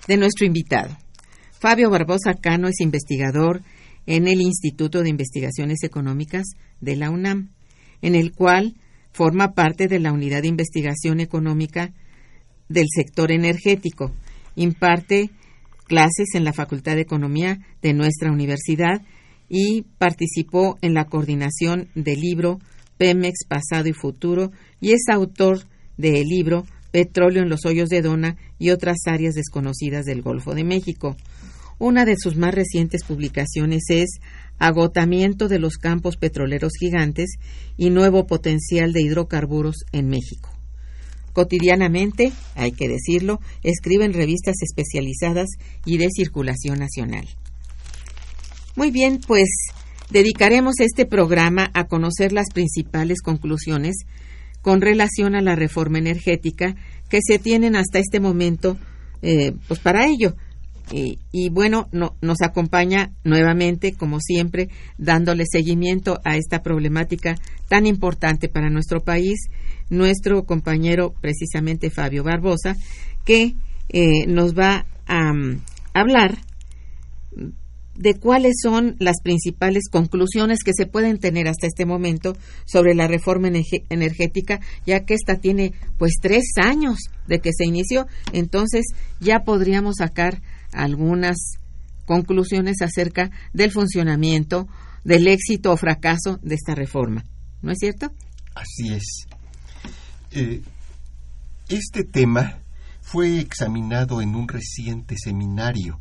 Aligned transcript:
De 0.09 0.17
nuestro 0.17 0.47
invitado. 0.47 0.97
Fabio 1.59 1.91
Barbosa 1.91 2.35
Cano 2.35 2.69
es 2.69 2.79
investigador 2.81 3.63
en 4.07 4.29
el 4.29 4.41
Instituto 4.41 5.03
de 5.03 5.11
Investigaciones 5.11 5.83
Económicas 5.83 6.47
de 6.81 6.97
la 6.97 7.11
UNAM, 7.11 7.51
en 8.03 8.15
el 8.15 8.33
cual 8.33 8.75
forma 9.13 9.53
parte 9.53 9.89
de 9.89 9.99
la 9.99 10.13
Unidad 10.13 10.43
de 10.43 10.49
Investigación 10.49 11.21
Económica 11.21 11.93
del 12.69 12.87
sector 12.95 13.33
energético. 13.33 14.13
Imparte 14.55 15.31
clases 15.87 16.35
en 16.35 16.45
la 16.45 16.53
Facultad 16.53 16.95
de 16.95 17.03
Economía 17.03 17.61
de 17.83 17.95
nuestra 17.95 18.31
universidad 18.31 19.03
y 19.49 19.83
participó 19.99 20.79
en 20.83 20.95
la 20.95 21.07
coordinación 21.07 21.89
del 21.95 22.21
libro 22.21 22.59
Pemex 22.99 23.47
Pasado 23.47 23.89
y 23.89 23.93
Futuro 23.93 24.51
y 24.81 24.93
es 24.93 25.09
autor 25.09 25.61
del 25.97 26.27
libro 26.27 26.65
Petróleo 26.91 27.43
en 27.43 27.49
los 27.49 27.65
hoyos 27.65 27.89
de 27.89 28.03
Dona 28.03 28.37
y 28.59 28.71
otras 28.71 28.99
áreas 29.07 29.35
desconocidas 29.35 30.05
del 30.05 30.23
Golfo 30.23 30.55
de 30.55 30.65
México. 30.65 31.17
Una 31.79 32.05
de 32.05 32.17
sus 32.17 32.37
más 32.37 32.55
recientes 32.55 33.05
publicaciones 33.05 33.85
es 33.91 34.21
agotamiento 34.59 35.49
de 35.49 35.59
los 35.59 35.77
campos 35.77 36.17
petroleros 36.17 36.73
gigantes 36.79 37.35
y 37.77 37.91
nuevo 37.91 38.27
potencial 38.27 38.93
de 38.93 39.03
hidrocarburos 39.03 39.85
en 39.93 40.09
México. 40.09 40.51
Cotidianamente, 41.35 42.33
hay 42.55 42.73
que 42.73 42.89
decirlo, 42.89 43.41
escribe 43.63 44.07
en 44.07 44.15
revistas 44.15 44.55
especializadas 44.63 45.49
y 45.85 45.99
de 45.99 46.09
circulación 46.11 46.79
nacional. 46.79 47.29
Muy 48.75 48.91
bien, 48.91 49.21
pues 49.27 49.51
dedicaremos 50.11 50.81
este 50.81 51.05
programa 51.05 51.71
a 51.75 51.89
conocer 51.89 52.33
las 52.33 52.47
principales 52.55 53.21
conclusiones 53.21 53.97
con 54.63 54.81
relación 54.81 55.35
a 55.35 55.43
la 55.43 55.57
reforma 55.57 55.99
energética 55.99 56.75
que 57.11 57.21
se 57.23 57.39
tienen 57.39 57.77
hasta 57.77 57.99
este 57.99 58.19
momento 58.19 58.79
eh, 59.23 59.53
pues 59.69 59.81
para 59.81 60.07
ello 60.07 60.37
y, 60.93 61.49
bueno, 61.51 61.89
nos 61.93 62.43
acompaña 62.43 63.11
nuevamente, 63.25 63.93
como 63.93 64.21
siempre, 64.21 64.69
dándole 64.99 65.45
seguimiento 65.51 66.21
a 66.25 66.37
esta 66.37 66.63
problemática 66.63 67.37
tan 67.69 67.87
importante 67.87 68.49
para 68.49 68.71
nuestro 68.71 69.01
país, 69.01 69.49
nuestro 69.91 70.45
compañero 70.45 71.15
precisamente 71.21 71.91
Fabio 71.91 72.23
Barbosa, 72.23 72.77
que 73.25 73.55
eh, 73.89 74.27
nos 74.29 74.55
va 74.55 74.87
a 75.07 75.33
mm, 75.33 75.61
hablar 75.93 76.39
de 77.99 78.15
cuáles 78.15 78.57
son 78.63 78.97
las 78.99 79.17
principales 79.23 79.85
conclusiones 79.91 80.63
que 80.65 80.73
se 80.75 80.87
pueden 80.87 81.19
tener 81.19 81.49
hasta 81.49 81.67
este 81.67 81.87
momento 81.87 82.37
sobre 82.67 82.95
la 82.95 83.09
reforma 83.09 83.49
energética, 83.49 84.61
ya 84.87 85.05
que 85.05 85.15
esta 85.15 85.37
tiene 85.37 85.73
pues 85.99 86.15
tres 86.21 86.45
años 86.57 86.99
de 87.27 87.41
que 87.41 87.51
se 87.57 87.65
inició, 87.65 88.07
entonces 88.33 88.85
ya 89.21 89.41
podríamos 89.41 89.97
sacar 89.99 90.43
algunas 90.73 91.37
conclusiones 92.05 92.81
acerca 92.83 93.31
del 93.53 93.73
funcionamiento, 93.73 94.69
del 95.05 95.27
éxito 95.29 95.73
o 95.73 95.77
fracaso 95.77 96.39
de 96.43 96.55
esta 96.55 96.75
reforma. 96.75 97.25
¿No 97.63 97.73
es 97.73 97.79
cierto? 97.79 98.13
Así 98.55 98.93
es. 98.93 99.27
Eh, 100.33 100.63
Este 101.69 102.05
tema 102.05 102.59
fue 103.01 103.41
examinado 103.41 104.21
en 104.21 104.35
un 104.37 104.47
reciente 104.47 105.17
seminario 105.19 105.99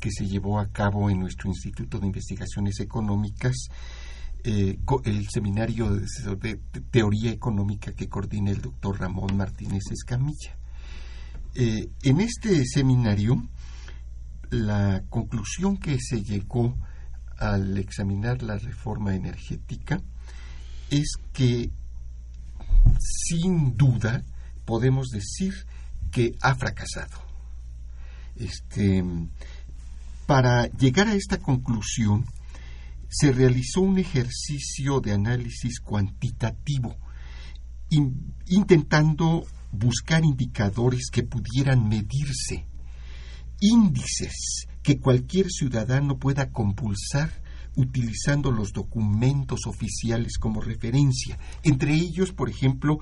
que 0.00 0.10
se 0.12 0.26
llevó 0.26 0.60
a 0.60 0.68
cabo 0.68 1.10
en 1.10 1.20
nuestro 1.20 1.48
Instituto 1.48 1.98
de 1.98 2.06
Investigaciones 2.06 2.78
Económicas, 2.80 3.56
eh, 4.44 4.78
el 5.04 5.26
seminario 5.28 5.90
de, 5.90 6.60
teoría 6.90 7.32
económica 7.32 7.92
que 7.92 8.08
coordina 8.08 8.50
el 8.50 8.60
doctor 8.60 9.00
Ramón 9.00 9.36
Martínez 9.36 9.82
Escamilla. 9.90 10.56
Eh, 11.54 11.88
en 12.02 12.20
este 12.20 12.64
seminario, 12.64 13.42
la 14.50 15.02
conclusión 15.08 15.76
que 15.76 15.98
se 16.00 16.22
llegó 16.22 16.76
al 17.38 17.78
examinar 17.78 18.42
la 18.42 18.58
reforma 18.58 19.14
energética 19.14 20.00
es 20.90 21.16
que 21.32 21.70
sin 22.98 23.76
duda 23.76 24.22
podemos 24.64 25.08
decir 25.08 25.54
que 26.10 26.32
ha 26.40 26.54
fracasado. 26.54 27.22
Este, 28.36 29.04
para 30.26 30.66
llegar 30.66 31.08
a 31.08 31.14
esta 31.14 31.38
conclusión, 31.38 32.24
se 33.08 33.32
realizó 33.32 33.80
un 33.80 33.98
ejercicio 33.98 35.00
de 35.00 35.12
análisis 35.12 35.80
cuantitativo, 35.80 36.96
intentando 38.46 39.46
buscar 39.72 40.24
indicadores 40.24 41.08
que 41.10 41.22
pudieran 41.22 41.88
medirse, 41.88 42.66
índices 43.60 44.66
que 44.82 44.98
cualquier 44.98 45.50
ciudadano 45.50 46.18
pueda 46.18 46.50
compulsar 46.50 47.30
utilizando 47.76 48.50
los 48.50 48.72
documentos 48.72 49.60
oficiales 49.66 50.36
como 50.38 50.60
referencia, 50.60 51.38
entre 51.62 51.94
ellos, 51.94 52.32
por 52.32 52.50
ejemplo, 52.50 52.98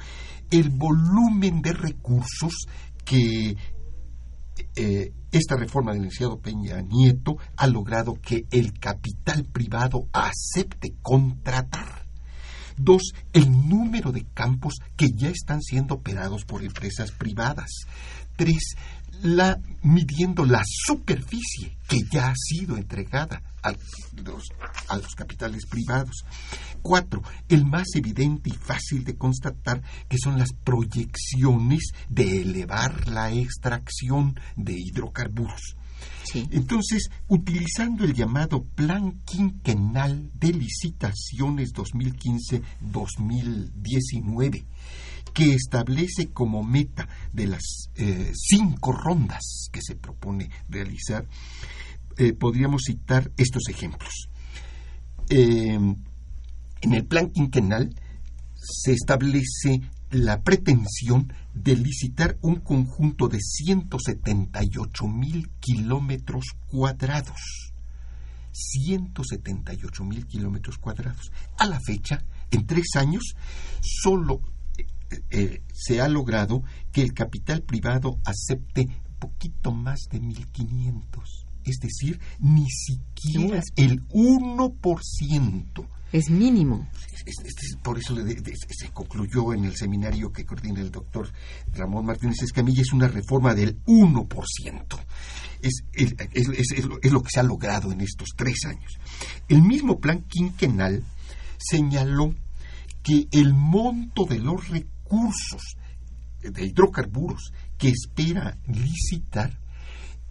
el 0.51 0.69
volumen 0.69 1.63
de 1.63 1.73
recursos 1.73 2.67
que 3.05 3.57
eh, 4.77 5.13
esta 5.33 5.57
reforma 5.57 5.93
del 5.93 6.03
licenciado 6.03 6.41
Peña 6.41 6.81
Nieto 6.81 7.37
ha 7.57 7.67
logrado 7.67 8.15
que 8.15 8.47
el 8.51 8.79
capital 8.79 9.45
privado 9.45 10.09
acepte 10.13 10.95
contratar. 11.03 12.07
Dos, 12.79 13.15
el 13.33 13.51
número 13.69 14.13
de 14.13 14.27
campos 14.35 14.75
que 14.97 15.09
ya 15.15 15.31
están 15.31 15.63
siendo 15.63 15.95
operados 15.95 16.45
por 16.45 16.63
empresas 16.63 17.11
privadas. 17.11 17.71
Tres, 18.37 18.77
la, 19.23 19.59
midiendo 19.83 20.45
la 20.45 20.63
superficie 20.65 21.77
que 21.89 21.99
ya 22.13 22.29
ha 22.29 22.35
sido 22.37 22.77
entregada 22.77 23.43
a 23.63 23.73
los, 23.73 24.45
a 24.89 24.97
los 24.97 25.15
capitales 25.15 25.67
privados. 25.67 26.25
Cuatro, 26.83 27.23
el 27.49 27.65
más 27.65 27.87
evidente 27.95 28.51
y 28.51 28.55
fácil 28.55 29.05
de 29.05 29.17
constatar 29.17 29.81
que 30.09 30.19
son 30.19 30.39
las 30.39 30.53
proyecciones 30.53 31.93
de 32.09 32.43
elevar 32.43 33.09
la 33.09 33.33
extracción 33.33 34.39
de 34.57 34.75
hidrocarburos. 34.75 35.77
Entonces, 36.35 37.09
utilizando 37.29 38.05
el 38.05 38.13
llamado 38.13 38.65
Plan 38.65 39.23
Quinquenal 39.25 40.31
de 40.35 40.53
Licitaciones 40.53 41.73
2015-2019, 41.73 44.67
que 45.37 45.53
establece 45.53 46.31
como 46.33 46.65
meta 46.65 47.07
de 47.35 47.47
las 47.47 47.91
eh, 47.95 48.33
cinco 48.35 48.93
rondas 48.93 49.69
que 49.71 49.83
se 49.83 49.95
propone 49.95 50.49
realizar, 50.67 51.27
eh, 52.17 52.33
podríamos 52.33 52.85
citar 52.87 53.31
estos 53.37 53.69
ejemplos. 53.69 54.31
Eh, 55.29 55.75
en 55.75 56.95
el 56.95 57.05
plan 57.05 57.29
quinquenal 57.29 57.95
se 58.55 58.93
establece 58.93 59.83
la 60.11 60.41
pretensión 60.41 61.31
de 61.53 61.77
licitar 61.77 62.39
un 62.41 62.57
conjunto 62.61 63.29
de 63.29 63.39
178 63.39 65.07
mil 65.07 65.51
kilómetros 65.61 66.47
cuadrados. 66.67 67.75
178 68.53 70.03
mil 70.03 70.27
kilómetros 70.27 70.79
cuadrados. 70.79 71.31
A 71.59 71.67
la 71.67 71.79
fecha, 71.79 72.25
en 72.51 72.67
tres 72.67 72.87
años, 72.97 73.37
solo 73.83 74.41
eh, 75.31 75.63
se 75.73 76.01
ha 76.01 76.09
logrado 76.09 76.63
que 76.93 77.03
el 77.03 77.13
capital 77.13 77.63
privado 77.63 78.19
acepte 78.25 78.89
poquito 79.19 79.73
más 79.73 80.01
de 80.11 80.21
1.500. 80.21 81.47
Es 81.65 81.79
decir, 81.81 82.21
ni 82.39 82.69
siquiera 82.71 83.61
el 83.77 84.07
1%. 84.09 85.87
Es 86.13 86.31
mínimo. 86.31 86.89
por 87.83 87.99
eso 87.99 88.15
se 88.15 88.91
concluyó 88.91 89.53
en 89.53 89.65
el 89.65 89.77
seminario 89.77 90.31
que 90.33 90.47
coordina 90.47 90.81
el 90.81 90.93
doctor 90.93 91.29
Ramón 91.73 92.07
Martínez 92.07 92.37
Escamilla, 92.43 92.83
es 92.83 92.93
una 92.93 93.09
reforma 93.09 93.55
del 93.55 93.83
1%. 93.85 94.99
Es, 95.63 95.85
es, 95.93 96.85
lo 97.11 97.23
que 97.23 97.31
se 97.31 97.41
ha 97.41 97.43
logrado 97.43 97.91
en 97.91 98.01
estos 98.01 98.29
tres 98.37 98.65
años. 98.67 98.93
El 99.49 99.63
mismo 99.63 99.99
plan 99.99 100.23
quinquenal 100.29 101.03
señaló 101.59 102.35
que 103.03 103.27
el 103.33 103.55
monto 103.55 104.25
de 104.25 104.39
los 104.39 104.69
recursos 104.69 104.96
recursos 105.07 105.77
de 106.41 106.67
hidrocarburos 106.67 107.53
que 107.79 107.89
espera 107.89 108.57
licitar 108.67 109.59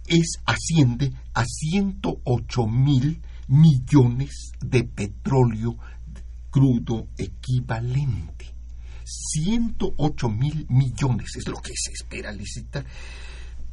es 0.07 0.39
asciende 0.45 1.11
a 1.33 1.43
108 1.45 2.67
mil 2.67 3.21
millones 3.47 4.51
de 4.59 4.83
petróleo 4.83 5.77
crudo 6.51 7.07
equivalente. 7.17 8.53
108 9.03 10.29
mil 10.29 10.65
millones 10.69 11.35
es 11.35 11.47
lo 11.47 11.61
que 11.61 11.73
se 11.75 11.91
espera 11.91 12.31
licitar. 12.31 12.85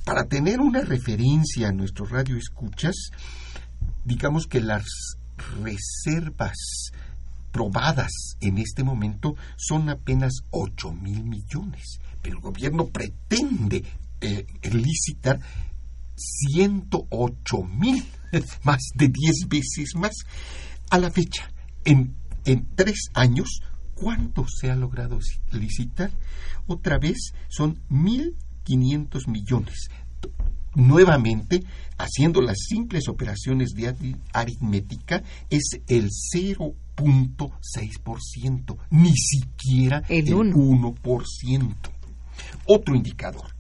Para 0.04 0.24
tener 0.24 0.60
una 0.60 0.80
referencia 0.80 1.68
a 1.68 1.72
nuestro 1.72 2.06
radio 2.06 2.36
escuchas, 2.36 3.10
digamos 4.04 4.46
que 4.46 4.60
las 4.60 4.84
reservas 5.62 6.56
probadas 7.52 8.36
en 8.40 8.58
este 8.58 8.82
momento 8.82 9.36
son 9.56 9.90
apenas 9.90 10.32
8 10.50 10.92
mil 10.94 11.22
millones, 11.22 12.00
pero 12.20 12.36
el 12.36 12.42
gobierno 12.42 12.88
pretende 12.88 13.84
eh, 14.20 14.46
licitar 14.72 15.38
108 16.16 17.62
mil, 17.64 18.04
más 18.64 18.80
de 18.94 19.08
10 19.08 19.48
veces 19.48 19.94
más. 19.94 20.14
A 20.90 20.98
la 20.98 21.10
fecha, 21.10 21.50
en, 21.84 22.14
en 22.44 22.66
tres 22.74 23.10
años, 23.14 23.60
¿cuánto 23.94 24.46
se 24.48 24.70
ha 24.70 24.76
logrado 24.76 25.18
licitar? 25.52 26.10
Otra 26.66 26.98
vez 26.98 27.32
son 27.48 27.82
1.500 27.90 29.28
millones. 29.28 29.88
Nuevamente, 30.74 31.62
haciendo 31.98 32.40
las 32.40 32.58
simples 32.66 33.08
operaciones 33.08 33.70
de 33.74 34.16
aritmética, 34.32 35.22
es 35.50 35.80
el 35.86 36.08
0 36.10 36.74
ciento 38.20 38.78
ni 38.90 39.16
siquiera 39.16 40.02
el, 40.08 40.28
el 40.28 40.34
1%. 40.34 41.74
Otro 42.66 42.94
indicador, 42.94 43.54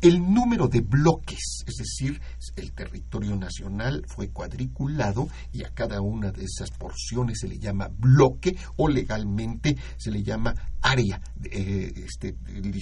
el 0.00 0.20
número 0.20 0.68
de 0.68 0.80
bloques, 0.80 1.64
es 1.66 1.74
decir, 1.76 2.20
el 2.56 2.72
territorio 2.72 3.36
nacional 3.36 4.04
fue 4.06 4.30
cuadriculado 4.30 5.28
y 5.52 5.64
a 5.64 5.70
cada 5.70 6.00
una 6.00 6.32
de 6.32 6.44
esas 6.44 6.70
porciones 6.70 7.40
se 7.40 7.48
le 7.48 7.58
llama 7.58 7.88
bloque 7.88 8.56
o 8.76 8.88
legalmente 8.88 9.76
se 9.96 10.10
le 10.10 10.22
llama 10.22 10.54
área 10.80 11.20
de, 11.36 11.50
eh, 11.52 11.92
este, 12.06 12.32
de, 12.32 12.72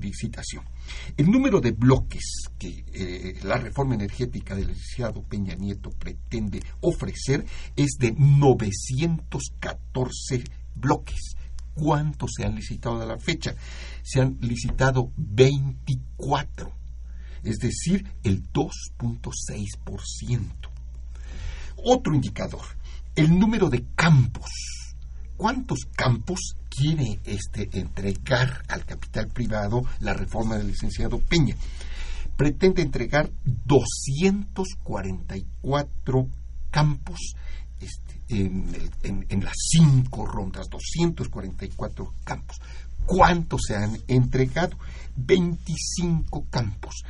licitación. 0.00 0.64
El 1.16 1.30
número 1.30 1.60
de 1.60 1.72
bloques 1.72 2.48
que 2.58 2.84
eh, 2.92 3.38
la 3.44 3.56
reforma 3.58 3.94
energética 3.94 4.54
del 4.54 4.68
licenciado 4.68 5.22
Peña 5.22 5.54
Nieto 5.54 5.88
pretende 5.90 6.62
ofrecer 6.80 7.46
es 7.76 7.96
de 7.98 8.12
914 8.12 10.44
bloques 10.74 11.36
¿Cuántos 11.74 12.30
se 12.36 12.44
han 12.44 12.54
licitado 12.54 13.02
a 13.02 13.06
la 13.06 13.18
fecha? 13.18 13.56
Se 14.02 14.20
han 14.20 14.38
licitado 14.40 15.10
24, 15.16 16.72
es 17.42 17.56
decir, 17.58 18.06
el 18.22 18.44
2.6%. 18.52 20.70
Otro 21.76 22.14
indicador, 22.14 22.62
el 23.16 23.36
número 23.38 23.68
de 23.68 23.84
campos. 23.94 24.50
¿Cuántos 25.36 25.80
campos 25.96 26.56
quiere 26.70 27.18
este 27.24 27.68
entregar 27.78 28.62
al 28.68 28.84
capital 28.84 29.26
privado 29.28 29.82
la 29.98 30.14
reforma 30.14 30.56
del 30.56 30.68
licenciado 30.68 31.18
Peña? 31.18 31.56
Pretende 32.36 32.82
entregar 32.82 33.32
244 33.44 36.28
campos 36.70 37.34
este, 37.80 38.20
en, 38.28 39.44
las 39.44 39.54
cinco 39.56 40.26
rondas, 40.26 40.68
244 40.70 42.12
campos. 42.24 42.56
¿Cuántos 43.04 43.60
se 43.66 43.76
han 43.76 43.98
entregado? 44.08 44.76
25 45.16 46.46
campos. 46.50 47.04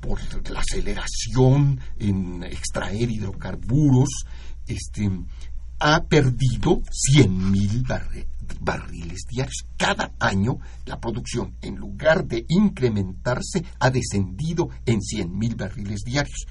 por 0.00 0.18
la 0.50 0.60
aceleración 0.60 1.80
en 1.98 2.42
extraer 2.44 3.10
hidrocarburos, 3.10 4.08
este, 4.66 5.10
ha 5.80 6.04
perdido 6.04 6.82
100.000 6.82 8.26
barriles 8.60 9.24
diarios. 9.28 9.64
Cada 9.78 10.12
año 10.20 10.58
la 10.84 11.00
producción, 11.00 11.56
en 11.62 11.76
lugar 11.76 12.26
de 12.26 12.44
incrementarse, 12.48 13.64
ha 13.78 13.90
descendido 13.90 14.68
en 14.84 15.00
100.000 15.00 15.56
barriles 15.56 16.00
diarios. 16.04 16.46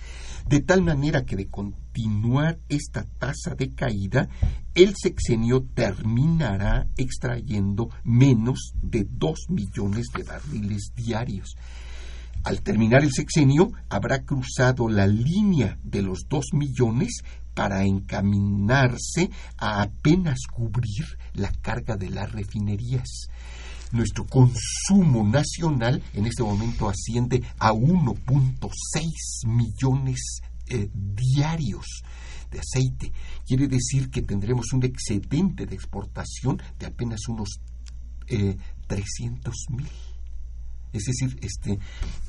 De 0.48 0.62
tal 0.62 0.82
manera 0.82 1.26
que 1.26 1.36
de 1.36 1.48
continuar 1.48 2.58
esta 2.70 3.04
tasa 3.04 3.54
de 3.56 3.76
caída, 3.76 4.28
el 4.74 4.96
sexenio 4.96 5.64
terminará 5.76 6.88
extrayendo 6.98 7.90
menos 8.04 8.74
de 8.82 9.06
2 9.08 9.50
millones 9.50 10.08
de 10.16 10.24
barriles 10.24 10.92
diarios. 10.96 11.56
Al 12.44 12.62
terminar 12.62 13.04
el 13.04 13.12
sexenio, 13.12 13.74
habrá 13.90 14.24
cruzado 14.24 14.90
la 14.90 15.06
línea 15.06 15.78
de 15.84 16.02
los 16.02 16.26
2 16.30 16.54
millones 16.54 17.22
para 17.60 17.84
encaminarse 17.84 19.30
a 19.58 19.82
apenas 19.82 20.48
cubrir 20.50 21.06
la 21.34 21.52
carga 21.52 21.98
de 21.98 22.10
las 22.10 22.32
refinerías. 22.32 23.28
Nuestro 23.92 24.26
consumo 24.26 25.28
nacional 25.28 26.02
en 26.14 26.26
este 26.26 26.42
momento 26.42 26.88
asciende 26.88 27.44
a 27.58 27.74
1.6 27.74 29.46
millones 29.46 30.40
eh, 30.68 30.90
diarios 30.94 32.02
de 32.50 32.60
aceite. 32.60 33.12
Quiere 33.46 33.68
decir 33.68 34.10
que 34.10 34.22
tendremos 34.22 34.72
un 34.72 34.86
excedente 34.86 35.66
de 35.66 35.76
exportación 35.76 36.62
de 36.80 36.86
apenas 36.86 37.28
unos 37.28 37.60
eh, 38.28 38.56
300 38.88 39.54
mil 39.72 40.09
es 40.92 41.04
decir, 41.04 41.38
este... 41.42 41.78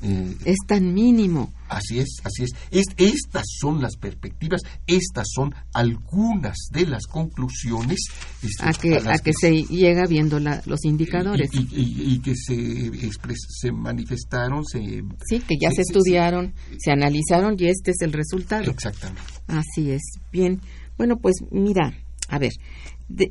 Eh, 0.03 0.35
es 0.45 0.57
tan 0.67 0.93
mínimo. 0.93 1.53
Así 1.67 1.99
es, 1.99 2.17
así 2.23 2.43
es. 2.43 2.83
Estas 2.97 3.45
son 3.59 3.81
las 3.81 3.95
perspectivas, 3.97 4.61
estas 4.85 5.27
son 5.33 5.53
algunas 5.73 6.57
de 6.71 6.85
las 6.85 7.05
conclusiones 7.07 7.99
este, 8.43 8.63
a, 8.63 8.73
que, 8.73 8.97
a, 8.97 9.17
que, 9.19 9.31
se 9.33 9.63
llega 9.63 10.03
viendo 10.07 10.39
los 10.39 10.85
indicadores. 10.85 11.49
Y, 11.53 12.19
que 12.19 12.35
se, 12.35 12.91
se 13.31 13.71
manifestaron, 13.71 14.65
se... 14.65 15.03
Sí, 15.25 15.39
que 15.39 15.55
ya 15.59 15.71
se, 15.71 15.81
estudiaron, 15.81 16.53
se, 16.77 16.91
analizaron 16.91 17.55
y 17.57 17.67
este 17.67 17.91
es 17.91 18.01
el 18.01 18.13
resultado. 18.13 18.69
Exactamente. 18.69 19.21
Así 19.47 19.91
es. 19.91 20.01
Bien, 20.31 20.61
bueno, 20.97 21.17
pues 21.17 21.35
mira, 21.51 21.93
a 22.27 22.37
ver, 22.37 22.51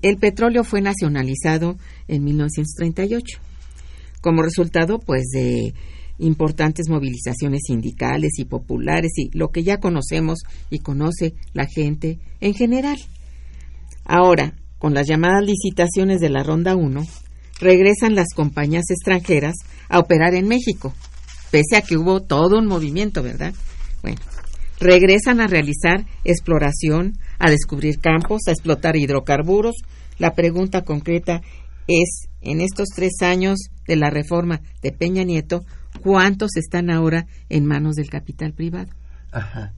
el 0.03 0.17
petróleo 0.17 0.65
fue 0.65 0.81
nacionalizado 0.81 1.77
en 2.09 2.25
1938 2.25 3.50
como 4.21 4.43
resultado 4.43 4.99
pues 4.99 5.29
de 5.33 5.75
importantes 6.19 6.89
movilizaciones 6.89 7.63
sindicales 7.67 8.33
y 8.39 8.45
populares 8.45 9.13
y 9.17 9.31
lo 9.37 9.49
que 9.49 9.63
ya 9.63 9.79
conocemos 9.79 10.41
y 10.71 10.81
conoce 10.81 11.35
la 11.53 11.67
gente 11.67 12.19
en 12.41 12.55
general. 12.55 12.99
Ahora, 14.05 14.55
con 14.79 14.95
las 14.95 15.07
llamadas 15.07 15.45
licitaciones 15.45 16.21
de 16.21 16.31
la 16.31 16.43
Ronda 16.43 16.77
1, 16.77 17.07
regresan 17.61 18.15
las 18.15 18.29
compañías 18.35 18.85
extranjeras 18.91 19.55
a 19.89 19.99
operar 19.99 20.35
en 20.35 20.49
México, 20.49 20.95
pese 21.51 21.77
a 21.77 21.83
que 21.83 21.97
hubo 21.97 22.21
todo 22.21 22.59
un 22.59 22.67
movimiento, 22.67 23.23
¿verdad? 23.23 23.55
Bueno, 24.03 24.21
regresan 24.79 25.41
a 25.41 25.47
realizar 25.47 26.07
exploración, 26.25 27.19
a 27.39 27.51
descubrir 27.51 27.99
campos, 28.01 28.43
a 28.47 28.53
explotar 28.53 28.97
hidrocarburos. 28.97 29.77
La 30.19 30.35
pregunta 30.35 30.83
concreta 30.83 31.43
es, 31.91 32.29
en 32.41 32.61
estos 32.61 32.89
tres 32.95 33.13
años 33.21 33.59
de 33.87 33.97
la 33.97 34.11
reforma 34.11 34.61
de 34.83 34.93
Peña 34.93 35.25
Nieto, 35.25 35.65
¿cuántos 36.03 36.57
están 36.57 36.91
ahora 36.91 37.27
en 37.49 37.67
manos 37.67 37.97
del 37.97 38.09
capital 38.09 38.53
privado? 38.53 38.91
Ajá. 39.33 39.75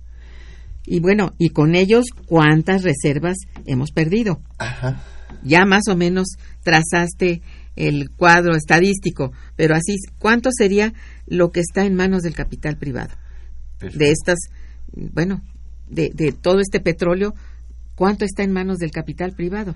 Y 0.84 1.00
bueno, 1.00 1.34
y 1.38 1.50
con 1.50 1.74
ellos, 1.74 2.06
¿cuántas 2.26 2.82
reservas 2.82 3.36
hemos 3.66 3.92
perdido? 3.92 4.40
Ajá. 4.58 5.02
Ya 5.42 5.64
más 5.64 5.88
o 5.88 5.96
menos 5.96 6.36
trazaste 6.62 7.42
el 7.76 8.10
cuadro 8.10 8.54
estadístico, 8.54 9.32
pero 9.56 9.74
así, 9.74 9.96
¿cuánto 10.18 10.50
sería 10.52 10.92
lo 11.26 11.50
que 11.50 11.60
está 11.60 11.84
en 11.84 11.94
manos 11.94 12.22
del 12.22 12.34
capital 12.34 12.76
privado? 12.76 13.14
De 13.80 14.10
estas, 14.10 14.38
bueno, 14.92 15.42
de, 15.88 16.10
de 16.14 16.32
todo 16.32 16.60
este 16.60 16.80
petróleo, 16.80 17.34
¿cuánto 17.94 18.24
está 18.24 18.42
en 18.42 18.52
manos 18.52 18.78
del 18.78 18.90
capital 18.90 19.32
privado? 19.32 19.74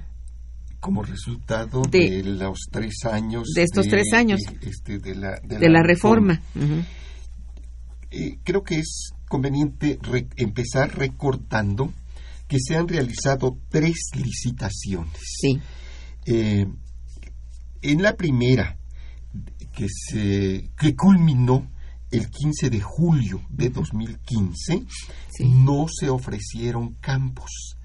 Como 0.80 1.02
resultado 1.02 1.82
de, 1.82 2.22
los 2.22 2.58
tres 2.70 3.04
años 3.04 3.48
de 3.54 3.62
estos 3.62 3.86
tres 3.88 4.12
años 4.12 4.40
este, 4.60 4.98
de, 4.98 5.14
la, 5.14 5.40
de, 5.42 5.68
la, 5.68 5.82
reforma, 5.82 6.40
eh, 8.10 8.38
creo 8.44 8.62
que 8.62 8.76
es 8.76 9.10
conveniente 9.28 9.98
empezar 10.36 10.96
recordando 10.96 11.92
que 12.48 12.58
se 12.60 12.76
han 12.76 12.86
realizado 12.86 13.58
tres 13.68 14.10
licitaciones. 14.14 15.20
Sí. 15.40 15.58
Eh, 16.26 16.66
en 17.82 18.02
la 18.02 18.16
primera 18.16 18.78
que 19.72 19.86
se 19.88 20.70
que 20.78 20.94
culminó 20.96 21.70
el 22.10 22.30
15 22.30 22.70
de 22.70 22.80
julio 22.80 23.42
de 23.50 23.70
2015 23.70 24.86
no 25.44 25.86
se 25.88 26.08
ofrecieron 26.08 26.94
campos 26.94 27.76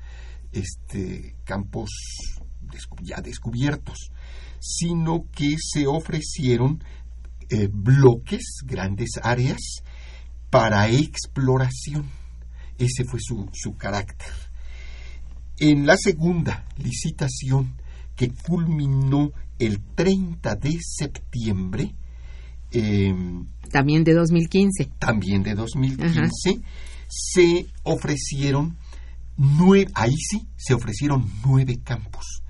este 0.51 1.35
campos 1.43 1.89
ya 3.01 3.21
descubiertos, 3.21 4.11
sino 4.59 5.25
que 5.31 5.55
se 5.57 5.87
ofrecieron 5.87 6.83
eh, 7.49 7.67
bloques, 7.71 8.59
grandes 8.63 9.19
áreas, 9.21 9.83
para 10.49 10.89
exploración. 10.89 12.09
Ese 12.77 13.03
fue 13.05 13.19
su, 13.21 13.49
su 13.53 13.75
carácter. 13.75 14.31
En 15.57 15.85
la 15.85 15.97
segunda 15.97 16.65
licitación, 16.77 17.75
que 18.15 18.29
culminó 18.29 19.31
el 19.59 19.79
30 19.95 20.55
de 20.55 20.77
septiembre, 20.81 21.93
em, 22.71 23.47
también 23.71 24.03
de 24.03 24.13
2015. 24.13 24.89
También 24.99 25.43
de 25.43 25.55
2015, 25.55 26.61
se 27.07 27.67
ofrecieron 27.83 28.77
nueve, 29.37 29.91
ahí 29.93 30.15
sí, 30.15 30.47
se 30.55 30.73
ofrecieron 30.73 31.29
nueve 31.45 31.79
campos 31.83 32.43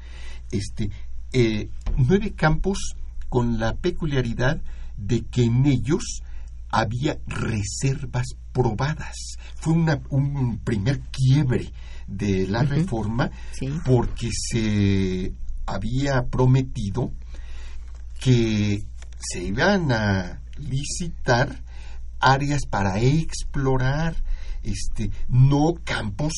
este, 0.51 0.89
eh, 1.34 1.70
nueve 1.98 2.34
campos 2.34 2.96
con 3.29 3.60
la 3.60 3.75
peculiaridad 3.75 4.62
de 4.98 5.22
que 5.25 5.43
en 5.43 5.65
ellos 5.65 6.22
había 6.70 7.17
reservas 7.27 8.27
probadas. 8.51 9.15
Fue 9.55 9.74
un 9.74 10.60
primer 10.63 11.01
quiebre 11.12 11.72
de 12.08 12.48
la 12.48 12.63
reforma 12.63 13.31
porque 13.86 14.29
se 14.31 15.34
había 15.65 16.24
prometido 16.24 17.13
que 18.20 18.84
se 19.17 19.43
iban 19.43 19.91
a 19.91 20.41
licitar 20.58 21.63
áreas 22.20 22.62
para 22.70 23.00
explorar 23.00 24.15
este, 24.63 25.10
no 25.27 25.74
campos 25.84 26.34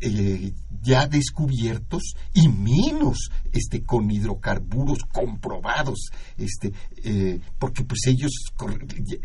eh, 0.00 0.52
ya 0.82 1.06
descubiertos 1.06 2.14
y 2.32 2.48
menos 2.48 3.30
este, 3.52 3.82
con 3.82 4.10
hidrocarburos 4.10 5.00
comprobados, 5.12 6.08
este, 6.38 6.72
eh, 7.04 7.38
porque 7.58 7.84
pues 7.84 8.06
ellos, 8.06 8.32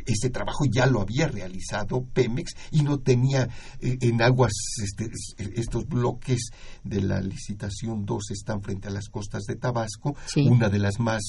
ese 0.05 0.29
trabajo 0.29 0.65
ya 0.69 0.85
lo 0.85 1.01
había 1.01 1.27
realizado 1.27 2.03
Pemex 2.13 2.51
y 2.71 2.83
no 2.83 2.99
tenía 2.99 3.47
eh, 3.79 3.97
en 4.01 4.21
aguas 4.21 4.51
este, 4.83 5.09
estos 5.37 5.87
bloques 5.87 6.49
de 6.83 7.01
la 7.01 7.21
licitación 7.21 8.05
2 8.05 8.31
están 8.31 8.61
frente 8.61 8.89
a 8.89 8.91
las 8.91 9.07
costas 9.07 9.43
de 9.43 9.55
Tabasco, 9.55 10.15
una 10.35 10.69
de 10.69 10.79
las 10.79 10.99
más 10.99 11.23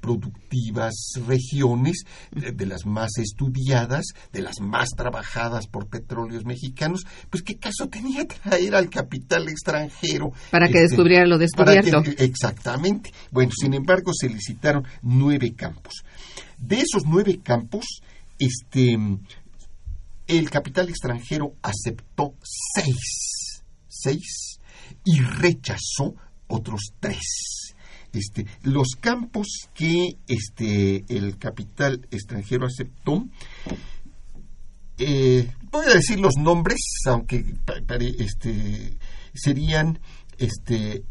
productivas 0.00 1.12
regiones, 1.26 2.04
de 2.32 2.66
las 2.66 2.86
más 2.86 3.18
estudiadas, 3.18 4.06
de 4.32 4.42
las 4.42 4.60
más 4.60 4.90
trabajadas 4.90 5.68
por 5.68 5.88
petróleos 5.88 6.44
mexicanos, 6.44 7.06
pues 7.30 7.42
qué 7.42 7.56
caso 7.56 7.88
tenía 7.88 8.26
traer 8.50 8.74
al 8.74 8.90
capital 8.90 9.48
extranjero. 9.48 10.32
Para 10.50 10.66
que 10.66 10.78
este, 10.78 10.88
descubriera 10.88 11.26
lo 11.26 11.38
descubierto. 11.38 12.02
exactamente. 12.18 13.12
Bueno, 13.30 13.52
sin 13.58 13.74
embargo, 13.74 14.12
se 14.12 14.28
licitaron 14.28 14.84
nueve 15.02 15.54
campos. 15.54 15.94
De 16.58 16.80
esos 16.80 17.04
nueve 17.06 17.40
campos, 17.42 17.86
este, 18.38 18.98
el 20.26 20.50
capital 20.50 20.88
extranjero 20.88 21.54
aceptó 21.62 22.34
seis, 22.42 23.62
seis, 23.88 24.60
y 25.04 25.20
rechazó 25.20 26.14
otros 26.48 26.92
tres. 26.98 27.64
Este, 28.12 28.44
los 28.62 28.88
campos 29.00 29.68
que 29.72 30.16
este, 30.26 31.04
el 31.08 31.38
capital 31.38 32.06
extranjero 32.10 32.66
aceptó 32.66 33.24
eh, 35.00 35.50
voy 35.70 35.86
a 35.86 35.94
decir 35.94 36.20
los 36.20 36.36
nombres, 36.36 36.78
aunque 37.06 37.44
este, 38.18 38.98
serían 39.34 39.98
este, 40.38 41.02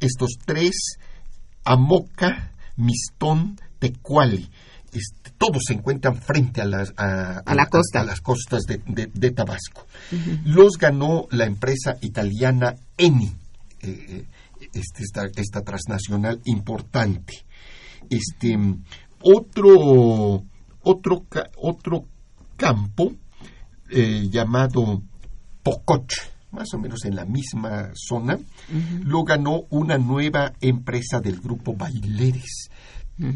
estos 0.00 0.32
tres, 0.44 0.98
Amoca, 1.64 2.52
Mistón, 2.76 3.60
Tecuali. 3.78 4.50
Este, 4.92 5.30
todos 5.38 5.62
se 5.66 5.74
encuentran 5.74 6.16
frente 6.16 6.60
a 6.60 6.64
las, 6.64 6.92
a, 6.96 7.42
la 7.54 7.66
costa. 7.66 8.00
a, 8.00 8.04
las 8.04 8.20
costas 8.20 8.62
de, 8.66 9.30
Tabasco. 9.30 9.86
Los 10.44 10.76
ganó 10.78 11.28
la 11.30 11.44
empresa 11.44 11.96
italiana 12.00 12.74
Eni, 12.96 13.32
eh, 13.80 14.24
este, 14.72 15.04
esta, 15.04 15.22
esta, 15.36 15.62
transnacional 15.62 16.40
importante. 16.46 17.44
Este, 18.10 18.58
otro, 19.20 20.42
otro, 20.82 21.26
otro 21.56 22.04
campo 22.58 23.12
eh, 23.88 24.28
llamado 24.30 25.02
Pococh, 25.62 26.12
más 26.50 26.74
o 26.74 26.78
menos 26.78 27.04
en 27.06 27.16
la 27.16 27.24
misma 27.24 27.90
zona, 27.94 28.38
lo 29.04 29.22
ganó 29.24 29.64
una 29.70 29.96
nueva 29.96 30.52
empresa 30.60 31.20
del 31.20 31.40
grupo 31.40 31.74
Baileres, 31.74 32.68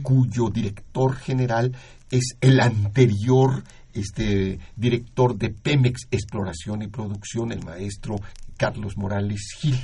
cuyo 0.03 0.49
director 0.51 1.15
general 1.17 1.75
es 2.11 2.37
el 2.41 2.61
anterior 2.61 3.63
este 3.95 4.59
director 4.77 5.37
de 5.37 5.51
Pemex 5.51 6.07
Exploración 6.11 6.83
y 6.83 6.89
Producción, 6.89 7.53
el 7.53 7.65
maestro 7.65 8.17
Carlos 8.63 8.97
Morales 8.97 9.57
Gil. 9.59 9.77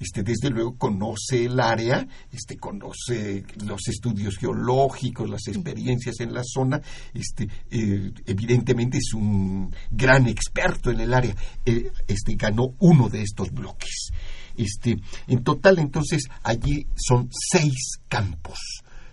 Este, 0.00 0.24
desde 0.24 0.50
luego 0.50 0.76
conoce 0.76 1.44
el 1.44 1.60
área, 1.60 2.04
este, 2.32 2.56
conoce 2.56 3.44
los 3.64 3.86
estudios 3.86 4.38
geológicos, 4.38 5.30
las 5.30 5.46
experiencias 5.46 6.18
en 6.18 6.34
la 6.34 6.42
zona, 6.42 6.82
este, 7.12 7.48
eh, 7.70 8.10
evidentemente 8.26 8.98
es 8.98 9.14
un 9.14 9.72
gran 9.88 10.26
experto 10.26 10.90
en 10.90 10.98
el 10.98 11.14
área. 11.14 11.36
Eh, 11.64 11.92
este, 12.08 12.34
ganó 12.34 12.74
uno 12.80 13.08
de 13.08 13.22
estos 13.22 13.52
bloques. 13.52 14.08
Este, 14.56 14.96
en 15.28 15.44
total, 15.44 15.78
entonces, 15.78 16.24
allí 16.42 16.88
son 16.96 17.28
seis 17.30 18.00
campos. 18.08 18.58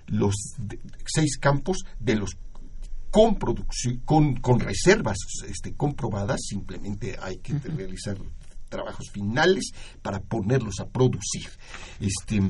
Los 0.07 0.33
seis 1.05 1.37
campos 1.37 1.77
de 1.99 2.15
los 2.15 2.31
con 3.11 3.35
con, 4.05 4.35
con 4.37 4.59
reservas 4.59 5.17
este, 5.47 5.73
comprobadas, 5.73 6.39
simplemente 6.41 7.17
hay 7.21 7.37
que 7.37 7.53
realizar 7.59 8.17
trabajos 8.71 9.11
finales 9.11 9.71
para 10.01 10.19
ponerlos 10.19 10.79
a 10.79 10.87
producir. 10.87 11.47
Este, 11.99 12.41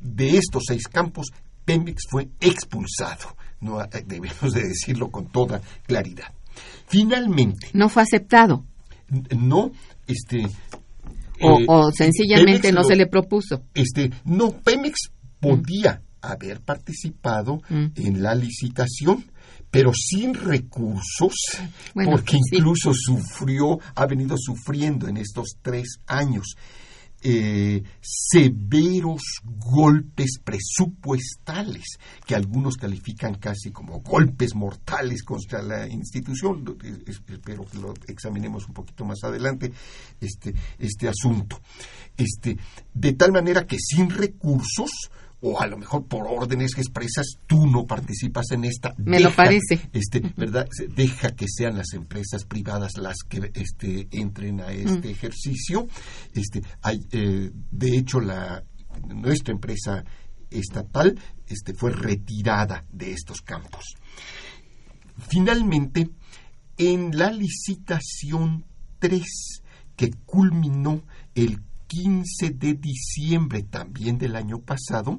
de 0.00 0.36
estos 0.36 0.64
seis 0.66 0.88
campos, 0.88 1.28
Pemex 1.64 2.02
fue 2.10 2.28
expulsado. 2.40 3.36
No 3.60 3.80
eh, 3.80 3.88
debemos 4.04 4.52
de 4.52 4.62
decirlo 4.62 5.10
con 5.10 5.26
toda 5.26 5.60
claridad. 5.86 6.32
Finalmente. 6.88 7.68
No 7.74 7.88
fue 7.88 8.02
aceptado. 8.02 8.64
No, 9.36 9.70
este. 10.06 10.48
O, 11.40 11.88
eh, 11.88 11.92
sencillamente 11.96 12.72
no 12.72 12.82
se 12.82 12.96
le 12.96 13.06
propuso. 13.06 13.62
Este, 13.74 14.10
no, 14.24 14.50
Pemex 14.50 15.10
podía 15.38 16.02
haber 16.20 16.60
participado 16.60 17.60
mm. 17.68 17.86
en 17.94 18.22
la 18.22 18.34
licitación 18.34 19.24
pero 19.70 19.92
sin 19.92 20.34
recursos, 20.34 21.34
porque 21.94 22.38
incluso 22.52 22.92
sufrió, 22.94 23.78
ha 23.94 24.06
venido 24.06 24.36
sufriendo 24.38 25.08
en 25.08 25.18
estos 25.18 25.56
tres 25.62 25.98
años 26.06 26.56
eh, 27.20 27.82
severos 28.00 29.20
golpes 29.44 30.38
presupuestales 30.44 31.98
que 32.24 32.36
algunos 32.36 32.76
califican 32.76 33.34
casi 33.34 33.72
como 33.72 34.00
golpes 34.00 34.54
mortales 34.54 35.24
contra 35.24 35.60
la 35.60 35.88
institución. 35.88 36.78
Espero 37.06 37.64
que 37.64 37.78
lo 37.78 37.92
examinemos 38.06 38.68
un 38.68 38.74
poquito 38.74 39.04
más 39.04 39.18
adelante 39.24 39.72
este, 40.20 40.54
este 40.78 41.08
asunto. 41.08 41.60
Este, 42.16 42.56
de 42.94 43.12
tal 43.14 43.32
manera 43.32 43.66
que 43.66 43.78
sin 43.80 44.10
recursos 44.10 44.90
o 45.40 45.60
a 45.60 45.66
lo 45.66 45.78
mejor 45.78 46.06
por 46.06 46.26
órdenes 46.26 46.72
expresas 46.76 47.38
tú 47.46 47.66
no 47.66 47.86
participas 47.86 48.50
en 48.50 48.64
esta. 48.64 48.94
Me 48.98 49.20
lo 49.20 49.34
parece. 49.34 49.80
Este, 49.92 50.20
¿verdad? 50.36 50.68
Deja 50.94 51.30
que 51.30 51.46
sean 51.48 51.76
las 51.76 51.92
empresas 51.92 52.44
privadas 52.44 52.96
las 52.96 53.18
que 53.28 53.50
este, 53.54 54.08
entren 54.10 54.60
a 54.60 54.72
este 54.72 55.10
ejercicio. 55.10 55.86
Este, 56.34 56.62
hay, 56.82 57.06
eh, 57.12 57.50
de 57.70 57.96
hecho, 57.96 58.20
la, 58.20 58.64
nuestra 59.06 59.52
empresa 59.52 60.04
estatal 60.50 61.18
este, 61.46 61.74
fue 61.74 61.92
retirada 61.92 62.84
de 62.90 63.12
estos 63.12 63.40
campos. 63.40 63.84
Finalmente, 65.28 66.10
en 66.76 67.16
la 67.16 67.30
licitación 67.30 68.64
3, 68.98 69.22
que 69.96 70.10
culminó 70.24 71.02
el 71.34 71.60
15 71.88 72.50
de 72.50 72.74
diciembre 72.74 73.64
también 73.64 74.18
del 74.18 74.36
año 74.36 74.60
pasado, 74.60 75.18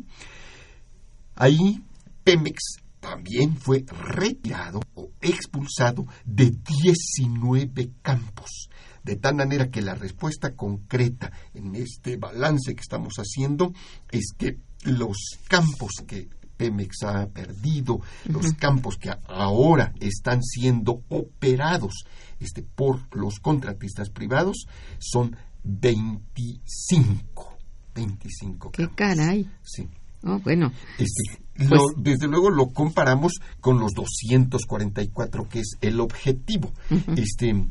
ahí 1.35 1.83
Pemex 2.23 2.77
también 2.99 3.57
fue 3.57 3.85
retirado 3.87 4.81
o 4.95 5.11
expulsado 5.21 6.05
de 6.25 6.51
19 6.51 7.91
campos. 8.01 8.69
De 9.03 9.15
tal 9.15 9.35
manera 9.35 9.69
que 9.69 9.81
la 9.81 9.95
respuesta 9.95 10.55
concreta 10.55 11.31
en 11.53 11.75
este 11.75 12.17
balance 12.17 12.75
que 12.75 12.81
estamos 12.81 13.15
haciendo 13.15 13.73
es 14.11 14.33
que 14.37 14.59
los 14.83 15.17
campos 15.47 15.91
que 16.05 16.29
Pemex 16.57 17.03
ha 17.03 17.27
perdido, 17.27 18.01
los 18.25 18.53
campos 18.53 18.97
que 18.97 19.09
ahora 19.27 19.93
están 20.01 20.43
siendo 20.43 21.03
operados 21.07 22.03
este, 22.39 22.63
por 22.63 22.99
los 23.15 23.39
contratistas 23.39 24.09
privados, 24.09 24.65
son 24.99 25.37
25. 25.63 27.57
25. 27.95 28.71
¿Qué 28.71 28.89
caray? 28.95 29.49
Sí. 29.63 29.87
Oh, 30.23 30.39
bueno. 30.39 30.71
Este, 30.97 31.67
pues 31.67 31.81
desde 31.97 32.27
luego 32.27 32.49
lo 32.49 32.69
comparamos 32.69 33.33
con 33.59 33.79
los 33.79 33.93
244, 33.93 35.47
que 35.47 35.59
es 35.59 35.77
el 35.81 35.99
objetivo. 35.99 36.71
Este. 37.15 37.67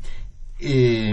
Eh, 0.59 1.11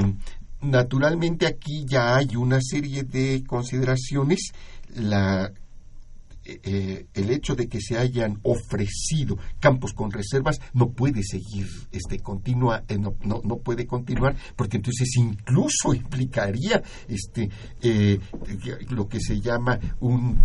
naturalmente 0.60 1.46
aquí 1.46 1.84
ya 1.86 2.16
hay 2.16 2.36
una 2.36 2.60
serie 2.60 3.04
de 3.04 3.44
consideraciones. 3.46 4.52
La 4.94 5.52
eh, 6.46 7.06
el 7.14 7.30
hecho 7.30 7.56
de 7.56 7.68
que 7.68 7.80
se 7.80 7.98
hayan 7.98 8.38
ofrecido 8.44 9.36
campos 9.58 9.92
con 9.92 10.12
reservas 10.12 10.60
no 10.74 10.90
puede 10.90 11.22
seguir, 11.24 11.66
este, 11.90 12.20
continua, 12.20 12.84
eh, 12.88 12.98
no, 12.98 13.14
no, 13.24 13.56
puede 13.58 13.86
continuar, 13.86 14.36
porque 14.54 14.76
entonces 14.76 15.08
incluso 15.16 15.92
implicaría 15.92 16.82
este, 17.08 17.50
eh, 17.82 18.20
lo 18.90 19.08
que 19.08 19.20
se 19.20 19.40
llama 19.40 19.78
un 20.00 20.38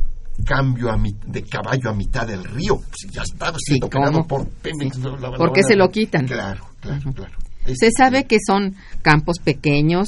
cambio 0.43 0.89
de 1.27 1.43
caballo 1.43 1.89
a 1.89 1.93
mitad 1.93 2.25
del 2.25 2.43
río. 2.43 2.77
Pues 2.77 3.11
ya 3.11 3.21
está 3.21 3.53
siendo 3.59 3.89
por 4.27 4.47
Pemex. 4.47 4.97
¿Por 4.97 5.53
qué 5.53 5.61
se 5.63 5.75
lo 5.75 5.89
quitan? 5.89 6.25
Claro, 6.25 6.65
claro, 6.79 7.13
claro. 7.13 7.37
Se 7.65 7.89
sabe 7.95 8.25
que 8.25 8.37
son 8.45 8.75
campos 9.03 9.37
pequeños, 9.43 10.07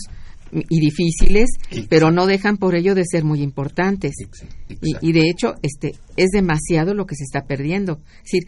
y 0.70 0.80
difíciles, 0.80 1.50
pero 1.90 2.12
no 2.12 2.26
dejan 2.26 2.58
por 2.58 2.76
ello 2.76 2.96
de 2.96 3.04
ser 3.06 3.24
muy 3.24 3.42
importantes. 3.42 4.14
Y, 5.02 5.12
de 5.14 5.30
hecho, 5.30 5.56
este 5.62 5.94
es 6.16 6.30
demasiado 6.32 6.94
lo 6.94 7.06
que 7.06 7.16
se 7.16 7.24
está 7.24 7.46
perdiendo. 7.46 8.00
Es 8.18 8.32
decir, 8.32 8.44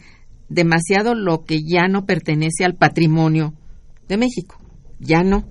demasiado 0.48 1.14
lo 1.14 1.44
que 1.44 1.60
ya 1.62 1.88
no 1.88 2.04
pertenece 2.06 2.64
al 2.64 2.76
patrimonio 2.76 3.54
de 4.08 4.16
México. 4.16 4.56
ya 4.98 5.22
no. 5.22 5.44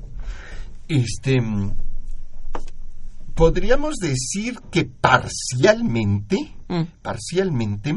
Este 0.88 1.38
podríamos 3.36 3.96
decir 3.96 4.60
que 4.72 4.86
parcialmente, 4.86 6.38
Mm. 6.68 6.84
parcialmente, 7.04 7.96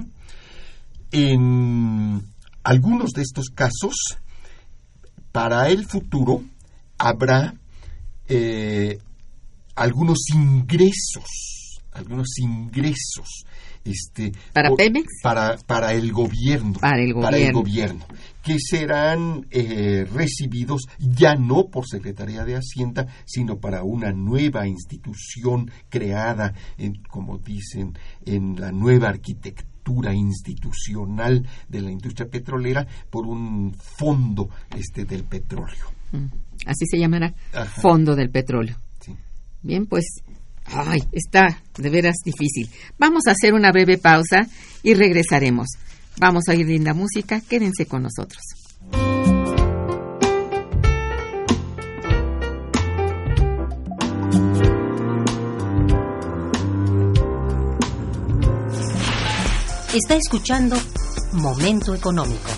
en 1.12 2.22
algunos 2.64 3.12
de 3.12 3.22
estos 3.22 3.46
casos, 3.54 4.18
para 5.32 5.68
el 5.68 5.86
futuro 5.86 6.42
habrá 6.98 7.54
eh, 8.28 8.98
algunos 9.74 10.18
ingresos, 10.34 11.80
algunos 11.92 12.38
ingresos. 12.38 13.44
Este, 13.84 14.32
¿Para 14.52 14.74
Pemex? 14.74 15.06
Para, 15.22 15.56
para 15.66 15.94
el 15.94 16.12
gobierno. 16.12 16.74
Para 16.74 17.00
el 17.00 17.14
gobierno. 17.14 17.60
gobierno, 17.60 18.06
que 18.42 18.58
serán 18.58 19.46
eh, 19.50 20.06
recibidos 20.12 20.82
ya 20.98 21.36
no 21.36 21.68
por 21.68 21.88
Secretaría 21.88 22.44
de 22.44 22.56
Hacienda, 22.56 23.06
sino 23.24 23.58
para 23.58 23.84
una 23.84 24.12
nueva 24.12 24.66
institución 24.66 25.70
creada, 25.88 26.52
en, 26.76 27.02
como 27.08 27.38
dicen, 27.38 27.96
en 28.26 28.60
la 28.60 28.72
nueva 28.72 29.08
arquitectura 29.08 30.12
institucional 30.12 31.46
de 31.68 31.80
la 31.80 31.90
industria 31.90 32.28
petrolera 32.28 32.86
por 33.08 33.26
un 33.26 33.74
fondo 33.74 34.50
este 34.76 35.04
del 35.06 35.24
petróleo. 35.24 35.86
Mm. 36.12 36.47
Así 36.66 36.84
se 36.90 36.98
llamará 36.98 37.34
Ajá. 37.52 37.80
Fondo 37.80 38.14
del 38.14 38.30
Petróleo. 38.30 38.76
Sí. 39.00 39.14
Bien, 39.62 39.86
pues, 39.86 40.04
ay, 40.64 41.00
está 41.12 41.62
de 41.76 41.90
veras 41.90 42.16
difícil. 42.24 42.68
Vamos 42.98 43.26
a 43.26 43.32
hacer 43.32 43.54
una 43.54 43.72
breve 43.72 43.98
pausa 43.98 44.46
y 44.82 44.94
regresaremos. 44.94 45.68
Vamos 46.18 46.44
a 46.48 46.52
oír 46.52 46.66
linda 46.66 46.94
música, 46.94 47.40
quédense 47.40 47.86
con 47.86 48.02
nosotros. 48.02 48.42
Está 59.94 60.16
escuchando 60.16 60.76
Momento 61.32 61.94
Económico. 61.94 62.50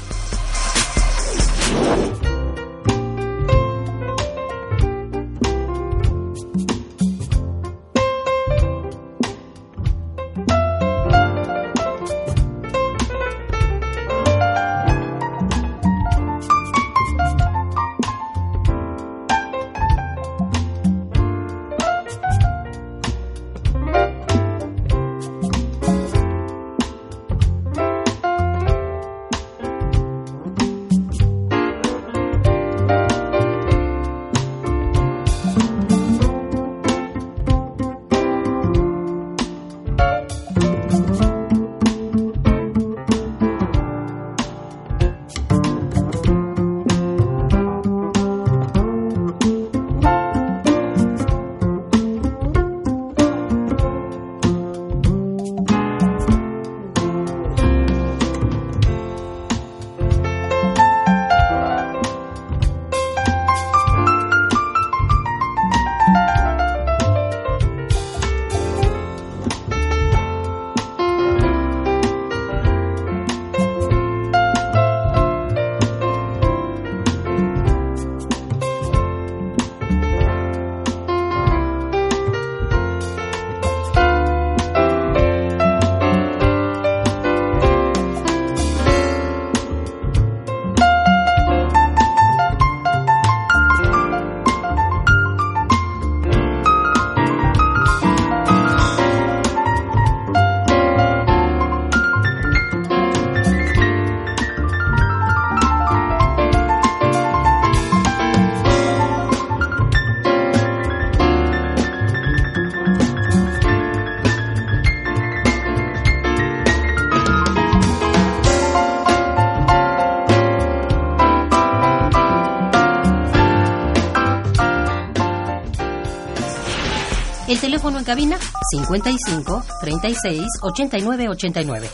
En 128.00 128.04
cabina 128.04 128.38
55 128.72 129.62
36 129.80 130.46
89 130.62 131.28
89. 131.28 131.90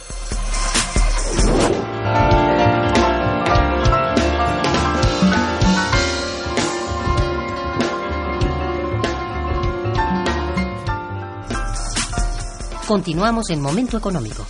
Continuamos 12.87 13.51
en 13.51 13.61
Momento 13.61 13.99
Económico. 13.99 14.47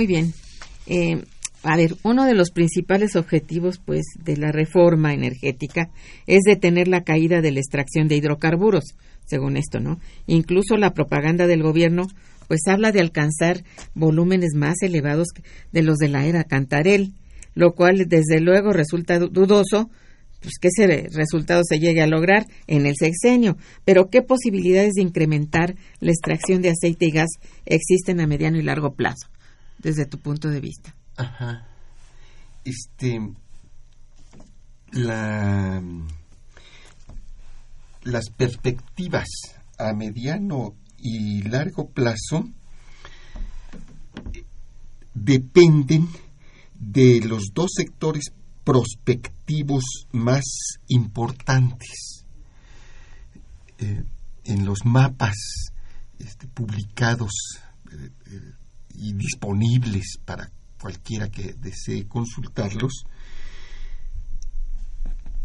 Muy 0.00 0.06
bien. 0.06 0.32
Eh, 0.86 1.22
a 1.62 1.76
ver, 1.76 1.94
uno 2.04 2.24
de 2.24 2.32
los 2.32 2.52
principales 2.52 3.16
objetivos, 3.16 3.82
pues, 3.84 4.00
de 4.24 4.38
la 4.38 4.50
reforma 4.50 5.12
energética 5.12 5.90
es 6.26 6.40
detener 6.46 6.88
la 6.88 7.02
caída 7.04 7.42
de 7.42 7.52
la 7.52 7.60
extracción 7.60 8.08
de 8.08 8.16
hidrocarburos, 8.16 8.94
según 9.26 9.58
esto, 9.58 9.78
¿no? 9.78 10.00
Incluso 10.26 10.78
la 10.78 10.94
propaganda 10.94 11.46
del 11.46 11.62
gobierno, 11.62 12.06
pues, 12.48 12.60
habla 12.66 12.92
de 12.92 13.00
alcanzar 13.00 13.62
volúmenes 13.92 14.54
más 14.54 14.76
elevados 14.80 15.28
de 15.70 15.82
los 15.82 15.98
de 15.98 16.08
la 16.08 16.24
era 16.24 16.44
Cantarel, 16.44 17.12
lo 17.54 17.72
cual, 17.74 18.06
desde 18.08 18.40
luego, 18.40 18.72
resulta 18.72 19.18
du- 19.18 19.28
dudoso, 19.28 19.90
pues, 20.40 20.54
que 20.58 20.68
ese 20.68 21.08
resultado 21.14 21.60
se 21.62 21.78
llegue 21.78 22.00
a 22.00 22.06
lograr 22.06 22.46
en 22.68 22.86
el 22.86 22.94
sexenio. 22.98 23.58
Pero, 23.84 24.08
¿qué 24.08 24.22
posibilidades 24.22 24.94
de 24.94 25.02
incrementar 25.02 25.74
la 26.00 26.10
extracción 26.10 26.62
de 26.62 26.70
aceite 26.70 27.04
y 27.04 27.10
gas 27.10 27.28
existen 27.66 28.18
a 28.20 28.26
mediano 28.26 28.56
y 28.58 28.62
largo 28.62 28.94
plazo? 28.94 29.28
Desde 29.80 30.06
tu 30.06 30.18
punto 30.18 30.48
de 30.48 30.60
vista. 30.60 30.94
Ajá. 31.16 31.66
Este. 32.64 33.20
La. 34.92 35.82
Las 38.02 38.30
perspectivas 38.30 39.28
a 39.78 39.92
mediano 39.92 40.74
y 40.96 41.42
largo 41.42 41.90
plazo 41.90 42.48
eh, 44.32 44.44
dependen 45.14 46.08
de 46.78 47.20
los 47.20 47.50
dos 47.52 47.72
sectores 47.76 48.32
prospectivos 48.64 49.84
más 50.12 50.44
importantes. 50.88 52.24
Eh, 53.78 54.02
en 54.44 54.64
los 54.64 54.84
mapas 54.84 55.36
este, 56.18 56.46
publicados 56.48 57.32
eh, 57.92 58.10
y 58.94 59.12
disponibles 59.14 60.18
para 60.24 60.50
cualquiera 60.80 61.28
que 61.28 61.54
desee 61.54 62.06
consultarlos, 62.06 63.04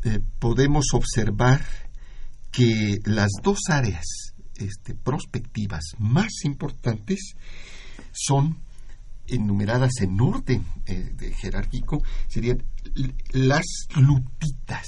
eh, 0.03 0.19
podemos 0.39 0.86
observar 0.93 1.65
que 2.51 2.99
las 3.05 3.29
dos 3.43 3.60
áreas 3.69 4.05
este, 4.55 4.95
prospectivas 4.95 5.84
más 5.97 6.31
importantes 6.43 7.34
son 8.12 8.58
enumeradas 9.27 9.91
en 10.01 10.21
orden 10.21 10.63
eh, 10.86 11.12
de 11.15 11.34
jerárquico, 11.34 12.01
serían 12.27 12.63
las 13.31 13.65
lutitas. 13.95 14.86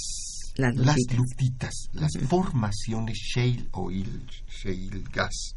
Las 0.56 0.76
Las 0.76 0.96
lutitas. 0.96 1.18
lutitas, 1.18 1.74
las 1.94 2.12
formaciones 2.28 3.18
shale 3.18 3.68
oil, 3.72 4.26
shale 4.48 5.04
gas. 5.12 5.56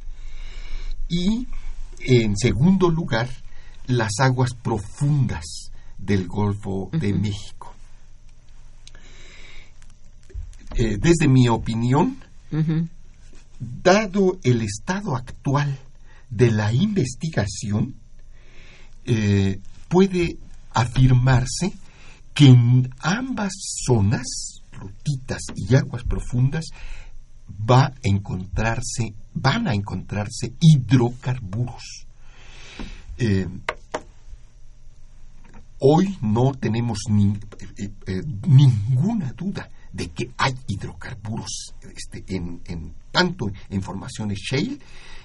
Y 1.09 1.47
en 2.01 2.37
segundo 2.37 2.91
lugar, 2.91 3.29
las 3.87 4.13
aguas 4.21 4.55
profundas 4.55 5.71
del 5.99 6.27
Golfo 6.27 6.91
de 6.93 7.13
México. 7.13 7.75
Eh, 10.77 10.99
desde 10.99 11.29
mi 11.29 11.49
opinión, 11.49 12.17
dado 13.59 14.39
el 14.43 14.63
estado 14.63 15.17
actual 15.17 15.79
de 16.31 16.51
la 16.51 16.73
investigación, 16.73 17.97
eh, 19.05 19.61
puede 19.89 20.39
afirmarse 20.73 21.73
que 22.35 22.47
en 22.47 22.91
ambas 23.01 23.53
zonas, 23.85 24.63
rutitas 24.73 25.43
y 25.57 25.75
aguas 25.75 26.05
profundas, 26.05 26.67
va 27.69 27.87
a 27.87 27.95
encontrarse, 28.03 29.15
van 29.35 29.69
a 29.69 29.75
encontrarse 29.75 30.53
hidrocarburos. 30.61 32.07
Eh, 33.19 33.47
hoy 35.79 36.17
no 36.21 36.53
tenemos 36.55 36.99
ni- 37.09 37.39
eh, 37.79 37.91
eh, 38.07 38.23
ninguna 38.47 39.33
duda 39.33 39.71
de 39.93 40.09
que 40.09 40.31
hay 40.39 40.55
hidrocarburos 40.69 41.75
este, 41.97 42.25
en, 42.37 42.61
en- 42.67 42.95
tanto 43.11 43.51
en 43.71 43.83
formaciones 43.83 44.39
shale 44.39 44.79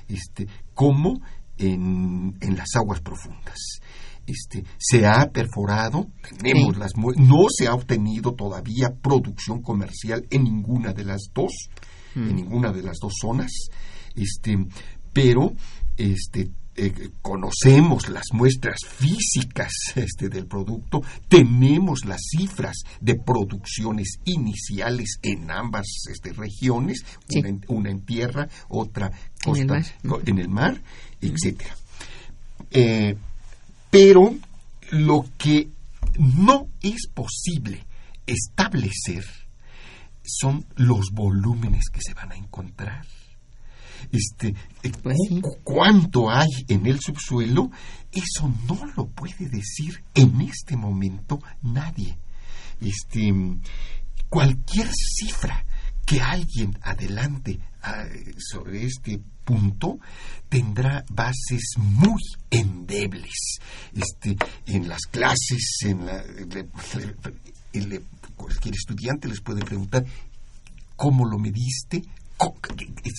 este, 0.08 0.48
como 0.74 1.22
en, 1.58 2.36
en 2.42 2.56
las 2.58 2.76
aguas 2.76 3.02
profundas. 3.02 3.58
Este, 4.28 4.64
se 4.80 5.06
ha 5.06 5.30
perforado, 5.32 6.08
tenemos 6.42 6.74
Sí. 6.74 6.80
las 6.80 6.94
no 6.98 7.46
se 7.56 7.68
ha 7.68 7.76
obtenido 7.76 8.34
todavía 8.34 8.90
producción 9.00 9.62
comercial 9.62 10.26
en 10.32 10.46
ninguna 10.46 10.94
de 10.94 11.04
las 11.06 11.30
dos, 11.34 11.52
en 12.16 12.36
ninguna 12.36 12.72
de 12.72 12.82
las 12.84 12.98
dos 13.02 13.14
zonas, 13.22 13.52
este, 14.16 14.58
pero 15.14 15.54
este, 15.98 16.50
eh, 16.78 17.10
conocemos 17.22 18.10
las 18.10 18.26
muestras 18.34 18.80
físicas 18.86 19.72
este, 19.96 20.28
del 20.30 20.46
producto, 20.46 21.02
tenemos 21.30 22.06
las 22.06 22.20
cifras 22.38 22.76
de 23.00 23.16
producciones 23.16 24.20
iniciales 24.26 25.20
en 25.22 25.50
ambas 25.52 25.86
este, 26.10 26.34
regiones, 26.34 27.06
Sí. 27.30 27.40
una, 27.40 27.50
en, 27.50 27.62
una 27.68 27.92
en 27.92 28.02
tierra, 28.06 28.48
otra 28.70 29.08
En 29.08 29.56
el 29.56 29.68
costa, 29.68 29.94
mar. 30.04 30.22
en 30.26 30.40
el 30.40 30.50
mar, 30.50 30.82
etcétera. 31.22 31.76
Eh, 32.72 33.16
pero 33.90 34.36
lo 34.92 35.26
que 35.38 35.70
no 36.20 36.68
es 36.82 37.08
posible 37.14 37.86
establecer 38.28 39.24
son 40.28 40.66
los 40.76 41.12
volúmenes 41.12 41.86
que 41.92 42.02
se 42.02 42.14
van 42.14 42.32
a 42.32 42.36
encontrar. 42.36 43.06
Este, 44.12 44.50
eh, 44.84 44.92
Pues 45.02 45.18
¿Cuánto 45.64 46.30
hay 46.30 46.50
en 46.68 46.86
el 46.86 47.00
subsuelo? 47.00 47.72
Eso 48.12 48.54
no 48.68 48.80
lo 48.96 49.08
puede 49.08 49.50
decir 49.50 50.04
en 50.14 50.42
este 50.42 50.76
momento 50.78 51.42
nadie. 51.64 52.18
Este, 52.82 53.34
cualquier 54.30 54.90
cifra 54.94 55.66
que 56.06 56.22
alguien 56.22 56.78
adelante 56.82 57.60
ah, 57.82 58.06
sobre 58.38 58.86
este 58.86 59.20
punto 59.44 59.98
tendrá 60.50 61.04
bases 61.10 61.74
muy 61.78 62.20
endebles 62.52 63.60
este, 63.94 64.36
en 64.68 64.88
las 64.88 65.02
clases, 65.10 65.78
en 65.84 66.06
la, 66.06 66.24
le- 66.24 66.68
le- 67.74 67.82
le- 67.88 68.02
cualquier 68.36 68.76
estudiante 68.76 69.28
les 69.28 69.42
puede 69.42 69.62
preguntar 69.64 70.06
cómo 70.96 71.26
lo 71.26 71.38
mediste, 71.38 72.04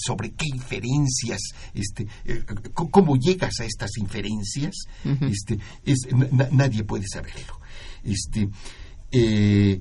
sobre 0.04 0.30
qué 0.32 0.44
inferencias, 0.54 1.40
este, 1.72 2.06
eh, 2.26 2.44
co- 2.74 2.90
cómo 2.90 3.16
llegas 3.16 3.60
a 3.60 3.64
estas 3.64 3.96
inferencias, 3.98 4.74
este, 5.22 5.58
es, 5.84 6.06
na- 6.12 6.48
nadie 6.52 6.84
puede 6.84 7.06
saberlo. 7.08 7.58
Este, 8.04 8.48
eh, 9.10 9.80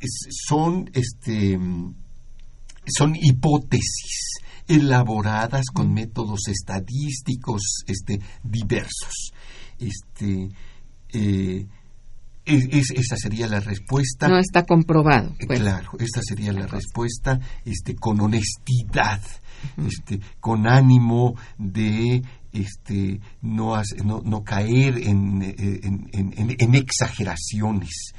es- 0.00 0.26
son, 0.48 0.90
este, 0.94 1.58
son 2.86 3.14
hipótesis 3.14 4.32
elaboradas 4.66 5.66
con 5.72 5.92
métodos 5.92 6.48
estadísticos 6.48 7.62
este, 7.86 8.20
diversos. 8.42 9.32
Este, 9.78 10.48
eh, 11.12 11.66
es- 12.44 12.68
es- 12.70 12.90
esa 12.90 13.16
sería 13.16 13.46
la 13.48 13.60
respuesta. 13.60 14.28
No 14.28 14.38
está 14.38 14.64
comprobado. 14.64 15.34
Eh, 15.38 15.46
pues. 15.46 15.60
Claro, 15.60 15.90
esta 15.98 16.20
sería 16.22 16.52
la 16.52 16.66
respuesta 16.66 17.38
este, 17.64 17.94
con 17.94 18.20
honestidad, 18.20 19.20
este, 19.86 20.20
con 20.40 20.66
ánimo 20.66 21.34
de 21.58 22.22
este, 22.52 23.20
no, 23.40 23.74
hace- 23.76 24.04
no, 24.04 24.20
no 24.24 24.42
caer 24.44 24.98
en, 24.98 25.40
en- 25.42 26.08
en- 26.12 26.34
en- 26.36 26.56
en 26.58 26.74
exageraciones. 26.74 28.12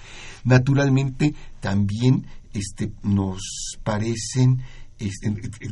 Naturalmente, 0.43 1.33
también 1.59 2.25
este, 2.53 2.91
nos 3.03 3.41
parecen 3.83 4.61
este, 5.07 5.27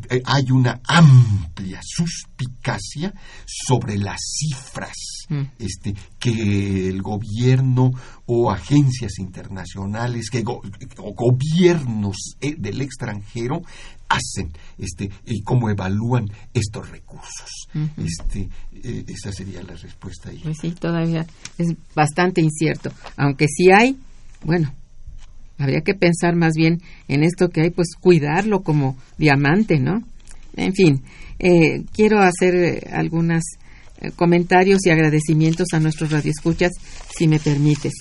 eh, 0.09 0.21
hay 0.25 0.51
una 0.51 0.79
amplia 0.87 1.79
suspicacia 1.83 3.13
sobre 3.45 3.97
las 3.97 4.19
cifras 4.19 4.95
Mm. 5.29 5.43
este, 5.59 5.93
que 6.19 6.89
el 6.89 7.01
gobierno 7.01 7.91
o 8.25 8.51
agencias 8.51 9.17
internacionales 9.19 10.29
que 10.29 10.41
go- 10.41 10.61
o 10.97 11.13
gobiernos 11.13 12.35
eh, 12.41 12.55
del 12.57 12.81
extranjero 12.81 13.61
hacen 14.09 14.51
este, 14.77 15.09
y 15.25 15.41
cómo 15.43 15.69
evalúan 15.69 16.25
estos 16.53 16.89
recursos. 16.89 17.49
Este, 17.95 18.49
eh, 18.73 19.05
esa 19.07 19.31
sería 19.31 19.63
la 19.63 19.75
respuesta 19.75 20.31
ahí. 20.31 20.39
Pues 20.43 20.57
sí, 20.59 20.71
todavía 20.71 21.25
es 21.57 21.69
bastante 21.95 22.41
incierto. 22.41 22.91
Aunque 23.15 23.45
sí 23.47 23.71
hay, 23.71 23.97
bueno, 24.43 24.73
habría 25.61 25.81
que 25.81 25.93
pensar 25.93 26.35
más 26.35 26.53
bien 26.55 26.81
en 27.07 27.23
esto 27.23 27.49
que 27.49 27.61
hay, 27.61 27.69
pues 27.69 27.89
cuidarlo 27.99 28.61
como 28.61 28.97
diamante, 29.17 29.79
¿no? 29.79 30.03
En 30.55 30.73
fin, 30.73 31.01
eh, 31.39 31.83
quiero 31.93 32.19
hacer 32.19 32.55
eh, 32.55 32.87
algunos 32.91 33.43
comentarios 34.15 34.85
y 34.85 34.89
agradecimientos 34.89 35.67
a 35.73 35.79
nuestros 35.79 36.11
radioescuchas, 36.11 36.71
si 37.15 37.27
me 37.27 37.39
permites. 37.39 37.93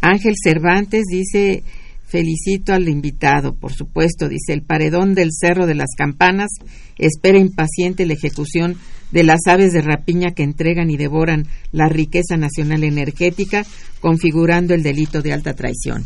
Ángel 0.00 0.34
Cervantes 0.42 1.04
dice, 1.10 1.62
felicito 2.06 2.72
al 2.72 2.88
invitado, 2.88 3.54
por 3.54 3.72
supuesto, 3.72 4.28
dice, 4.28 4.52
el 4.52 4.62
paredón 4.62 5.14
del 5.14 5.30
Cerro 5.32 5.66
de 5.66 5.74
las 5.74 5.90
Campanas 5.96 6.50
espera 6.96 7.38
impaciente 7.38 8.06
la 8.06 8.14
ejecución 8.14 8.76
de 9.12 9.24
las 9.24 9.40
aves 9.46 9.72
de 9.72 9.82
rapiña 9.82 10.32
que 10.32 10.42
entregan 10.42 10.90
y 10.90 10.96
devoran 10.96 11.46
la 11.72 11.88
riqueza 11.88 12.36
nacional 12.36 12.84
energética, 12.84 13.64
configurando 14.00 14.74
el 14.74 14.82
delito 14.82 15.20
de 15.20 15.32
alta 15.32 15.54
traición. 15.54 16.04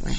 Bueno. 0.00 0.18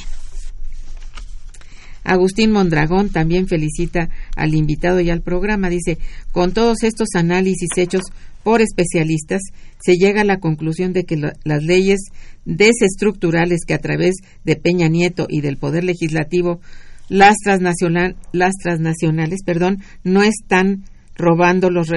Agustín 2.03 2.51
Mondragón 2.51 3.09
también 3.09 3.47
felicita 3.47 4.09
al 4.35 4.55
invitado 4.55 5.01
y 5.01 5.09
al 5.09 5.21
programa. 5.21 5.69
Dice, 5.69 5.97
con 6.31 6.53
todos 6.53 6.83
estos 6.83 7.09
análisis 7.15 7.67
hechos 7.75 8.03
por 8.43 8.61
especialistas, 8.61 9.41
se 9.83 9.95
llega 9.95 10.21
a 10.21 10.25
la 10.25 10.39
conclusión 10.39 10.93
de 10.93 11.03
que 11.03 11.17
la- 11.17 11.33
las 11.43 11.63
leyes 11.63 11.99
desestructurales 12.45 13.65
que 13.67 13.73
a 13.73 13.79
través 13.79 14.15
de 14.45 14.55
Peña 14.55 14.87
Nieto 14.87 15.27
y 15.29 15.41
del 15.41 15.57
Poder 15.57 15.83
Legislativo, 15.83 16.61
las, 17.09 17.35
transnacional- 17.43 18.15
las 18.31 18.53
transnacionales, 18.61 19.39
perdón, 19.45 19.79
no 20.03 20.23
están 20.23 20.83
robando 21.15 21.69
los 21.69 21.89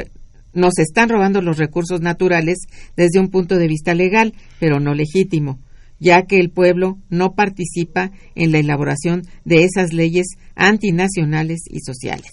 nos 0.53 0.81
están 0.81 1.09
robando 1.09 1.40
los 1.43 1.59
recursos 1.59 2.01
naturales 2.01 2.59
desde 2.97 3.21
un 3.21 3.29
punto 3.31 3.57
de 3.57 3.69
vista 3.69 3.95
legal, 3.95 4.35
pero 4.59 4.81
no 4.81 4.95
legítimo 4.95 5.61
ya 6.00 6.22
que 6.26 6.40
el 6.40 6.50
pueblo 6.50 6.98
no 7.10 7.34
participa 7.34 8.10
en 8.34 8.50
la 8.52 8.58
elaboración 8.58 9.22
de 9.44 9.64
esas 9.64 9.92
leyes 9.92 10.26
antinacionales 10.56 11.60
y 11.70 11.80
sociales. 11.80 12.30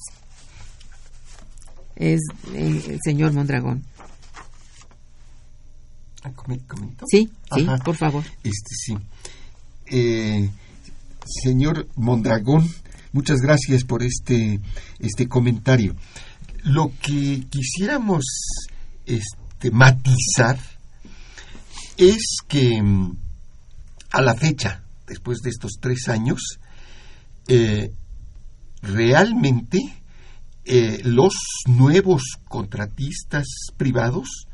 Es 1.95 2.21
eh, 2.53 2.81
el 2.89 2.99
señor 3.03 3.33
Mondragón. 3.33 3.83
Ah, 6.23 6.31
¿comen- 6.35 6.65
¿Comentó? 6.67 7.05
Sí, 7.09 7.29
sí, 7.53 7.61
Ajá. 7.67 7.77
por 7.83 7.95
favor. 7.95 8.23
Este 8.43 8.75
sí. 8.75 8.97
Eh, 9.87 10.49
señor 11.43 11.87
Mondragón, 11.95 12.67
muchas 13.13 13.39
gracias 13.39 13.83
por 13.83 14.03
este, 14.03 14.59
este 14.99 15.27
comentario. 15.27 15.95
Lo 16.63 16.91
que 17.01 17.43
quisiéramos 17.49 18.23
este, 19.05 19.71
matizar 19.71 20.57
es 21.97 22.21
que 22.47 22.81
mm, 22.81 23.15
a 24.11 24.21
la 24.21 24.35
fecha, 24.35 24.83
después 25.07 25.39
de 25.39 25.49
estos 25.49 25.73
tres 25.79 26.07
años, 26.07 26.59
eh, 27.47 27.91
realmente 28.81 29.81
eh, 30.65 31.01
los 31.03 31.33
nuevos 31.65 32.23
contratistas 32.47 33.45
privados 33.77 34.47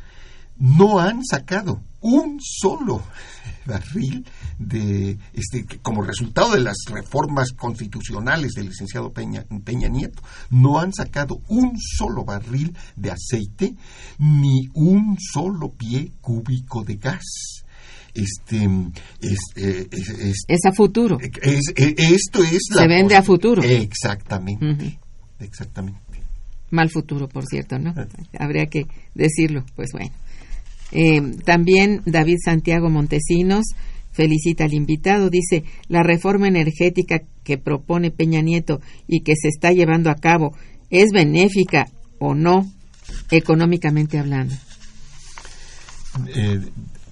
no 0.57 0.99
han 0.99 1.25
sacado 1.25 1.81
un 2.01 2.39
solo 2.39 3.01
barril 3.65 4.25
de 4.59 5.17
este 5.33 5.65
como 5.81 6.03
resultado 6.03 6.51
de 6.51 6.59
las 6.59 6.77
reformas 6.87 7.53
constitucionales 7.53 8.51
del 8.51 8.67
licenciado 8.67 9.11
Peña, 9.11 9.45
Peña 9.63 9.87
Nieto 9.87 10.21
no 10.51 10.79
han 10.79 10.93
sacado 10.93 11.41
un 11.47 11.79
solo 11.79 12.23
barril 12.23 12.75
de 12.95 13.11
aceite 13.11 13.75
ni 14.19 14.69
un 14.73 15.17
solo 15.19 15.71
pie 15.71 16.11
cúbico 16.21 16.83
de 16.83 16.95
gas 16.97 17.62
este 18.13 18.67
es, 19.21 19.37
eh, 19.55 19.87
es, 19.91 20.09
es, 20.09 20.35
Es 20.47 20.65
a 20.65 20.71
futuro. 20.73 21.17
es- 21.19 21.73
eh, 21.75 21.95
esto 21.97 22.43
es 22.43 22.59
Se 22.71 22.87
vende 22.87 23.15
a 23.15 23.23
futuro. 23.23 23.61
exactamente 23.63 24.97
exactamente 25.39 25.99
Mal 26.71 26.89
futuro, 26.89 27.27
por 27.27 27.45
cierto, 27.45 27.77
¿no? 27.77 27.93
Habría 28.39 28.65
que 28.65 28.85
decirlo, 29.13 29.63
pues 29.75 29.89
bueno. 29.93 30.11
Eh, 30.91 31.21
también 31.45 32.01
David 32.05 32.37
Santiago 32.43 32.89
Montesinos 32.89 33.65
felicita 34.11 34.63
al 34.65 34.73
invitado, 34.73 35.29
dice, 35.29 35.63
la 35.87 36.01
reforma 36.03 36.47
energética 36.47 37.21
que 37.43 37.57
propone 37.59 38.09
Peña 38.11 38.41
Nieto 38.41 38.79
y 39.07 39.21
que 39.21 39.33
se 39.35 39.49
está 39.49 39.71
llevando 39.71 40.09
a 40.09 40.15
cabo 40.15 40.55
es 40.89 41.11
benéfica 41.11 41.85
o 42.19 42.33
no, 42.35 42.71
económicamente 43.31 44.17
hablando. 44.17 44.55
Eh, 46.35 46.59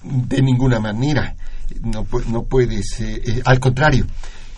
de 0.04 0.42
ninguna 0.42 0.80
manera. 0.80 1.36
No, 1.82 2.06
no 2.28 2.44
puede 2.44 2.82
ser. 2.84 3.22
eh, 3.28 3.42
al 3.46 3.60
contrario, 3.60 4.06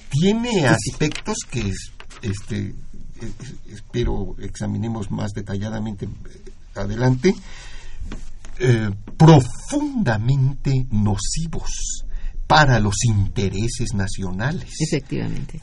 tiene 0.09 0.65
aspectos 0.67 1.37
que 1.49 1.61
es- 1.69 1.91
este, 2.21 2.57
eh, 3.21 3.31
espero 3.71 4.35
examinemos 4.39 5.11
más 5.11 5.31
detalladamente 5.31 6.05
eh, 6.05 6.09
adelante, 6.75 7.35
eh, 8.59 8.89
profundamente 9.17 10.85
nocivos 10.91 12.03
para 12.47 12.79
los 12.79 12.95
intereses 13.05 13.93
nacionales. 13.93 14.69
Efectivamente. 14.79 15.59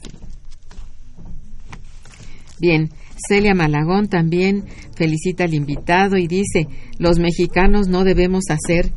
Bien, 2.59 2.89
Celia 3.27 3.55
Malagón 3.55 4.07
también 4.07 4.65
felicita 4.95 5.45
al 5.45 5.53
invitado 5.53 6.17
y 6.17 6.27
dice, 6.27 6.67
los 6.99 7.17
mexicanos 7.17 7.87
no 7.87 8.03
debemos 8.03 8.43
hacer 8.49 8.91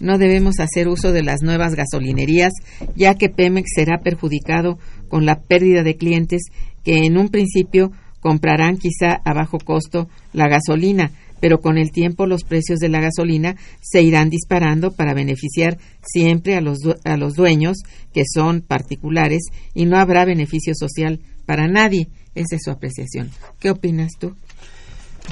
no 0.00 0.18
debemos 0.18 0.60
hacer 0.60 0.88
uso 0.88 1.12
de 1.12 1.22
las 1.22 1.42
nuevas 1.42 1.74
gasolinerías, 1.74 2.52
ya 2.96 3.14
que 3.14 3.28
Pemex 3.28 3.70
será 3.74 4.00
perjudicado 4.02 4.78
con 5.08 5.26
la 5.26 5.40
pérdida 5.40 5.82
de 5.82 5.96
clientes 5.96 6.42
que 6.82 7.04
en 7.04 7.16
un 7.16 7.28
principio 7.28 7.92
comprarán 8.20 8.78
quizá 8.78 9.20
a 9.24 9.34
bajo 9.34 9.58
costo 9.58 10.08
la 10.32 10.48
gasolina, 10.48 11.10
pero 11.40 11.60
con 11.60 11.76
el 11.76 11.90
tiempo 11.90 12.26
los 12.26 12.42
precios 12.42 12.78
de 12.78 12.88
la 12.88 13.00
gasolina 13.00 13.54
se 13.82 14.02
irán 14.02 14.30
disparando 14.30 14.92
para 14.92 15.12
beneficiar 15.12 15.78
siempre 16.02 16.56
a 16.56 16.62
los, 16.62 16.78
a 17.04 17.16
los 17.16 17.34
dueños, 17.34 17.76
que 18.14 18.22
son 18.24 18.62
particulares, 18.62 19.42
y 19.74 19.84
no 19.84 19.98
habrá 19.98 20.24
beneficio 20.24 20.72
social 20.74 21.20
para 21.44 21.68
nadie. 21.68 22.08
Esa 22.34 22.56
es 22.56 22.62
su 22.64 22.70
apreciación. 22.70 23.30
¿Qué 23.60 23.70
opinas 23.70 24.12
tú? 24.18 24.34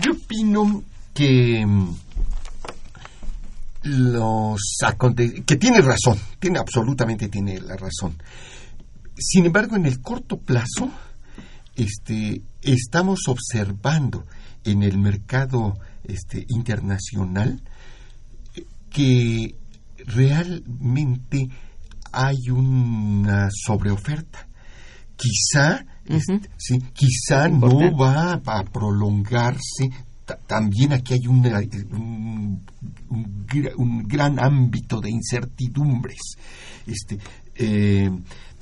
Yo 0.04 0.12
opino 0.12 0.82
que 1.14 1.64
mm, 1.66 1.94
los 3.82 4.60
que 5.46 5.56
tiene 5.56 5.80
razón, 5.80 6.18
tiene 6.38 6.58
absolutamente 6.58 7.28
tiene 7.28 7.60
la 7.60 7.76
razón. 7.76 8.20
Sin 9.16 9.46
embargo, 9.46 9.76
en 9.76 9.86
el 9.86 10.00
corto 10.00 10.38
plazo, 10.38 10.90
este, 11.76 12.42
estamos 12.60 13.28
observando 13.28 14.26
en 14.64 14.82
el 14.82 14.98
mercado 14.98 15.78
este, 16.04 16.44
internacional 16.48 17.62
que 18.90 19.56
realmente 20.06 21.48
hay 22.12 22.50
una 22.50 23.48
sobreoferta. 23.50 24.48
Quizá, 25.16 25.84
este, 26.04 26.50
sí, 26.56 26.78
quizá 26.92 27.48
no 27.48 27.96
va 27.96 28.32
a 28.32 28.64
prolongarse. 28.64 29.90
Ta- 30.24 30.38
También 30.46 30.92
aquí 30.92 31.14
hay 31.14 31.26
un, 31.26 31.44
un 31.92 32.64
un 33.76 34.02
gran 34.08 34.38
ámbito 34.40 35.00
de 35.00 35.10
incertidumbres. 35.10 36.18
Este, 36.86 37.18
eh, 37.54 38.10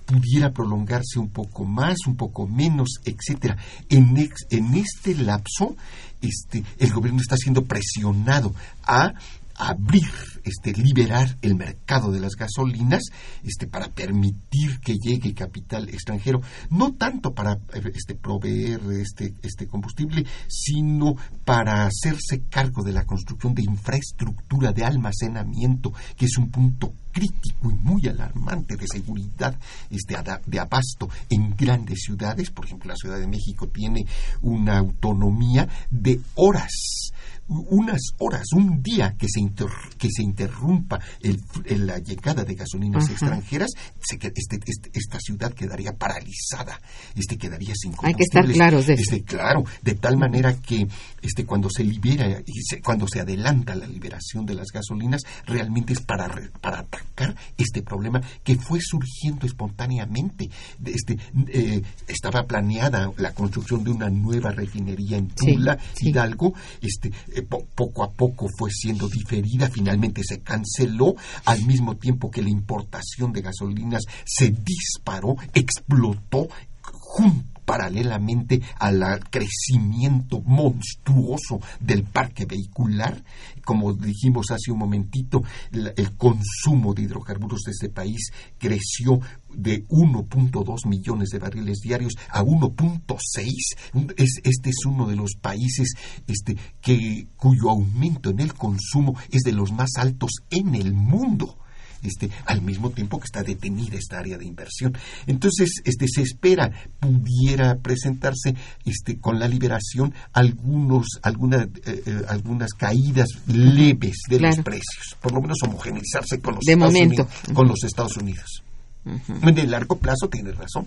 pudiera 0.05 0.51
prolongarse 0.53 1.19
un 1.21 1.29
poco 1.31 1.65
más, 1.65 1.97
un 2.07 2.17
poco 2.17 2.47
menos, 2.49 2.99
etcétera. 3.05 3.57
En, 3.89 4.17
en 4.51 4.75
este 4.75 5.15
lapso, 5.15 5.77
este, 6.21 6.65
el 6.79 6.93
gobierno 6.93 7.21
está 7.21 7.37
siendo 7.37 7.65
presionado 7.65 8.53
a 8.83 9.13
abrir, 9.61 10.11
este, 10.43 10.73
liberar 10.73 11.37
el 11.43 11.55
mercado 11.55 12.11
de 12.11 12.21
las 12.21 12.35
gasolinas, 12.35 13.03
este, 13.45 13.67
para 13.67 13.89
permitir 13.89 14.81
que 14.81 14.97
llegue 14.97 15.35
capital 15.35 15.89
extranjero, 15.91 16.41
no 16.71 16.95
tanto 16.95 17.35
para 17.35 17.59
este, 17.95 18.15
proveer 18.15 18.81
este, 18.93 19.35
este 19.43 19.67
combustible, 19.67 20.25
sino 20.49 21.15
para 21.45 21.85
hacerse 21.85 22.43
cargo 22.49 22.83
de 22.83 22.93
la 22.93 23.05
construcción 23.05 23.55
de 23.55 23.63
infraestructura 23.63 24.73
de 24.73 24.85
almacenamiento, 24.85 25.93
que 26.17 26.25
es 26.25 26.39
un 26.39 26.51
punto 26.51 26.95
crítico 27.13 27.71
y 27.71 27.75
muy 27.75 28.07
alarmante 28.07 28.77
de 28.77 28.87
seguridad 28.87 29.59
este, 29.91 30.17
de 30.47 30.59
abasto 30.59 31.09
en 31.29 31.55
grandes 31.55 32.01
ciudades. 32.05 32.51
Por 32.51 32.65
ejemplo, 32.65 32.89
la 32.89 32.97
Ciudad 32.97 33.19
de 33.19 33.27
México 33.27 33.69
tiene 33.69 34.07
una 34.41 34.79
autonomía 34.79 35.69
de 35.91 36.21
horas 36.37 37.13
unas 37.51 38.01
horas, 38.19 38.47
un 38.55 38.81
día 38.83 39.17
que 39.19 39.27
se, 39.29 39.41
inter- 39.41 39.67
que 39.99 40.09
se 40.11 40.23
interrumpa 40.23 41.01
el- 41.21 41.41
el- 41.65 41.87
la 41.87 41.99
llegada 41.99 42.45
de 42.45 42.55
gasolinas 42.55 43.09
extranjeras, 43.11 43.71
se 44.01 44.15
este- 44.17 44.61
este- 44.65 44.91
esta 44.95 45.19
ciudad 45.19 45.53
quedaría 45.53 45.93
paralizada, 45.93 46.81
este 47.17 47.37
quedaría 47.37 47.75
sin 47.75 47.93
Hay 48.03 48.15
que 48.15 48.23
estar 48.23 48.47
claros 48.47 48.87
de. 48.87 48.95
Este, 48.95 49.23
claro, 49.23 49.65
de 49.83 49.95
tal 49.95 50.17
manera 50.17 50.55
que 50.61 50.87
este, 51.23 51.45
cuando 51.45 51.69
se 51.71 51.83
libera 51.85 52.41
y 52.47 52.63
se- 52.63 52.81
cuando 52.81 53.07
se 53.09 53.21
adelanta 53.21 53.75
la 53.75 53.87
liberación 53.87 54.47
de 54.47 54.55
las 54.55 54.69
gasolinas, 54.73 55.23
realmente 55.45 55.93
es 55.93 56.01
para, 56.01 56.29
para 56.61 56.81
atacar 56.81 57.35
este 57.59 57.83
problema 57.83 58.21
que 58.45 58.57
fue 58.57 58.79
surgiendo 58.81 59.47
espontáneamente. 59.47 60.49
Este, 60.85 61.19
eh, 61.49 61.83
estaba 62.07 62.45
planeada 62.47 63.11
la 63.17 63.33
construcción 63.35 63.83
de 63.85 63.91
una 63.91 64.09
nueva 64.09 64.51
refinería 64.53 65.19
en 65.19 65.31
Sí, 65.37 65.55
Tula, 65.55 65.79
sí. 65.95 66.11
Hidalgo, 66.11 66.55
este, 66.81 67.11
po- 67.43 67.67
poco 67.75 68.03
a 68.05 68.13
poco 68.13 68.47
fue 68.59 68.71
siendo 68.71 69.09
diferida, 69.09 69.69
finalmente 69.69 70.23
se 70.25 70.41
canceló, 70.41 71.15
al 71.45 71.65
mismo 71.67 71.97
tiempo 71.97 72.31
que 72.31 72.43
la 72.43 72.51
importación 72.51 73.33
de 73.33 73.43
gasolinas 73.43 74.05
se 74.25 74.51
disparó, 74.51 75.37
explotó 75.55 76.49
jun- 76.83 77.50
paralelamente 77.71 78.61
al 78.81 79.01
crecimiento 79.31 80.41
monstruoso 80.41 81.61
del 81.79 82.03
parque 82.03 82.45
vehicular. 82.45 83.23
Como 83.65 83.93
dijimos 83.93 84.47
hace 84.51 84.73
un 84.73 84.79
momentito, 84.81 85.41
el 85.71 86.17
consumo 86.17 86.95
de 86.95 87.03
hidrocarburos 87.03 87.61
de 87.61 87.71
este 87.71 87.89
país 87.89 88.33
creció 88.59 89.21
de 89.55 89.87
1.2 89.87 90.89
millones 90.89 91.29
de 91.29 91.39
barriles 91.39 91.79
diarios 91.81 92.15
a 92.31 92.43
1.6. 92.43 93.53
Un- 93.95 94.13
Es, 94.17 94.41
este 94.43 94.71
es 94.71 94.85
uno 94.85 95.07
de 95.07 95.15
los 95.15 95.37
países 95.41 95.95
este, 96.27 96.57
que, 96.81 97.29
cuyo 97.37 97.71
aumento 97.71 98.31
en 98.31 98.41
el 98.41 98.53
consumo 98.55 99.15
es 99.31 99.43
de 99.43 99.53
los 99.53 99.71
más 99.71 99.91
altos 99.97 100.31
en 100.51 100.75
el 100.75 100.93
mundo 100.93 101.57
este, 102.03 102.31
al 102.47 102.63
mismo 102.63 102.91
tiempo 102.91 103.19
que 103.19 103.27
está 103.27 103.43
detenida 103.43 103.97
esta 103.97 104.19
área 104.19 104.39
de 104.39 104.45
inversión. 104.45 104.97
Entonces, 105.27 105.71
este, 105.85 106.07
se 106.09 106.23
espera 106.23 106.71
pudiera 106.99 107.77
presentarse 107.77 108.55
este, 108.85 109.19
con 109.19 109.39
la 109.39 109.49
liberación 109.49 110.15
algunos, 110.33 111.07
alguna, 111.23 111.63
eh, 111.63 112.03
eh, 112.07 112.23
algunas 112.29 112.73
caídas 112.73 113.29
leves 113.47 114.17
de 114.29 114.41
los 114.41 114.59
precios, 114.59 115.17
por 115.21 115.33
lo 115.33 115.41
menos 115.41 115.59
homogeneizarse 115.63 116.41
con 116.41 116.55
los, 116.55 116.65
De 116.65 116.73
Estados, 116.73 116.93
momento. 116.93 117.23
Unidos, 117.23 117.55
con 117.55 117.69
los 117.69 117.85
Estados 117.85 118.17
Unidos. 118.17 118.63
En 119.05 119.59
el 119.59 119.71
largo 119.71 119.97
plazo 119.97 120.29
tiene 120.29 120.53
razón. 120.53 120.87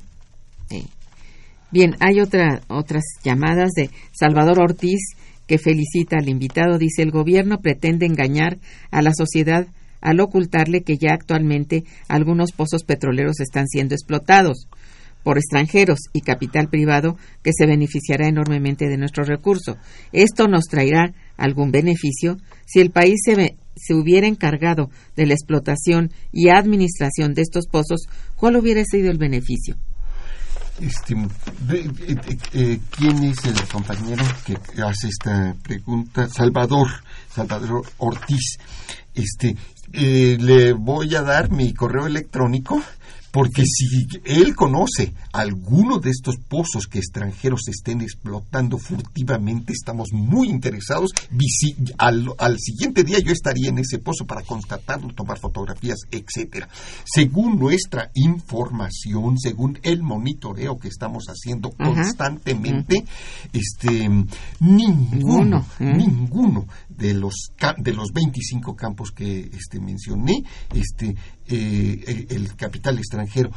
Sí. 0.70 0.88
Bien, 1.72 1.96
hay 2.00 2.20
otra, 2.20 2.62
otras 2.68 3.04
llamadas 3.24 3.72
de 3.72 3.90
Salvador 4.12 4.60
Ortiz 4.60 5.00
que 5.48 5.58
felicita 5.58 6.18
al 6.18 6.30
invitado. 6.30 6.78
Dice, 6.78 7.02
el 7.02 7.12
gobierno 7.12 7.58
pretende 7.60 8.06
engañar 8.06 8.60
a 8.92 9.02
la 9.02 9.12
sociedad 9.14 9.68
al 10.04 10.20
ocultarle 10.20 10.84
que 10.84 10.98
ya 10.98 11.14
actualmente 11.14 11.86
algunos 12.08 12.52
pozos 12.52 12.84
petroleros 12.84 13.40
están 13.40 13.68
siendo 13.68 13.96
explotados 13.96 14.68
por 15.24 15.38
extranjeros 15.38 16.00
y 16.12 16.22
capital 16.22 16.68
privado 16.68 17.18
que 17.42 17.52
se 17.58 17.66
beneficiará 17.66 18.28
enormemente 18.28 18.90
de 18.90 18.98
nuestro 18.98 19.24
recurso. 19.24 19.78
Esto 20.12 20.48
nos 20.48 20.66
traerá 20.66 21.14
algún 21.38 21.72
beneficio 21.72 22.38
si 22.66 22.82
el 22.82 22.92
país 22.92 23.22
se, 23.24 23.56
se 23.76 23.94
hubiera 23.94 24.28
encargado 24.28 24.90
de 25.16 25.26
la 25.26 25.34
explotación 25.34 26.12
y 26.32 26.50
administración 26.50 27.34
de 27.34 27.42
estos 27.42 27.68
pozos, 27.68 28.08
¿cuál 28.36 28.58
hubiera 28.58 28.84
sido 28.84 29.10
el 29.10 29.18
beneficio? 29.18 29.78
Este, 30.80 31.16
eh, 32.54 32.80
¿Quién 32.90 33.24
es 33.24 33.46
el 33.46 33.68
compañero 33.68 34.26
que 34.44 34.58
hace 34.82 35.08
esta 35.08 35.56
pregunta? 35.62 36.28
Salvador, 36.28 36.88
Salvador 37.30 37.86
Ortiz. 38.00 38.58
Este, 39.14 39.56
eh, 39.94 40.38
le 40.40 40.74
voy 40.74 41.16
a 41.16 41.22
dar 41.22 41.52
mi 41.52 41.74
correo 41.74 42.08
electrónico 42.08 42.82
porque 43.34 43.64
si 43.66 44.08
él 44.26 44.56
conoce 44.56 45.12
alguno 45.32 45.98
de 45.98 46.12
estos 46.12 46.36
pozos 46.38 46.86
que 46.86 47.00
extranjeros 47.00 47.68
estén 47.68 48.02
explotando 48.02 48.78
furtivamente, 48.78 49.74
estamos 49.74 50.10
muy 50.14 50.50
interesados. 50.50 51.10
Al, 51.98 52.28
al, 52.38 52.60
siguiente 52.60 53.04
día 53.04 53.18
yo 53.18 53.32
estaría 53.32 53.70
en 53.70 53.80
ese 53.80 53.98
pozo 53.98 54.28
para 54.28 54.44
constatarlo, 54.44 55.16
tomar 55.16 55.40
fotografías, 55.40 55.98
etcétera. 56.12 56.70
Según 57.06 57.58
nuestra 57.58 58.12
información, 58.14 59.40
según 59.40 59.80
el 59.82 60.04
monitoreo 60.04 60.78
que 60.78 60.90
estamos 60.90 61.26
haciendo 61.26 61.72
constantemente, 61.72 63.04
este 63.52 64.12
ninguno, 64.60 65.66
ninguno 65.80 66.68
de 66.88 67.16
los 67.16 67.52
de 67.78 67.94
los 67.94 68.12
25 68.14 68.76
campos 68.76 69.10
que 69.12 69.50
este 69.54 69.80
mencioné, 69.80 70.44
este 70.76 71.16
eh, 71.56 72.28
el 72.30 72.56
capital 72.56 72.98
extranjero 72.98 73.52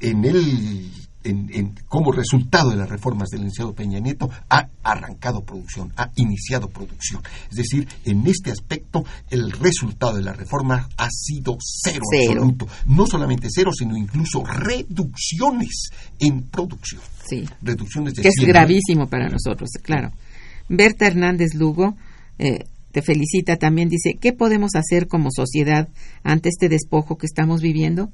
en 0.00 0.24
el 0.24 0.90
en, 1.24 1.74
como 1.86 2.12
resultado 2.12 2.70
de 2.70 2.76
las 2.76 2.88
reformas 2.88 3.28
del 3.28 3.40
licenciado 3.40 3.74
Peña 3.74 3.98
Nieto, 3.98 4.30
ha 4.48 4.68
arrancado 4.82 5.44
producción, 5.44 5.92
ha 5.96 6.10
iniciado 6.16 6.68
producción. 6.68 7.22
Es 7.50 7.56
decir, 7.56 7.86
en 8.04 8.26
este 8.26 8.50
aspecto, 8.50 9.04
el 9.28 9.52
resultado 9.52 10.16
de 10.16 10.22
la 10.22 10.32
reforma 10.32 10.88
ha 10.96 11.08
sido 11.10 11.58
cero, 11.60 12.02
absoluto. 12.26 12.68
No 12.86 13.06
solamente 13.06 13.48
cero, 13.50 13.70
sino 13.76 13.96
incluso 13.96 14.44
reducciones 14.44 15.90
en 16.18 16.42
producción. 16.44 17.02
Sí. 17.26 17.44
Reducciones 17.62 18.14
de 18.14 18.22
que 18.22 18.28
es 18.28 18.46
gravísimo 18.46 19.08
para 19.08 19.28
nosotros, 19.28 19.70
claro. 19.82 20.12
Berta 20.68 21.06
Hernández 21.06 21.54
Lugo 21.54 21.96
eh, 22.38 22.64
te 22.92 23.02
felicita 23.02 23.56
también, 23.56 23.88
dice, 23.88 24.14
¿qué 24.20 24.32
podemos 24.32 24.74
hacer 24.74 25.06
como 25.06 25.30
sociedad 25.30 25.88
ante 26.22 26.48
este 26.48 26.68
despojo 26.68 27.16
que 27.16 27.26
estamos 27.26 27.60
viviendo? 27.60 28.10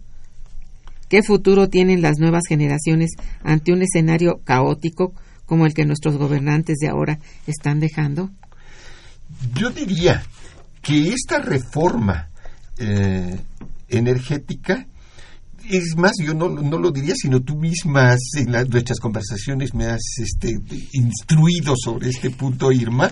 ¿Qué 1.09 1.23
futuro 1.23 1.69
tienen 1.69 2.03
las 2.03 2.19
nuevas 2.19 2.43
generaciones 2.49 3.11
ante 3.43 3.73
un 3.73 3.83
escenario 3.83 4.41
caótico 4.45 5.15
como 5.47 5.65
el 5.67 5.75
que 5.75 5.87
nuestros 5.87 6.17
gobernantes 6.17 6.79
de 6.79 6.89
ahora 6.89 7.21
están 7.47 7.81
dejando? 7.81 8.31
Yo 9.55 9.71
diría 9.71 10.25
que 10.83 11.13
esta 11.13 11.39
reforma 11.39 12.29
eh, 12.79 13.39
energética 13.89 14.87
es 15.69 15.97
más, 15.97 16.13
yo 16.23 16.35
no, 16.35 16.49
no, 16.49 16.79
lo 16.79 16.91
diría, 16.91 17.15
sino 17.17 17.41
tú 17.41 17.57
misma 17.57 18.17
en 18.37 18.51
nuestras 18.69 19.01
conversaciones 19.01 19.75
me 19.75 19.87
has 19.87 20.03
este, 20.19 20.59
instruido 20.93 21.75
sobre 21.77 22.11
este 22.11 22.31
punto, 22.31 22.73
Irma, 22.73 23.11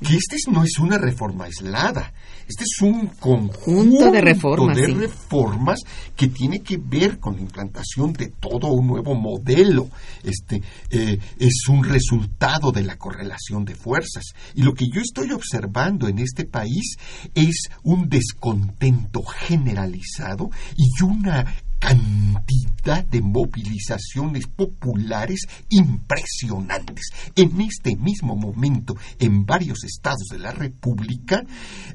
que 0.00 0.16
esta 0.16 0.36
no 0.50 0.62
es 0.62 0.78
una 0.78 0.98
reforma 0.98 1.46
aislada. 1.46 2.12
Este 2.48 2.62
es 2.62 2.80
un 2.80 3.08
conjunto 3.08 4.10
de 4.10 4.20
reformas, 4.20 4.76
de 4.76 4.86
reformas 4.86 5.80
que 6.14 6.28
tiene 6.28 6.60
que 6.60 6.76
ver 6.76 7.18
con 7.18 7.34
la 7.34 7.42
implantación 7.42 8.12
de 8.12 8.28
todo 8.28 8.68
un 8.68 8.86
nuevo 8.86 9.16
modelo. 9.16 9.88
Este 10.22 10.62
eh, 10.90 11.18
es 11.40 11.68
un 11.68 11.82
resultado 11.82 12.70
de 12.70 12.84
la 12.84 12.96
correlación 12.96 13.64
de 13.64 13.74
fuerzas. 13.74 14.26
Y 14.54 14.62
lo 14.62 14.74
que 14.74 14.86
yo 14.88 15.00
estoy 15.00 15.32
observando 15.32 16.06
en 16.06 16.20
este 16.20 16.44
país 16.44 16.96
es 17.34 17.68
un 17.82 18.08
descontento 18.08 19.22
generalizado 19.24 20.50
y 20.76 21.02
una 21.02 21.44
cantidad 21.78 23.04
de 23.04 23.20
movilizaciones 23.20 24.46
populares 24.46 25.40
impresionantes. 25.70 27.06
En 27.34 27.60
este 27.60 27.96
mismo 27.96 28.36
momento, 28.36 28.94
en 29.18 29.44
varios 29.44 29.84
estados 29.84 30.28
de 30.30 30.38
la 30.38 30.52
República, 30.52 31.44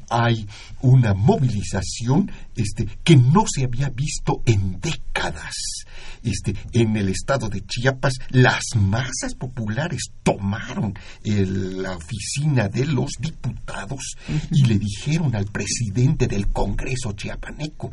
hay 0.10 0.48
una 0.82 1.14
movilización 1.14 2.32
este, 2.56 2.88
que 3.04 3.16
no 3.16 3.46
se 3.48 3.64
había 3.64 3.90
visto 3.90 4.42
en 4.46 4.80
décadas. 4.80 5.56
Este, 6.24 6.56
en 6.74 6.96
el 6.98 7.10
estado 7.10 7.50
de 7.50 7.62
Chiapas, 7.66 8.14
las 8.30 8.64
masas 8.76 9.34
populares 9.36 10.02
tomaron 10.24 10.94
la 11.24 11.96
oficina 11.96 12.68
de 12.68 12.86
los 12.86 13.12
diputados 13.20 14.16
y 14.52 14.66
le 14.66 14.78
dijeron 14.78 15.36
al 15.36 15.46
presidente 15.46 16.28
del 16.28 16.48
Congreso 16.48 17.14
chiapaneco, 17.14 17.92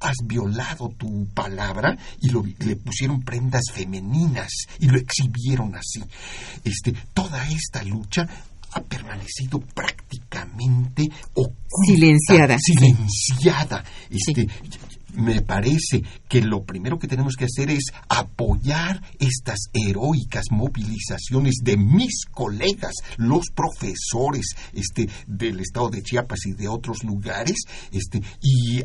has 0.00 0.16
violado 0.24 0.88
tu 0.96 1.26
palabra 1.34 1.96
y 2.20 2.30
le 2.30 2.76
pusieron 2.76 3.22
prendas 3.22 3.64
femeninas 3.72 4.50
y 4.78 4.86
lo 4.86 4.98
exhibieron 4.98 5.74
así. 5.74 6.02
Este, 6.64 6.92
toda 7.14 7.48
esta 7.48 7.82
lucha 7.82 8.28
ha 8.72 8.82
permanecido 8.82 9.60
prácticamente 9.60 11.08
oculta, 11.34 11.86
silenciada. 11.86 12.58
Silenciada. 12.58 13.84
Este, 14.10 14.46
Me 15.14 15.40
parece 15.40 16.02
que 16.28 16.42
lo 16.42 16.62
primero 16.64 16.98
que 16.98 17.08
tenemos 17.08 17.34
que 17.34 17.46
hacer 17.46 17.70
es 17.70 17.84
apoyar 18.08 19.02
estas 19.18 19.58
heroicas 19.72 20.44
movilizaciones 20.50 21.56
de 21.64 21.76
mis 21.78 22.26
colegas, 22.30 22.92
los 23.16 23.46
profesores 23.54 24.54
este, 24.74 25.08
del 25.26 25.60
estado 25.60 25.88
de 25.88 26.02
Chiapas 26.02 26.46
y 26.46 26.52
de 26.52 26.68
otros 26.68 27.02
lugares, 27.04 27.56
este, 27.90 28.22
y 28.42 28.84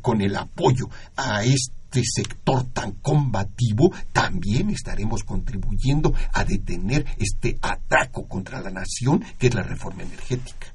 con, 0.00 0.20
el 0.20 0.36
apoyo 0.36 0.88
a 1.16 1.44
este 1.44 2.02
sector 2.04 2.64
tan 2.72 2.92
combativo, 2.92 3.92
también 4.12 4.70
estaremos 4.70 5.24
contribuyendo 5.24 6.14
a 6.32 6.44
detener 6.44 7.04
este 7.18 7.58
atraco 7.60 8.26
contra 8.26 8.60
la 8.60 8.70
nación 8.70 9.22
que 9.38 9.48
es 9.48 9.54
la 9.54 9.62
reforma 9.62 10.02
energética. 10.02 10.68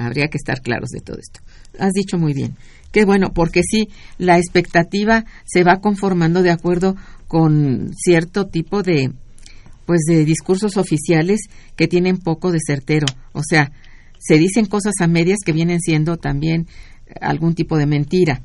Habría 0.00 0.28
que 0.28 0.38
estar 0.38 0.60
claros 0.60 0.90
de 0.90 1.00
todo 1.00 1.18
esto. 1.18 1.40
Has 1.76 1.92
dicho 1.92 2.18
muy 2.18 2.32
bien. 2.32 2.56
Qué 2.92 3.04
bueno, 3.04 3.32
porque 3.34 3.62
sí, 3.68 3.88
la 4.16 4.38
expectativa 4.38 5.24
se 5.44 5.64
va 5.64 5.80
conformando 5.80 6.42
de 6.42 6.52
acuerdo 6.52 6.94
con 7.26 7.92
cierto 7.94 8.46
tipo 8.46 8.82
de 8.82 9.12
pues 9.86 10.02
de 10.06 10.24
discursos 10.24 10.76
oficiales 10.76 11.40
que 11.74 11.88
tienen 11.88 12.18
poco 12.18 12.52
de 12.52 12.58
certero. 12.64 13.06
O 13.32 13.40
sea, 13.42 13.72
se 14.18 14.38
dicen 14.38 14.66
cosas 14.66 14.94
a 15.00 15.06
medias 15.06 15.38
que 15.44 15.52
vienen 15.52 15.80
siendo 15.80 16.16
también 16.16 16.66
algún 17.20 17.54
tipo 17.54 17.76
de 17.76 17.86
mentira. 17.86 18.42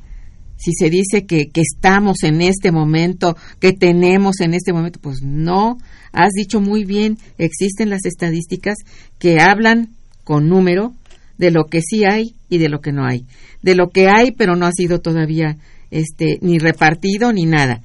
Si 0.56 0.72
se 0.72 0.88
dice 0.88 1.26
que, 1.26 1.50
que 1.52 1.60
estamos 1.60 2.22
en 2.22 2.40
este 2.40 2.70
momento, 2.70 3.36
que 3.60 3.72
tenemos 3.72 4.40
en 4.40 4.54
este 4.54 4.72
momento, 4.72 5.00
pues 5.02 5.22
no, 5.22 5.78
has 6.12 6.30
dicho 6.32 6.60
muy 6.60 6.84
bien, 6.84 7.18
existen 7.38 7.90
las 7.90 8.04
estadísticas 8.06 8.76
que 9.18 9.40
hablan 9.40 9.90
con 10.22 10.48
número 10.48 10.94
de 11.38 11.50
lo 11.50 11.66
que 11.66 11.80
sí 11.80 12.04
hay 12.04 12.34
y 12.48 12.58
de 12.58 12.68
lo 12.68 12.80
que 12.80 12.92
no 12.92 13.04
hay. 13.04 13.26
De 13.62 13.74
lo 13.74 13.90
que 13.90 14.08
hay, 14.08 14.30
pero 14.32 14.56
no 14.56 14.66
ha 14.66 14.72
sido 14.72 15.00
todavía 15.00 15.56
este, 15.90 16.38
ni 16.40 16.58
repartido 16.58 17.32
ni 17.32 17.46
nada. 17.46 17.82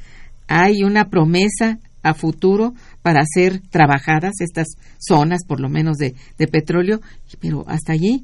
Hay 0.47 0.83
una 0.83 1.09
promesa 1.09 1.79
a 2.01 2.13
futuro 2.13 2.73
para 3.09 3.25
ser 3.25 3.59
trabajadas 3.71 4.33
estas 4.39 4.67
zonas, 4.99 5.39
por 5.47 5.59
lo 5.59 5.67
menos 5.67 5.97
de, 5.97 6.13
de 6.37 6.47
petróleo, 6.47 7.01
pero 7.39 7.65
hasta 7.67 7.91
allí, 7.91 8.23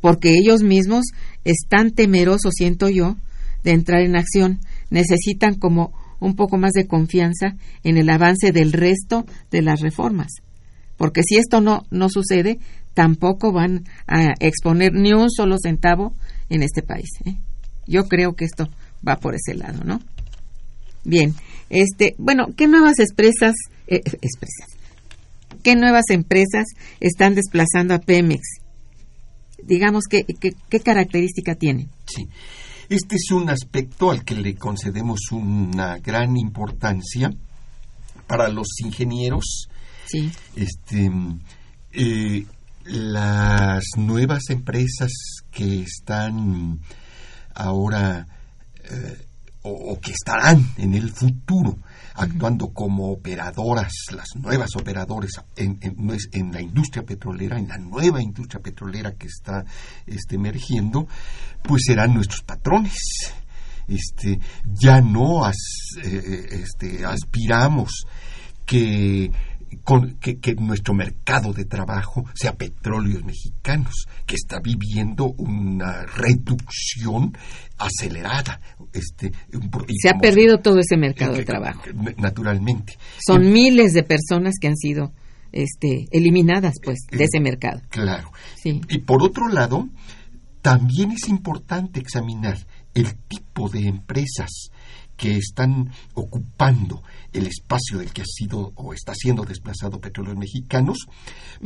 porque 0.00 0.30
ellos 0.30 0.62
mismos 0.62 1.08
están 1.44 1.90
temerosos, 1.90 2.54
siento 2.56 2.88
yo, 2.88 3.18
de 3.64 3.72
entrar 3.72 4.00
en 4.00 4.16
acción. 4.16 4.60
Necesitan 4.88 5.56
como 5.56 5.92
un 6.20 6.36
poco 6.36 6.56
más 6.56 6.72
de 6.72 6.86
confianza 6.86 7.56
en 7.84 7.98
el 7.98 8.08
avance 8.08 8.50
del 8.50 8.72
resto 8.72 9.26
de 9.50 9.60
las 9.60 9.80
reformas. 9.80 10.28
Porque 10.96 11.20
si 11.22 11.36
esto 11.36 11.60
no, 11.60 11.82
no 11.90 12.08
sucede, 12.08 12.60
tampoco 12.94 13.52
van 13.52 13.84
a 14.06 14.32
exponer 14.40 14.94
ni 14.94 15.12
un 15.12 15.30
solo 15.30 15.56
centavo 15.62 16.14
en 16.48 16.62
este 16.62 16.80
país. 16.80 17.10
¿eh? 17.26 17.36
Yo 17.86 18.08
creo 18.08 18.32
que 18.32 18.46
esto 18.46 18.70
va 19.06 19.16
por 19.16 19.34
ese 19.34 19.52
lado, 19.52 19.84
¿no? 19.84 20.00
Bien, 21.04 21.34
este, 21.70 22.14
bueno, 22.18 22.48
¿qué 22.56 22.66
nuevas 22.66 22.98
expresas, 22.98 23.54
eh, 23.88 24.02
qué 25.62 25.76
nuevas 25.76 26.04
empresas 26.10 26.66
están 27.00 27.34
desplazando 27.34 27.94
a 27.94 27.98
Pemex? 27.98 28.42
digamos, 29.68 30.04
¿qué, 30.08 30.24
qué, 30.24 30.80
característica 30.80 31.54
tiene? 31.54 31.88
Sí. 32.06 32.28
Este 32.88 33.16
es 33.16 33.30
un 33.30 33.50
aspecto 33.50 34.10
al 34.10 34.24
que 34.24 34.34
le 34.34 34.54
concedemos 34.54 35.20
una 35.30 35.98
gran 35.98 36.36
importancia 36.36 37.30
para 38.26 38.48
los 38.48 38.66
ingenieros. 38.82 39.68
Sí. 40.06 40.30
Este, 40.56 41.10
eh, 41.92 42.46
las 42.84 43.84
nuevas 43.96 44.48
empresas 44.48 45.12
que 45.50 45.82
están 45.82 46.80
ahora 47.54 48.26
eh, 48.84 49.26
o, 49.62 50.00
que 50.00 50.12
estarán 50.12 50.66
en 50.78 50.94
el 50.94 51.10
futuro 51.10 51.76
actuando 52.18 52.72
como 52.72 53.12
operadoras, 53.12 53.92
las 54.10 54.34
nuevas 54.36 54.74
operadoras 54.76 55.30
en, 55.56 56.52
la 56.52 56.60
industria 56.60 57.04
petrolera, 57.04 57.58
en 57.58 57.68
la 57.68 57.78
nueva 57.78 58.20
industria 58.20 58.60
petrolera 58.60 59.12
que 59.12 59.28
está 59.28 59.64
este, 60.06 60.34
emergiendo, 60.34 61.06
pues 61.62 61.82
serán 61.86 62.14
nuestros 62.14 62.42
patrones. 62.42 62.98
Este, 63.86 64.38
ya 64.64 65.00
no 65.00 65.48
eh, 65.48 66.46
este, 66.50 67.06
aspiramos 67.06 68.04
que 68.66 69.30
que, 70.20 70.54
nuestro 70.54 70.94
mercado 70.94 71.52
de 71.52 71.64
trabajo 71.64 72.24
sea 72.34 72.52
petróleos 72.52 73.24
mexicanos, 73.24 74.06
que 74.26 74.34
está 74.34 74.60
viviendo 74.60 75.32
una 75.38 76.04
reducción 76.04 77.36
acelerada. 77.78 78.60
Este, 78.92 79.32
se 80.00 80.08
ha 80.08 80.18
perdido 80.18 80.58
todo 80.58 80.78
ese 80.78 80.96
mercado 80.96 81.34
de 81.34 81.44
trabajo. 81.44 81.82
Naturalmente. 82.16 82.98
Son 83.24 83.52
miles 83.52 83.92
de 83.92 84.02
personas 84.02 84.54
que 84.60 84.68
han 84.68 84.76
sido 84.76 85.12
este, 85.52 86.06
eliminadas 86.10 86.74
pues 86.82 86.98
de 87.10 87.24
ese 87.24 87.40
mercado. 87.40 87.80
Claro. 87.90 88.30
Y 88.64 88.98
por 88.98 89.22
otro 89.22 89.48
lado, 89.48 89.88
también 90.62 91.12
es 91.12 91.28
importante 91.28 92.00
examinar 92.00 92.58
el 92.94 93.14
tipo 93.28 93.68
de 93.68 93.86
empresas 93.86 94.70
que 95.16 95.36
están 95.36 95.90
ocupando 96.14 97.02
el 97.32 97.46
espacio 97.46 97.98
del 97.98 98.12
que 98.12 98.22
ha 98.22 98.26
sido 98.26 98.72
o 98.74 98.92
está 98.92 99.14
siendo 99.14 99.44
desplazado 99.44 100.00
petróleos 100.00 100.36
mexicanos, 100.36 101.06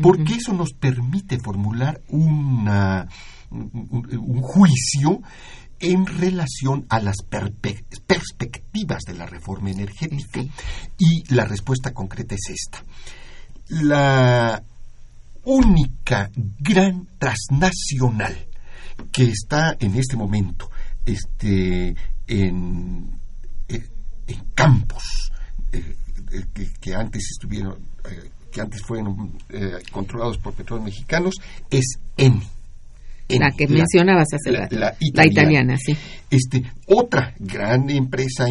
porque 0.00 0.34
eso 0.34 0.52
nos 0.52 0.72
permite 0.72 1.38
formular 1.38 2.00
una, 2.08 3.08
un, 3.50 4.40
juicio 4.42 5.22
en 5.80 6.06
relación 6.06 6.86
a 6.88 7.00
las 7.00 7.16
perspectivas 7.22 9.02
de 9.06 9.14
la 9.14 9.26
reforma 9.26 9.70
energética. 9.70 10.44
Y 10.98 11.34
la 11.34 11.44
respuesta 11.44 11.92
concreta 11.92 12.34
es 12.34 12.50
esta. 12.50 12.84
La 13.68 14.62
única 15.44 16.30
gran 16.58 17.08
transnacional 17.18 18.46
que 19.10 19.24
está 19.24 19.76
en 19.80 19.96
este 19.96 20.16
momento 20.16 20.70
este, 21.04 21.96
en 22.28 23.22
en 24.26 24.40
campos 24.54 25.31
eh, 25.72 25.96
eh, 26.32 26.68
que, 26.80 26.94
antes 26.94 27.22
estuvieron 27.30 27.78
eh, 28.04 28.30
que 28.50 28.60
antes 28.60 28.82
fueron 28.82 29.38
controlados 29.90 30.36
por 30.36 30.52
petróleos 30.52 30.84
mexicanos 30.84 31.34
es 31.70 31.98
Eni. 32.18 32.42
la 33.28 33.50
que 33.50 33.66
mencionabas 33.66 34.26
hace 34.34 34.52
la, 34.52 34.68
la, 34.70 34.94
italiana. 35.00 35.78
sí. 35.78 35.96
Este, 36.30 36.62
otra 36.86 37.34
gran 37.38 37.88
empresa 37.88 38.46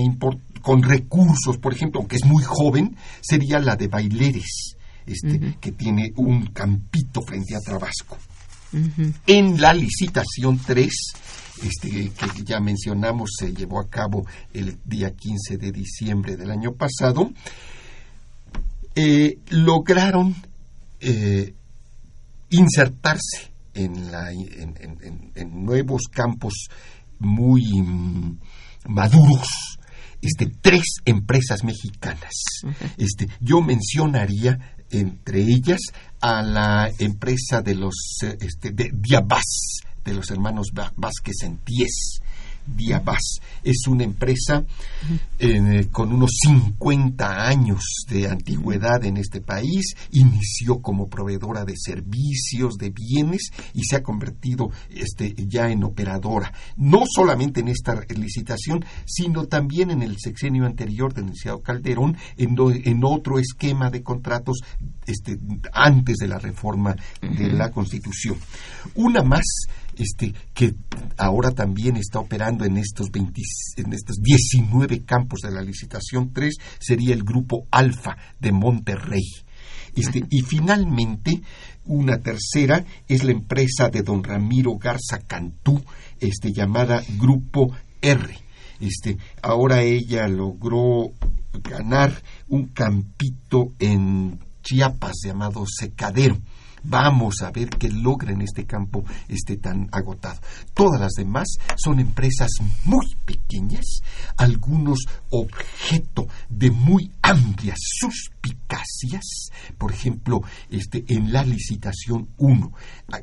con 0.62 0.82
recursos, 0.82 1.58
por 1.60 1.74
ejemplo, 1.74 2.00
aunque 2.00 2.16
es 2.16 2.26
muy 2.26 2.44
joven, 2.44 2.96
sería 3.22 3.60
la 3.60 3.76
de 3.76 3.88
Baileres, 3.88 4.76
este, 5.06 5.58
que 5.60 5.72
tiene 5.72 6.12
un 6.16 6.48
campito 6.48 7.22
frente 7.22 7.56
a 7.56 7.60
Tabasco. 7.60 8.18
En 9.28 9.60
la 9.60 9.74
licitación 9.74 10.60
3 10.66 10.90
este, 11.64 12.12
que 12.12 12.44
ya 12.44 12.60
mencionamos 12.60 13.32
se 13.38 13.54
llevó 13.54 13.80
a 13.80 13.90
cabo 13.90 14.26
el 14.54 14.80
día 14.86 15.12
15 15.12 15.58
de 15.58 15.72
diciembre 15.72 16.38
del 16.38 16.52
año 16.52 16.74
pasado, 16.74 17.32
eh, 18.96 19.38
lograron 19.50 20.36
eh, 21.00 21.54
insertarse 22.50 23.52
en, 23.74 24.12
la, 24.12 24.32
en, 24.32 25.66
nuevos 25.66 26.04
campos 26.12 26.68
muy 27.20 27.82
mm, 27.82 28.40
maduros 28.88 29.48
este, 30.22 30.52
tres 30.62 30.84
empresas 31.06 31.64
mexicanas. 31.64 32.34
Este, 32.98 33.28
yo 33.40 33.62
mencionaría 33.62 34.76
entre 34.92 35.42
ellas 35.42 35.80
a 36.22 36.42
la 36.42 36.92
empresa 37.00 37.62
de 37.62 37.76
los 37.76 37.96
este, 38.40 38.72
de 38.72 38.92
Diabas, 38.94 39.82
de 40.04 40.14
los 40.14 40.30
hermanos 40.32 40.68
Vázquez 40.96 41.44
en 41.44 41.58
Ties. 41.60 42.22
Diabas. 42.76 43.40
Es 43.64 43.88
una 43.88 44.04
empresa 44.04 44.64
eh, 45.40 45.88
con 45.92 46.12
unos 46.14 46.32
50 46.46 47.48
años 47.48 48.06
de 48.08 48.28
antigüedad 48.28 49.04
en 49.04 49.18
este 49.18 49.42
país. 49.42 49.96
Inició 50.12 50.82
como 50.82 51.08
proveedora 51.08 51.66
de 51.66 51.76
servicios, 51.78 52.76
de 52.76 52.90
bienes 52.90 53.52
y 53.74 53.84
se 53.84 53.98
ha 53.98 54.04
convertido 54.04 54.72
este, 54.90 55.34
ya 55.48 55.70
en 55.70 55.84
operadora. 55.84 56.54
No 56.78 57.04
solamente 57.08 57.62
en 57.62 57.68
esta 57.68 58.00
licitación, 58.16 58.86
sino 59.06 59.46
también 59.46 59.92
en 59.92 60.02
el 60.02 60.18
sexenio 60.20 60.66
anterior 60.66 61.14
del 61.14 61.26
licenciado 61.26 61.62
Calderón, 61.62 62.18
en, 62.38 62.56
en 62.60 63.04
otro 63.04 63.40
esquema 63.40 63.90
de 63.90 64.04
contratos 64.04 64.62
este, 65.06 65.38
antes 65.74 66.18
de 66.18 66.28
la 66.28 66.38
reforma 66.38 66.96
de 67.22 67.52
la 67.52 67.72
Constitución. 67.72 68.38
Una 68.96 69.24
más 69.24 69.46
este, 70.02 70.34
que 70.54 70.74
ahora 71.18 71.52
también 71.52 71.96
está 71.96 72.20
operando 72.20 72.66
en 72.66 72.78
estos, 72.78 73.10
en 73.14 73.94
estos 73.94 74.18
19 74.18 75.04
campos 75.04 75.42
de 75.42 75.52
la 75.52 75.62
licitación 75.62 76.34
3, 76.34 76.56
sería 76.80 77.14
el 77.14 77.24
grupo 77.24 77.68
Alfa 77.72 78.18
de 78.40 78.52
Monterrey. 78.52 79.24
Este, 79.96 80.24
y 80.30 80.42
finalmente, 80.42 81.42
una 81.86 82.20
tercera 82.20 82.84
es 83.08 83.24
la 83.24 83.32
empresa 83.32 83.90
de 83.90 84.02
don 84.02 84.24
Ramiro 84.24 84.78
Garza 84.78 85.20
Cantú, 85.28 85.84
este, 86.20 86.52
llamada 86.52 87.04
Grupo 87.20 87.72
R. 88.02 88.36
Este, 88.80 89.18
ahora 89.44 89.84
ella 89.84 90.28
logró 90.28 91.12
ganar 91.62 92.24
un 92.48 92.68
campito 92.70 93.74
en 93.78 94.40
Chiapas 94.64 95.14
llamado 95.26 95.66
Secadero 95.68 96.38
Vamos 96.84 97.42
a 97.42 97.52
ver 97.52 97.70
qué 97.70 97.90
logra 97.90 98.32
en 98.32 98.42
este 98.42 98.66
campo 98.66 99.04
este 99.28 99.58
tan 99.58 99.88
agotado. 99.92 100.40
Todas 100.74 101.00
las 101.00 101.12
demás 101.14 101.48
son 101.76 102.00
empresas 102.00 102.50
muy 102.86 103.06
pequeñas, 103.26 103.86
algunos 104.38 105.00
objeto 105.30 106.28
de 106.50 106.72
muy 106.72 107.12
amplias 107.32 107.80
suspicacias. 107.80 109.50
Por 109.78 109.92
ejemplo, 109.92 110.42
este, 110.70 111.06
en 111.08 111.32
la 111.32 111.44
licitación 111.44 112.30
1, 112.38 112.72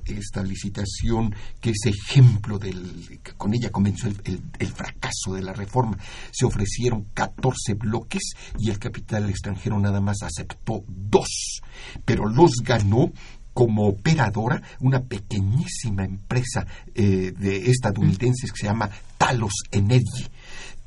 esta 0.06 0.42
licitación 0.42 1.34
que 1.60 1.70
es 1.70 1.86
ejemplo 1.86 2.58
del. 2.58 3.20
con 3.36 3.54
ella 3.54 3.70
comenzó 3.70 4.08
el, 4.08 4.42
el 4.58 4.68
fracaso 4.68 5.34
de 5.34 5.42
la 5.42 5.52
reforma. 5.52 5.98
Se 6.30 6.46
ofrecieron 6.46 7.04
14 7.14 7.74
bloques 7.74 8.32
y 8.58 8.70
el 8.70 8.78
capital 8.78 9.28
extranjero 9.28 9.78
nada 9.78 10.00
más 10.00 10.22
aceptó 10.22 10.84
dos, 10.86 11.60
pero 12.04 12.26
los 12.28 12.52
ganó 12.64 13.12
como 13.58 13.88
operadora 13.88 14.62
una 14.78 15.02
pequeñísima 15.02 16.04
empresa 16.04 16.64
eh, 16.94 17.32
de 17.36 17.68
estadounidenses 17.68 18.52
que 18.52 18.60
se 18.60 18.66
llama 18.66 18.88
Talos 19.16 19.52
Energy. 19.72 20.28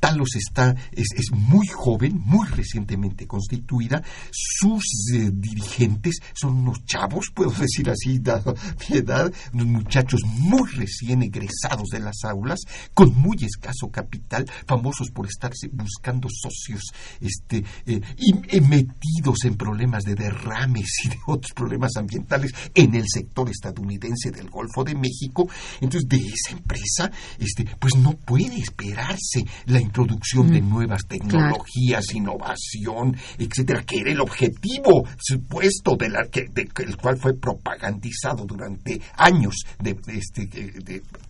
Talos 0.02 0.34
está, 0.34 0.74
es, 0.90 1.06
es, 1.14 1.30
muy 1.30 1.68
joven, 1.68 2.20
muy 2.24 2.44
recientemente 2.48 3.24
constituida. 3.28 4.02
Sus 4.32 4.82
eh, 5.14 5.30
dirigentes 5.32 6.18
son 6.34 6.56
unos 6.56 6.84
chavos, 6.86 7.26
puedo 7.32 7.52
decir 7.52 7.88
así, 7.88 8.18
dado 8.18 8.52
mi 8.90 8.96
edad, 8.96 9.32
unos 9.52 9.66
muchachos 9.68 10.22
muy 10.24 10.68
recién 10.72 11.22
egresados 11.22 11.86
de 11.92 12.00
las 12.00 12.16
aulas, 12.24 12.58
con 12.94 13.14
muy 13.14 13.36
escaso 13.42 13.92
capital, 13.92 14.44
famosos 14.66 15.08
por 15.12 15.26
estarse 15.26 15.68
buscando 15.68 16.28
socios 16.28 16.82
este, 17.20 17.64
eh, 17.86 18.00
y, 18.16 18.60
metidos 18.60 19.44
en 19.44 19.56
problemas 19.56 20.02
de 20.02 20.16
derrames 20.16 20.88
y 21.04 21.10
de 21.10 21.18
otros 21.28 21.52
problemas 21.54 21.92
ambientales 21.96 22.50
en 22.74 22.96
el 22.96 23.04
sector 23.06 23.48
estadounidense 23.48 24.32
del 24.32 24.50
Golfo 24.50 24.82
de 24.82 24.96
México. 24.96 25.48
Entonces, 25.80 26.08
de 26.08 26.26
esa 26.26 26.56
empresa, 26.56 27.12
este, 27.38 27.66
pues 27.78 27.94
no 27.94 28.16
puede 28.16 28.58
esperarse 28.58 29.44
la 29.66 29.80
introducción 29.92 30.50
de 30.50 30.62
mm. 30.62 30.68
nuevas 30.70 31.02
tecnologías, 31.06 32.14
innovación, 32.14 33.14
etcétera, 33.38 33.82
que 33.84 34.00
era 34.00 34.10
el 34.10 34.20
objetivo 34.20 35.06
supuesto 35.18 35.96
de 35.96 36.08
la, 36.08 36.22
que, 36.30 36.48
el 36.54 36.96
cual 36.96 37.18
fue 37.18 37.34
propagandizado 37.34 38.46
durante 38.46 39.00
años 39.16 39.54
de, 39.78 39.96
este, 40.08 40.48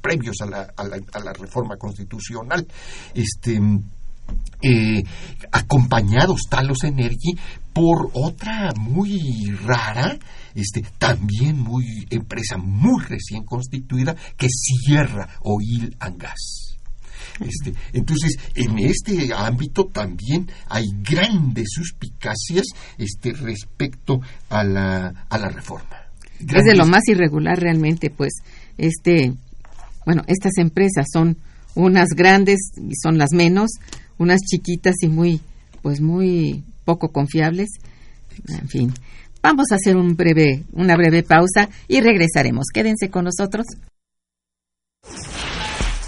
previos 0.01 0.37
a 0.43 0.47
la, 0.47 0.73
a, 0.77 0.85
la, 0.85 0.97
a 1.13 1.19
la, 1.19 1.33
reforma 1.33 1.77
constitucional. 1.77 2.67
Este, 3.15 3.61
eh, 4.63 5.03
acompañados 5.51 6.43
Talos 6.49 6.85
Energy 6.85 7.37
por 7.73 8.11
otra 8.15 8.73
muy 8.79 9.51
rara, 9.65 10.17
este, 10.55 10.83
también 10.99 11.59
muy 11.59 12.07
empresa 12.11 12.57
muy 12.59 13.03
recién 13.03 13.43
constituida 13.45 14.15
que 14.37 14.47
cierra 14.49 15.29
Oil 15.41 15.97
and 15.99 16.23
Gas. 16.23 16.62
Este, 17.41 17.75
entonces, 17.93 18.37
en 18.55 18.79
este 18.79 19.33
ámbito 19.35 19.87
también 19.87 20.51
hay 20.69 20.85
grandes 21.03 21.69
suspicacias 21.75 22.67
este, 22.99 23.33
respecto 23.33 24.21
a 24.49 24.65
la, 24.65 25.27
a 25.29 25.39
la 25.39 25.49
reforma. 25.49 25.97
Es 26.41 26.65
de 26.65 26.75
lo 26.75 26.87
más 26.87 27.03
irregular 27.09 27.59
realmente, 27.59 28.11
pues, 28.11 28.33
este, 28.77 29.33
bueno, 30.05 30.23
estas 30.27 30.53
empresas 30.59 31.07
son 31.13 31.39
unas 31.75 32.09
grandes 32.17 32.59
y 32.77 32.95
son 33.01 33.19
las 33.19 33.33
menos, 33.33 33.71
unas 34.19 34.41
chiquitas 34.41 34.95
y 35.03 35.09
muy, 35.09 35.41
pues 35.83 36.01
muy 36.01 36.65
poco 36.85 37.13
confiables. 37.13 37.71
En 38.49 38.69
fin, 38.69 38.93
vamos 39.43 39.67
a 39.71 39.77
hacer 39.77 39.97
un 39.97 40.17
breve, 40.17 40.65
una 40.73 40.97
breve 40.97 41.23
pausa 41.23 41.69
y 41.89 42.01
regresaremos. 42.01 42.67
Quédense 42.73 43.09
con 43.09 43.25
nosotros. 43.25 43.67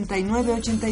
36 0.00 0.91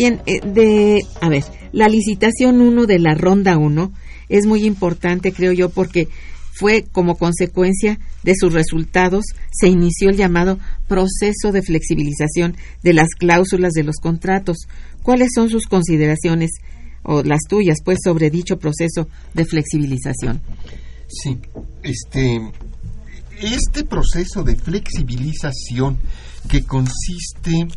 Bien, 0.00 0.22
eh, 0.24 0.40
de, 0.42 1.02
a 1.20 1.28
ver, 1.28 1.44
la 1.72 1.86
licitación 1.90 2.62
1 2.62 2.86
de 2.86 2.98
la 2.98 3.14
ronda 3.14 3.58
1 3.58 3.92
es 4.30 4.46
muy 4.46 4.64
importante, 4.64 5.30
creo 5.30 5.52
yo, 5.52 5.68
porque 5.68 6.08
fue 6.54 6.86
como 6.90 7.16
consecuencia 7.16 8.00
de 8.22 8.32
sus 8.34 8.54
resultados, 8.54 9.26
se 9.52 9.68
inició 9.68 10.08
el 10.08 10.16
llamado 10.16 10.58
proceso 10.88 11.52
de 11.52 11.60
flexibilización 11.60 12.56
de 12.82 12.94
las 12.94 13.08
cláusulas 13.10 13.74
de 13.74 13.82
los 13.82 13.96
contratos. 13.96 14.56
¿Cuáles 15.02 15.32
son 15.34 15.50
sus 15.50 15.66
consideraciones 15.66 16.48
o 17.02 17.22
las 17.22 17.40
tuyas, 17.46 17.80
pues, 17.84 17.98
sobre 18.02 18.30
dicho 18.30 18.58
proceso 18.58 19.06
de 19.34 19.44
flexibilización? 19.44 20.40
Sí, 21.08 21.36
este, 21.82 22.40
este 23.42 23.84
proceso 23.84 24.44
de 24.44 24.56
flexibilización 24.56 25.98
que 26.48 26.62
consiste 26.62 27.68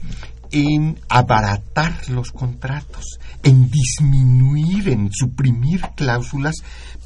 en 0.53 0.99
abaratar 1.09 2.09
los 2.09 2.31
contratos, 2.31 3.17
en 3.41 3.69
disminuir, 3.71 4.89
en 4.89 5.09
suprimir 5.11 5.81
cláusulas 5.95 6.55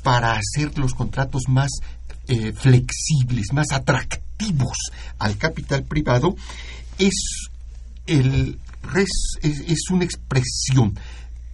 para 0.04 0.34
hacer 0.34 0.78
los 0.78 0.94
contratos 0.94 1.44
más 1.48 1.72
eh, 2.28 2.52
flexibles, 2.52 3.54
más 3.54 3.72
atractivos 3.72 4.78
al 5.18 5.38
capital 5.38 5.84
privado, 5.84 6.36
es, 7.00 7.48
es, 8.06 8.58
es 9.42 9.90
una 9.92 10.04
expresión 10.04 11.00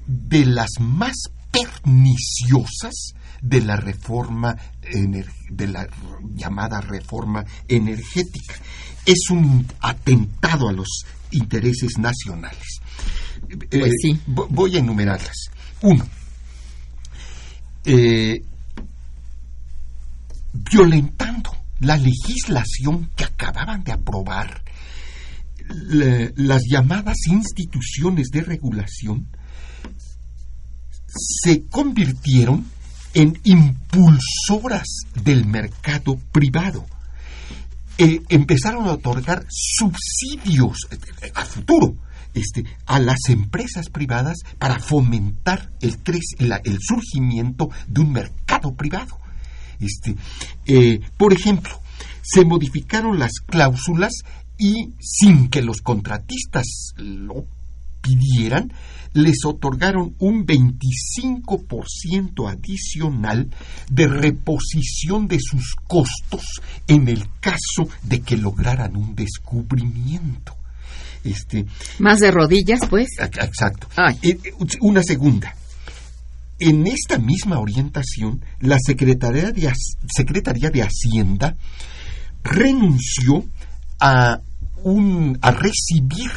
de 0.07 0.45
las 0.45 0.71
más 0.79 1.15
perniciosas 1.51 3.13
de 3.39 3.61
la 3.61 3.75
reforma 3.75 4.57
de 4.81 5.67
la 5.67 5.87
llamada 6.33 6.81
reforma 6.81 7.45
energética. 7.67 8.55
Es 9.05 9.29
un 9.29 9.67
atentado 9.79 10.69
a 10.69 10.73
los 10.73 11.05
intereses 11.33 11.97
nacionales. 11.97 12.79
Pues 13.69 13.91
sí. 14.01 14.19
Voy 14.25 14.75
a 14.75 14.79
enumerarlas. 14.79 15.49
Uno, 15.81 16.05
eh, 17.85 18.41
violentando 20.53 21.51
la 21.79 21.97
legislación 21.97 23.09
que 23.15 23.25
acababan 23.25 23.83
de 23.83 23.91
aprobar 23.91 24.63
las 26.35 26.63
llamadas 26.69 27.17
instituciones 27.27 28.29
de 28.29 28.41
regulación 28.41 29.27
se 31.07 31.65
convirtieron 31.67 32.65
en 33.13 33.39
impulsoras 33.43 34.87
del 35.23 35.45
mercado 35.45 36.17
privado. 36.31 36.85
Eh, 37.97 38.21
empezaron 38.29 38.85
a 38.87 38.93
otorgar 38.93 39.45
subsidios 39.49 40.77
eh, 40.89 41.31
a 41.35 41.45
futuro 41.45 41.95
este, 42.33 42.63
a 42.87 42.99
las 42.99 43.19
empresas 43.29 43.89
privadas 43.89 44.37
para 44.57 44.79
fomentar 44.79 45.71
el, 45.81 45.97
el 46.63 46.77
surgimiento 46.81 47.69
de 47.87 48.01
un 48.01 48.11
mercado 48.11 48.73
privado. 48.73 49.19
Este, 49.79 50.15
eh, 50.65 50.99
por 51.17 51.33
ejemplo, 51.33 51.79
se 52.23 52.45
modificaron 52.45 53.19
las 53.19 53.33
cláusulas 53.45 54.11
y 54.57 54.93
sin 54.99 55.49
que 55.49 55.61
los 55.61 55.81
contratistas 55.81 56.93
lo 56.95 57.45
pidieran, 58.03 58.71
les 59.13 59.45
otorgaron 59.45 60.15
un 60.19 60.45
25% 60.45 62.51
adicional 62.51 63.49
de 63.89 64.07
reposición 64.07 65.27
de 65.27 65.39
sus 65.39 65.75
costos 65.87 66.61
en 66.87 67.07
el 67.07 67.27
caso 67.39 67.87
de 68.03 68.21
que 68.21 68.37
lograran 68.37 68.95
un 68.95 69.15
descubrimiento. 69.15 70.55
Este, 71.23 71.65
Más 71.99 72.19
de 72.19 72.31
rodillas, 72.31 72.81
pues. 72.89 73.09
Exacto. 73.19 73.87
Eh, 74.21 74.37
una 74.81 75.01
segunda. 75.03 75.55
En 76.59 76.85
esta 76.85 77.17
misma 77.17 77.59
orientación, 77.59 78.43
la 78.59 78.77
Secretaría 78.79 79.51
de, 79.51 79.71
Secretaría 80.13 80.69
de 80.69 80.81
Hacienda 80.81 81.55
renunció 82.43 83.45
a, 83.99 84.41
un, 84.83 85.37
a 85.41 85.51
recibir 85.51 86.31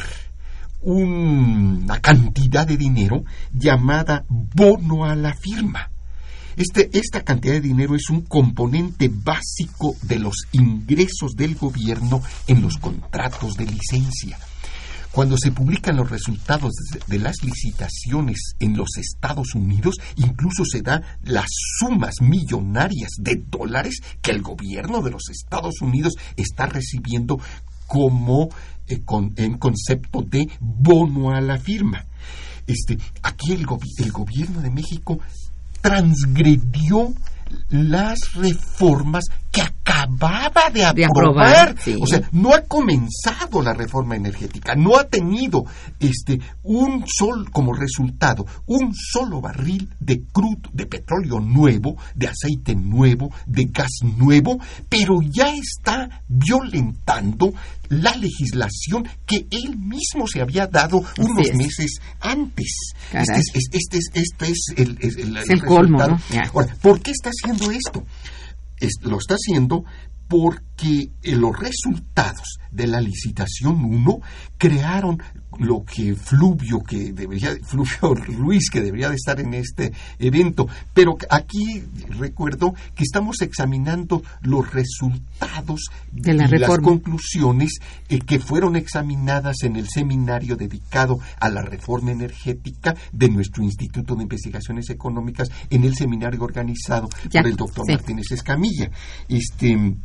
una 0.81 1.99
cantidad 1.99 2.67
de 2.67 2.77
dinero 2.77 3.23
llamada 3.51 4.25
bono 4.29 5.05
a 5.05 5.15
la 5.15 5.33
firma. 5.33 5.89
Este, 6.55 6.89
esta 6.97 7.23
cantidad 7.23 7.53
de 7.53 7.61
dinero 7.61 7.95
es 7.95 8.09
un 8.09 8.21
componente 8.21 9.09
básico 9.13 9.95
de 10.01 10.17
los 10.17 10.47
ingresos 10.53 11.35
del 11.35 11.55
gobierno 11.55 12.21
en 12.47 12.63
los 12.63 12.77
contratos 12.77 13.55
de 13.55 13.65
licencia. 13.65 14.39
Cuando 15.11 15.35
se 15.35 15.51
publican 15.51 15.95
los 15.95 16.11
resultados 16.11 16.73
de 17.07 17.17
las 17.17 17.43
licitaciones 17.43 18.53
en 18.59 18.77
los 18.77 18.97
Estados 18.97 19.55
Unidos, 19.55 19.95
incluso 20.15 20.63
se 20.63 20.81
da 20.81 21.01
las 21.23 21.47
sumas 21.79 22.21
millonarias 22.21 23.09
de 23.17 23.43
dólares 23.49 23.99
que 24.21 24.29
el 24.29 24.43
gobierno 24.43 25.01
de 25.01 25.11
los 25.11 25.29
Estados 25.29 25.81
Unidos 25.81 26.13
está 26.35 26.67
recibiendo 26.67 27.39
como 27.87 28.49
eh, 28.87 29.01
en 29.37 29.57
concepto 29.57 30.21
de 30.21 30.47
bono 30.59 31.31
a 31.31 31.41
la 31.41 31.57
firma. 31.57 32.05
Este, 32.67 32.97
aquí 33.23 33.53
el, 33.53 33.65
el 33.97 34.11
gobierno 34.11 34.61
de 34.61 34.69
México 34.69 35.19
transgredió 35.81 37.13
las 37.69 38.19
reformas 38.35 39.23
acababa 40.07 40.93
de 40.93 41.05
aprobar. 41.05 41.75
O 41.99 42.07
sea, 42.07 42.21
no 42.31 42.53
ha 42.53 42.61
comenzado 42.61 43.61
la 43.61 43.73
reforma 43.73 44.15
energética, 44.15 44.75
no 44.75 44.97
ha 44.97 45.03
tenido 45.05 45.65
este 45.99 46.39
un 46.63 47.05
sol 47.07 47.49
como 47.51 47.73
resultado 47.73 48.45
un 48.65 48.93
solo 48.95 49.41
barril 49.41 49.89
de 49.99 50.23
crudo, 50.31 50.69
de 50.73 50.85
petróleo 50.85 51.39
nuevo, 51.39 51.97
de 52.15 52.27
aceite 52.27 52.75
nuevo, 52.75 53.31
de 53.45 53.65
gas 53.65 53.99
nuevo, 54.17 54.59
pero 54.89 55.19
ya 55.21 55.53
está 55.53 56.21
violentando 56.27 57.53
la 57.89 58.13
legislación 58.15 59.07
que 59.25 59.47
él 59.49 59.77
mismo 59.77 60.27
se 60.27 60.41
había 60.41 60.67
dado 60.67 61.01
unos 61.17 61.53
meses 61.53 61.99
antes. 62.19 62.93
Este 63.13 63.39
es, 63.39 63.69
este 63.71 63.97
es, 63.97 64.09
este 64.13 64.45
es 64.47 64.59
el, 64.75 65.37
el, 65.49 65.63
colmo. 65.63 66.19
¿por 66.81 67.01
qué 67.01 67.11
está 67.11 67.29
haciendo 67.29 67.71
esto? 67.71 68.03
Lo 69.03 69.17
está 69.17 69.35
haciendo 69.35 69.83
porque 70.27 71.09
eh, 71.23 71.35
los 71.35 71.57
resultados 71.57 72.59
de 72.71 72.87
la 72.87 73.01
licitación 73.01 73.83
1 73.83 74.19
crearon 74.57 75.21
lo 75.59 75.83
que 75.83 76.15
Fluvio, 76.15 76.83
que 76.83 77.13
debería, 77.13 77.55
Fluvio 77.63 78.13
Ruiz, 78.13 78.69
que 78.69 78.81
debería 78.81 79.09
de 79.09 79.15
estar 79.15 79.39
en 79.39 79.53
este 79.53 79.91
evento. 80.19 80.67
Pero 80.93 81.17
aquí 81.29 81.83
recuerdo 82.19 82.73
que 82.95 83.03
estamos 83.03 83.41
examinando 83.41 84.21
los 84.41 84.71
resultados 84.71 85.81
de 86.11 86.33
la 86.33 86.47
y 86.47 86.59
las 86.59 86.79
conclusiones 86.79 87.79
eh, 88.09 88.19
que 88.19 88.39
fueron 88.39 88.75
examinadas 88.75 89.63
en 89.63 89.75
el 89.75 89.87
seminario 89.87 90.55
dedicado 90.55 91.19
a 91.39 91.49
la 91.49 91.61
reforma 91.61 92.11
energética 92.11 92.95
de 93.11 93.29
nuestro 93.29 93.63
Instituto 93.63 94.15
de 94.15 94.23
Investigaciones 94.23 94.89
Económicas, 94.89 95.49
en 95.69 95.83
el 95.83 95.95
seminario 95.95 96.43
organizado 96.43 97.09
por 97.09 97.47
el 97.47 97.55
doctor 97.55 97.87
Martínez 97.87 98.31
Escamilla. 98.31 98.91
Este, 99.27 99.95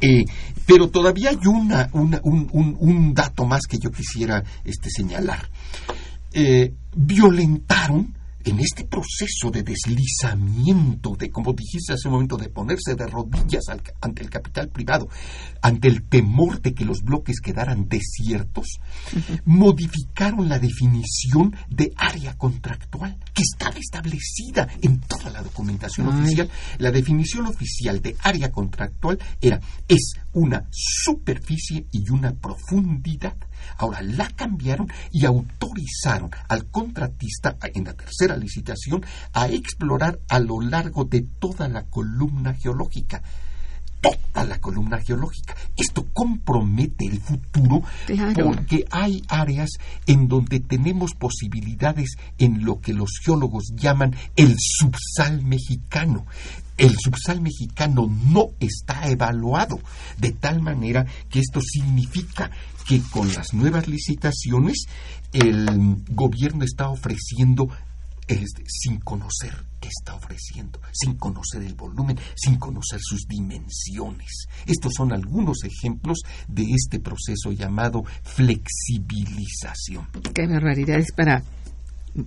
eh, 0.00 0.24
pero 0.66 0.88
todavía 0.88 1.30
hay 1.30 1.46
una, 1.46 1.90
un, 1.92 3.12
dato 3.14 3.44
más 3.44 3.66
que 3.66 3.78
yo 3.78 3.90
quisiera 3.90 4.42
este, 4.64 4.88
señalar. 4.90 5.48
Eh, 6.32 6.72
violentaron 6.94 8.14
en 8.44 8.60
este 8.60 8.84
proceso 8.84 9.50
de 9.50 9.62
deslizamiento, 9.62 11.16
de, 11.16 11.30
como 11.30 11.52
dijiste 11.52 11.92
hace 11.92 12.08
un 12.08 12.14
momento, 12.14 12.36
de 12.36 12.48
ponerse 12.48 12.94
de 12.94 13.06
rodillas 13.06 13.64
ante 14.00 14.22
el 14.22 14.30
capital 14.30 14.68
privado, 14.68 15.08
ante 15.62 15.88
el 15.88 16.02
temor 16.08 16.60
de 16.60 16.74
que 16.74 16.84
los 16.84 17.02
bloques 17.02 17.40
quedaran 17.40 17.88
desiertos, 17.88 18.78
modificaron 19.44 20.48
la 20.48 20.58
definición 20.58 21.54
de 21.68 21.92
área 21.96 22.36
contractual, 22.36 23.18
que 23.34 23.42
estaba 23.42 23.76
establecida 23.78 24.68
en 24.80 25.00
toda 25.00 25.30
la 25.30 25.42
documentación 25.42 26.08
oficial. 26.08 26.48
La 26.78 26.90
definición 26.90 27.46
oficial 27.46 28.00
de 28.00 28.16
área 28.20 28.50
contractual 28.50 29.18
era, 29.40 29.60
es 29.88 30.14
una 30.32 30.66
superficie 30.70 31.86
y 31.90 32.10
una 32.10 32.32
profundidad 32.32 33.36
Ahora 33.78 34.02
la 34.02 34.28
cambiaron 34.28 34.88
y 35.10 35.24
autorizaron 35.24 36.30
al 36.48 36.66
contratista 36.66 37.56
en 37.74 37.84
la 37.84 37.94
tercera 37.94 38.36
licitación 38.36 39.04
a 39.32 39.48
explorar 39.48 40.20
a 40.28 40.38
lo 40.38 40.60
largo 40.60 41.04
de 41.04 41.22
toda 41.38 41.68
la 41.68 41.84
columna 41.84 42.54
geológica. 42.54 43.22
Toda 44.00 44.44
la 44.46 44.58
columna 44.58 44.98
geológica. 44.98 45.54
Esto 45.76 46.06
compromete 46.14 47.04
el 47.04 47.20
futuro 47.20 47.82
porque 48.42 48.86
hay 48.90 49.22
áreas 49.28 49.68
en 50.06 50.26
donde 50.26 50.60
tenemos 50.60 51.14
posibilidades 51.14 52.16
en 52.38 52.64
lo 52.64 52.80
que 52.80 52.94
los 52.94 53.10
geólogos 53.22 53.72
llaman 53.74 54.16
el 54.36 54.56
subsal 54.58 55.42
mexicano 55.42 56.24
el 56.80 56.96
subsal 56.98 57.42
mexicano 57.42 58.06
no 58.08 58.52
está 58.58 59.08
evaluado, 59.08 59.78
de 60.18 60.32
tal 60.32 60.62
manera 60.62 61.04
que 61.28 61.40
esto 61.40 61.60
significa 61.60 62.50
que 62.88 63.00
con 63.10 63.32
las 63.34 63.52
nuevas 63.52 63.86
licitaciones 63.86 64.86
el 65.32 66.02
gobierno 66.08 66.64
está 66.64 66.88
ofreciendo 66.88 67.68
sin 68.66 69.00
conocer 69.00 69.52
qué 69.80 69.88
está 69.88 70.14
ofreciendo, 70.14 70.80
sin 70.92 71.16
conocer 71.16 71.62
el 71.62 71.74
volumen, 71.74 72.18
sin 72.36 72.56
conocer 72.56 73.00
sus 73.02 73.26
dimensiones. 73.26 74.46
Estos 74.66 74.92
son 74.96 75.12
algunos 75.12 75.64
ejemplos 75.64 76.20
de 76.48 76.62
este 76.62 77.00
proceso 77.00 77.52
llamado 77.52 78.04
flexibilización. 78.22 80.06
Qué 80.32 80.46
barbaridad 80.46 80.98
es 80.98 81.12
para 81.12 81.42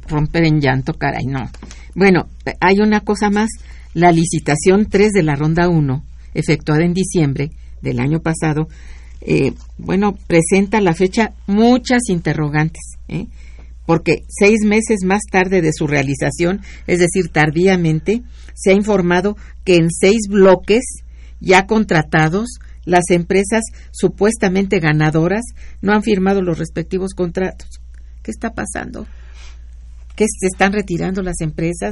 romper 0.07 0.45
en 0.45 0.59
llanto, 0.59 0.93
caray, 0.93 1.25
no. 1.25 1.49
Bueno, 1.95 2.27
hay 2.59 2.79
una 2.79 2.99
cosa 2.99 3.29
más 3.29 3.49
la 3.93 4.11
licitación 4.11 4.87
3 4.89 5.11
de 5.11 5.23
la 5.23 5.35
ronda 5.35 5.69
1, 5.69 6.03
efectuada 6.33 6.83
en 6.83 6.93
diciembre 6.93 7.51
del 7.81 7.99
año 7.99 8.19
pasado, 8.19 8.67
eh, 9.21 9.53
bueno, 9.77 10.17
presenta 10.27 10.81
la 10.81 10.93
fecha 10.93 11.31
muchas 11.47 12.09
interrogantes, 12.09 12.97
¿eh? 13.07 13.27
porque 13.85 14.23
seis 14.27 14.65
meses 14.65 14.99
más 15.05 15.21
tarde 15.31 15.61
de 15.61 15.71
su 15.73 15.87
realización, 15.87 16.61
es 16.87 16.99
decir, 16.99 17.29
tardíamente, 17.29 18.23
se 18.53 18.71
ha 18.71 18.73
informado 18.73 19.37
que 19.65 19.75
en 19.75 19.89
seis 19.91 20.27
bloques 20.29 20.83
ya 21.39 21.65
contratados, 21.65 22.59
las 22.85 23.09
empresas 23.11 23.63
supuestamente 23.91 24.79
ganadoras 24.79 25.43
no 25.81 25.93
han 25.93 26.03
firmado 26.03 26.41
los 26.41 26.57
respectivos 26.57 27.13
contratos. 27.13 27.81
¿Qué 28.21 28.31
está 28.31 28.53
pasando? 28.53 29.05
que 30.15 30.25
se 30.27 30.47
están 30.47 30.73
retirando 30.73 31.21
las 31.21 31.41
empresas 31.41 31.91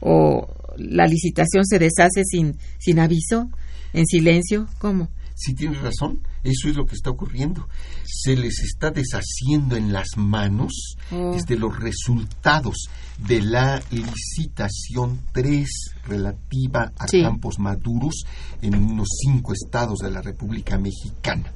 o 0.00 0.48
la 0.76 1.06
licitación 1.06 1.64
se 1.64 1.78
deshace 1.78 2.22
sin, 2.24 2.58
sin 2.78 2.98
aviso, 2.98 3.48
en 3.92 4.06
silencio, 4.06 4.68
¿cómo? 4.78 5.08
Si 5.38 5.54
tienes 5.54 5.80
razón, 5.82 6.20
eso 6.44 6.68
es 6.70 6.76
lo 6.76 6.86
que 6.86 6.94
está 6.94 7.10
ocurriendo. 7.10 7.68
Se 8.06 8.34
les 8.36 8.60
está 8.60 8.90
deshaciendo 8.90 9.76
en 9.76 9.92
las 9.92 10.08
manos 10.16 10.96
Oh. 11.12 11.32
desde 11.34 11.56
los 11.56 11.78
resultados 11.78 12.88
de 13.18 13.42
la 13.42 13.80
licitación 13.90 15.20
3 15.32 15.68
relativa 16.06 16.92
a 16.98 17.06
Sí. 17.08 17.22
campos 17.22 17.58
maduros 17.58 18.24
en 18.62 18.74
unos 18.76 19.08
cinco 19.22 19.52
estados 19.52 19.98
de 20.00 20.10
la 20.10 20.22
República 20.22 20.78
Mexicana. 20.78 21.52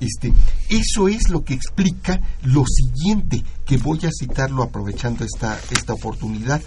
Este, 0.00 0.32
eso 0.68 1.08
es 1.08 1.28
lo 1.30 1.44
que 1.44 1.54
explica 1.54 2.20
lo 2.42 2.64
siguiente, 2.66 3.42
que 3.64 3.76
voy 3.78 3.98
a 4.04 4.10
citarlo 4.18 4.62
aprovechando 4.62 5.24
esta, 5.24 5.58
esta 5.70 5.94
oportunidad. 5.94 6.62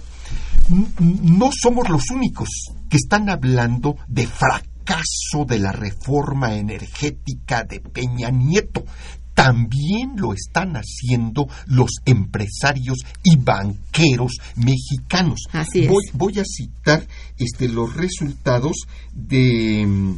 No 0.70 1.50
somos 1.52 1.90
los 1.90 2.10
únicos 2.10 2.50
que 2.90 2.98
están 2.98 3.30
hablando 3.30 3.96
de 4.08 4.28
fracaso 4.28 5.46
de 5.48 5.60
la 5.60 5.72
reforma 5.72 6.56
energética 6.56 7.64
de 7.64 7.80
Peña 7.80 8.30
Nieto. 8.30 8.86
También 9.34 10.14
lo 10.16 10.34
están 10.34 10.74
haciendo 10.74 11.48
los 11.68 11.92
empresarios 12.06 12.98
y 13.24 13.38
banqueros 13.38 14.34
mexicanos. 14.56 15.42
Así 15.54 15.82
es. 15.82 15.90
Voy, 15.90 16.04
voy 16.14 16.40
a 16.40 16.44
citar 16.44 17.08
este, 17.38 17.70
los 17.70 17.96
resultados 17.96 18.88
de 19.14 19.86
mm, 19.86 20.16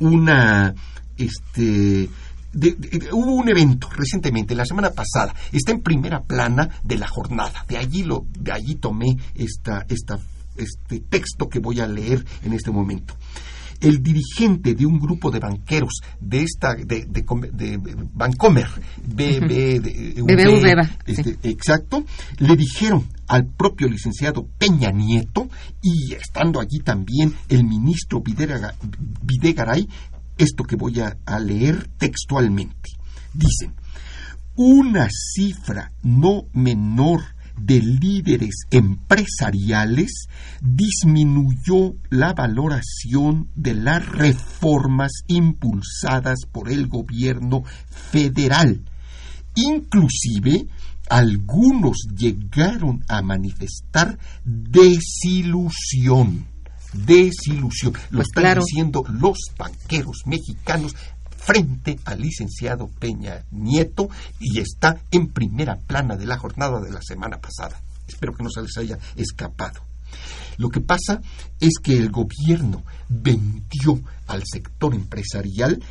una 0.00 0.74
este 1.16 2.08
de- 2.58 2.72
de- 2.98 3.08
hubo 3.12 3.32
un 3.34 3.48
evento 3.48 3.88
recientemente 3.96 4.54
la 4.54 4.64
semana 4.64 4.90
pasada 4.90 5.34
está 5.52 5.72
en 5.72 5.80
primera 5.82 6.22
plana 6.22 6.68
de 6.84 6.98
la 6.98 7.06
jornada. 7.08 7.64
De 7.68 7.76
allí 7.78 8.02
lo 8.04 8.26
de 8.38 8.52
allí 8.52 8.74
tomé 8.76 9.16
esta 9.34 9.84
esta 9.88 10.18
este 10.56 11.00
texto 11.00 11.48
que 11.48 11.60
voy 11.60 11.80
a 11.80 11.86
leer 11.86 12.24
en 12.42 12.52
este 12.52 12.70
momento. 12.70 13.14
El 13.80 14.02
dirigente 14.02 14.74
de 14.74 14.84
un 14.86 14.98
grupo 14.98 15.30
de 15.30 15.38
banqueros 15.38 16.00
de 16.20 16.42
esta 16.42 16.74
de, 16.74 16.84
de, 17.06 17.22
de 17.52 17.78
Bancomer 18.12 18.66
BB, 19.06 19.80
BBVA, 20.16 20.96
este, 21.06 21.38
exacto 21.48 22.04
le 22.38 22.56
dijeron 22.56 23.06
al 23.28 23.46
propio 23.46 23.86
licenciado 23.88 24.48
Peña 24.58 24.90
Nieto 24.90 25.48
y 25.80 26.12
estando 26.14 26.58
allí 26.60 26.80
también 26.80 27.32
el 27.48 27.62
ministro 27.62 28.20
Videga- 28.20 28.74
Videgaray 29.22 29.88
esto 30.38 30.64
que 30.64 30.76
voy 30.76 31.00
a, 31.00 31.16
leer 31.40 31.88
textualmente 31.98 32.90
dicen 33.34 33.74
una 34.56 35.08
cifra 35.10 35.92
no 36.02 36.44
menor 36.52 37.20
de 37.60 37.80
líderes 37.80 38.66
empresariales 38.70 40.28
disminuyó 40.60 41.94
la 42.08 42.32
valoración 42.32 43.50
de 43.54 43.74
las 43.74 44.06
reformas 44.06 45.12
impulsadas 45.26 46.38
por 46.50 46.70
el 46.70 46.88
gobierno 46.88 47.64
federal. 47.90 48.84
Inclusive, 49.54 50.66
algunos 51.08 52.06
llegaron 52.16 53.04
a 53.08 53.22
manifestar 53.22 54.18
desilusión. 54.44 56.46
Desilusión. 56.92 57.92
Lo 58.10 58.18
Pues 58.18 58.28
están 58.28 58.42
claro. 58.44 58.62
diciendo 58.64 59.04
los 59.08 59.38
banqueros 59.58 60.22
mexicanos 60.26 60.94
frente 61.36 61.98
al 62.04 62.20
licenciado 62.20 62.88
Peña 62.98 63.44
Nieto 63.50 64.08
y 64.38 64.58
está 64.58 65.00
en 65.10 65.28
primera 65.28 65.76
plana 65.76 66.16
de 66.16 66.26
la 66.26 66.38
jornada 66.38 66.80
de 66.80 66.90
la 66.92 67.00
semana 67.02 67.38
pasada. 67.38 67.80
Espero 68.06 68.34
que 68.34 68.42
no 68.42 68.50
se 68.50 68.62
les 68.62 68.76
haya 68.76 68.98
escapado. 69.16 69.80
Lo 70.56 70.70
que 70.70 70.80
pasa 70.80 71.20
es 71.60 71.74
que 71.82 71.96
el 71.96 72.10
gobierno 72.10 72.82
vendió 73.08 74.00
al 74.26 74.42
sector 74.44 74.94
empresarial 74.94 75.82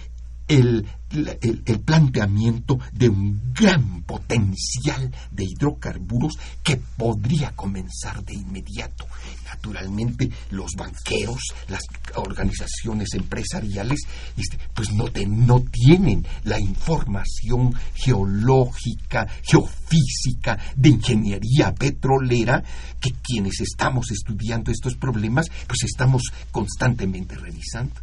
el, 0.48 0.86
el- 1.12 1.80
planteamiento 1.82 2.80
de 2.91 3.08
un 3.10 3.54
gran 3.54 4.04
potencial 4.04 5.12
de 5.32 5.45
hidrocarburos 5.45 6.38
que 6.64 6.78
podría 6.78 7.52
comenzar 7.56 8.24
de 8.26 8.34
inmediato. 8.34 9.06
Naturalmente, 9.45 10.30
los 10.52 10.72
banqueros, 10.78 11.39
las 11.70 11.82
organizaciones 12.16 13.14
empresariales, 13.14 14.02
este, 14.36 14.58
pues 14.74 14.91
no, 14.91 15.06
te- 15.06 15.26
no 15.26 15.62
tienen 15.72 16.26
la 16.43 16.60
información 16.60 17.74
geológica, 17.95 19.28
geofísica, 19.43 20.58
de 20.76 20.89
ingeniería 20.89 21.74
petrolera, 21.74 22.64
que 23.00 23.12
quienes 23.24 23.60
estamos 23.62 24.12
estudiando 24.12 24.72
estos 24.72 24.95
problemas, 24.95 25.48
pues 25.68 25.84
estamos 25.84 26.22
constantemente 26.52 27.36
revisando. 27.36 28.02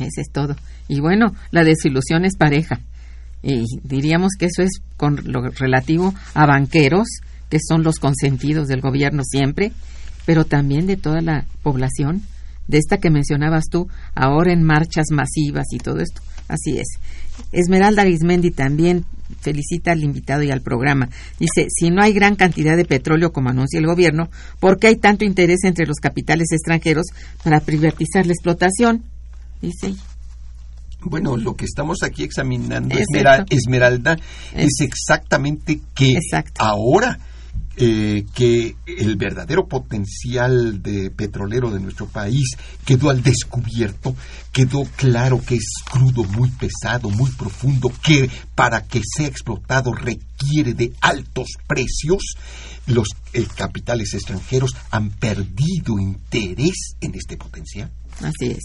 Ese 0.00 0.22
es 0.22 0.30
todo. 0.32 0.56
Y 0.88 1.00
bueno, 1.00 1.34
la 1.50 1.64
desilusión 1.64 2.24
es 2.24 2.36
pareja. 2.36 2.80
Y 3.42 3.64
diríamos 3.82 4.32
que 4.38 4.46
eso 4.46 4.62
es 4.62 4.82
con 4.96 5.20
lo 5.24 5.48
relativo 5.48 6.14
a 6.34 6.46
banqueros, 6.46 7.08
que 7.48 7.58
son 7.66 7.82
los 7.82 7.96
consentidos 7.96 8.68
del 8.68 8.80
gobierno 8.80 9.22
siempre, 9.24 9.72
pero 10.26 10.44
también 10.44 10.86
de 10.86 10.96
toda 10.96 11.20
la 11.20 11.46
población, 11.62 12.22
de 12.68 12.78
esta 12.78 12.98
que 12.98 13.10
mencionabas 13.10 13.64
tú, 13.70 13.88
ahora 14.14 14.52
en 14.52 14.62
marchas 14.62 15.06
masivas 15.10 15.66
y 15.72 15.78
todo 15.78 16.00
esto. 16.00 16.20
Así 16.48 16.78
es. 16.78 16.86
Esmeralda 17.52 18.02
Arismendi 18.02 18.50
también 18.50 19.04
felicita 19.40 19.92
al 19.92 20.02
invitado 20.02 20.42
y 20.42 20.50
al 20.50 20.60
programa. 20.60 21.08
Dice, 21.38 21.66
si 21.68 21.90
no 21.90 22.02
hay 22.02 22.12
gran 22.12 22.36
cantidad 22.36 22.76
de 22.76 22.84
petróleo 22.84 23.32
como 23.32 23.50
anuncia 23.50 23.78
el 23.78 23.86
gobierno, 23.86 24.28
¿por 24.58 24.78
qué 24.78 24.88
hay 24.88 24.96
tanto 24.96 25.24
interés 25.24 25.60
entre 25.64 25.86
los 25.86 25.96
capitales 25.96 26.48
extranjeros 26.52 27.06
para 27.42 27.60
privatizar 27.60 28.26
la 28.26 28.32
explotación? 28.32 29.04
Dice. 29.60 29.94
Bueno, 31.02 31.36
lo 31.36 31.56
que 31.56 31.64
estamos 31.64 32.02
aquí 32.02 32.22
examinando, 32.24 32.94
Es 32.94 33.06
Esmera- 33.10 33.36
esto. 33.38 33.46
Esmeralda, 33.56 34.14
Es- 34.54 34.66
es 34.66 34.80
exactamente 34.80 35.80
que 35.94 36.12
Exacto. 36.12 36.62
ahora 36.62 37.18
eh, 37.82 38.26
que 38.34 38.76
el 38.86 39.16
verdadero 39.16 39.66
potencial 39.66 40.82
de 40.82 41.10
petrolero 41.10 41.70
de 41.70 41.80
nuestro 41.80 42.06
país 42.06 42.50
quedó 42.84 43.08
al 43.08 43.22
descubierto, 43.22 44.14
quedó 44.52 44.82
claro 44.96 45.40
que 45.40 45.54
es 45.54 45.64
crudo, 45.90 46.24
muy 46.24 46.50
pesado, 46.50 47.08
muy 47.08 47.30
profundo, 47.30 47.90
que 48.02 48.28
para 48.54 48.82
que 48.84 49.00
sea 49.16 49.26
explotado 49.28 49.92
requiere 49.94 50.74
de 50.74 50.92
altos 51.00 51.46
precios. 51.66 52.34
Los 52.86 53.08
eh, 53.32 53.46
capitales 53.56 54.12
extranjeros 54.12 54.72
han 54.90 55.10
perdido 55.10 55.98
interés 55.98 56.96
en 57.00 57.14
este 57.14 57.38
potencial. 57.38 57.90
Así 58.20 58.50
es. 58.50 58.64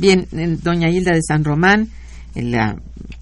Bien, 0.00 0.26
eh, 0.32 0.56
doña 0.62 0.88
Hilda 0.88 1.12
de 1.12 1.20
San 1.22 1.44
Román, 1.44 1.88
eh, 2.34 2.42
la 2.42 2.76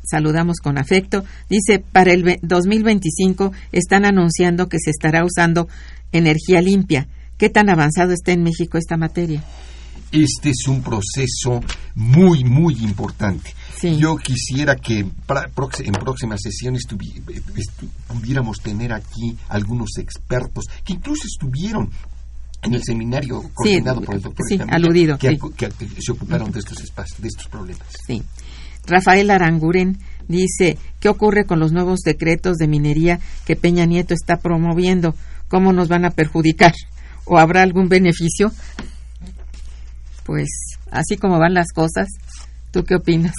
saludamos 0.09 0.59
con 0.63 0.79
afecto. 0.79 1.25
Dice, 1.51 1.81
para 1.81 2.13
el 2.13 2.23
ve- 2.23 2.39
2025 2.43 3.53
están 3.73 4.05
anunciando 4.05 4.69
que 4.69 4.79
se 4.79 4.91
estará 4.91 5.25
usando 5.25 5.69
energía 6.13 6.63
limpia. 6.63 7.09
¿Qué 7.37 7.51
tan 7.51 7.69
avanzado 7.69 8.13
está 8.13 8.33
en 8.33 8.43
México 8.43 8.79
esta 8.79 8.97
materia? 8.97 9.43
Este 10.11 10.51
es 10.51 10.67
un 10.69 10.83
proceso 10.83 11.61
muy, 11.95 12.43
muy 12.43 12.75
importante. 12.83 13.53
Sí. 13.79 13.97
Yo 13.99 14.17
quisiera 14.17 14.77
que 14.77 15.01
en 15.01 15.93
próximas 15.93 16.41
sesiones 16.43 16.85
estu- 16.89 17.89
pudiéramos 18.07 18.61
tener 18.61 18.93
aquí 18.95 19.37
algunos 19.49 19.99
expertos 19.99 20.65
que 20.85 20.95
incluso 20.95 21.25
estuvieron 21.27 21.91
en 22.63 22.75
el 22.75 22.83
seminario 22.83 23.43
coordinado 23.55 24.01
por 24.01 24.15
el 24.15 24.23
doctor 24.23 24.47
sí, 24.49 24.59
aludido, 24.69 25.17
que, 25.19 25.31
sí. 25.31 25.89
se 26.01 26.13
ocuparon 26.13 26.51
de 26.51 26.59
estos 26.59 26.81
espacios, 26.81 27.21
de 27.21 27.29
estos 27.29 27.47
problemas. 27.49 27.87
Sí. 28.07 28.23
Rafael 28.87 29.31
Aranguren 29.31 29.99
dice, 30.29 30.79
¿qué 31.01 31.09
ocurre 31.09 31.45
con 31.45 31.61
los 31.61 31.73
nuevos 31.73 32.01
decretos 32.01 32.57
de 32.57 32.67
minería 32.67 33.21
que 33.45 33.57
Peña 33.57 33.85
Nieto 33.85 34.15
está 34.15 34.39
promoviendo? 34.39 35.15
¿Cómo 35.49 35.73
nos 35.73 35.89
van 35.89 36.05
a 36.05 36.11
perjudicar? 36.11 36.73
¿O 37.25 37.39
habrá 37.39 37.63
algún 37.63 37.89
beneficio? 37.89 38.51
Pues 40.25 40.49
así 40.91 41.17
como 41.17 41.39
van 41.39 41.55
las 41.55 41.73
cosas, 41.73 42.09
¿tú 42.71 42.85
qué 42.85 42.97
opinas? 42.97 43.35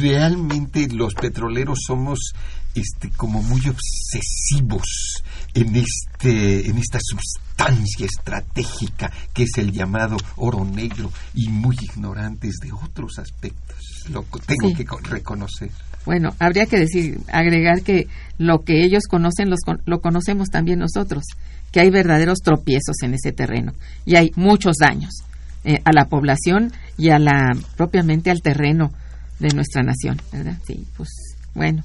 Realmente 0.00 0.88
los 0.88 1.14
petroleros 1.14 1.78
somos 1.86 2.32
este 2.74 3.10
como 3.10 3.42
muy 3.42 3.60
obsesivos 3.68 5.22
en 5.54 5.76
este 5.76 6.68
en 6.68 6.78
esta 6.78 6.98
sustancia 7.00 8.06
estratégica 8.06 9.10
que 9.34 9.44
es 9.44 9.50
el 9.58 9.72
llamado 9.72 10.16
oro 10.36 10.64
negro 10.64 11.10
y 11.34 11.48
muy 11.48 11.76
ignorantes 11.80 12.56
de 12.62 12.72
otros 12.72 13.18
aspectos. 13.18 13.76
Lo 14.10 14.22
tengo 14.46 14.68
Sí. 14.68 14.74
que 14.74 14.84
co- 14.84 14.98
reconocer. 14.98 15.70
Bueno, 16.04 16.30
habría 16.40 16.66
que 16.66 16.78
decir, 16.78 17.20
agregar 17.32 17.82
que 17.82 18.08
lo 18.38 18.64
que 18.64 18.84
ellos 18.84 19.04
conocen 19.08 19.50
los 19.50 19.60
lo 19.84 20.00
conocemos 20.00 20.48
también 20.48 20.80
nosotros, 20.80 21.22
que 21.70 21.80
hay 21.80 21.90
verdaderos 21.90 22.38
tropiezos 22.40 22.96
en 23.02 23.14
ese 23.14 23.30
terreno 23.32 23.72
y 24.04 24.16
hay 24.16 24.32
muchos 24.34 24.76
daños 24.80 25.12
eh, 25.64 25.80
a 25.84 25.92
la 25.92 26.06
población 26.06 26.72
y 26.98 27.10
a 27.10 27.18
la 27.20 27.52
propiamente 27.76 28.30
al 28.30 28.40
terreno 28.42 28.90
de 29.38 29.48
nuestra 29.50 29.82
nación, 29.82 30.20
¿verdad? 30.32 30.58
Sí, 30.66 30.84
pues 30.96 31.08
bueno. 31.54 31.84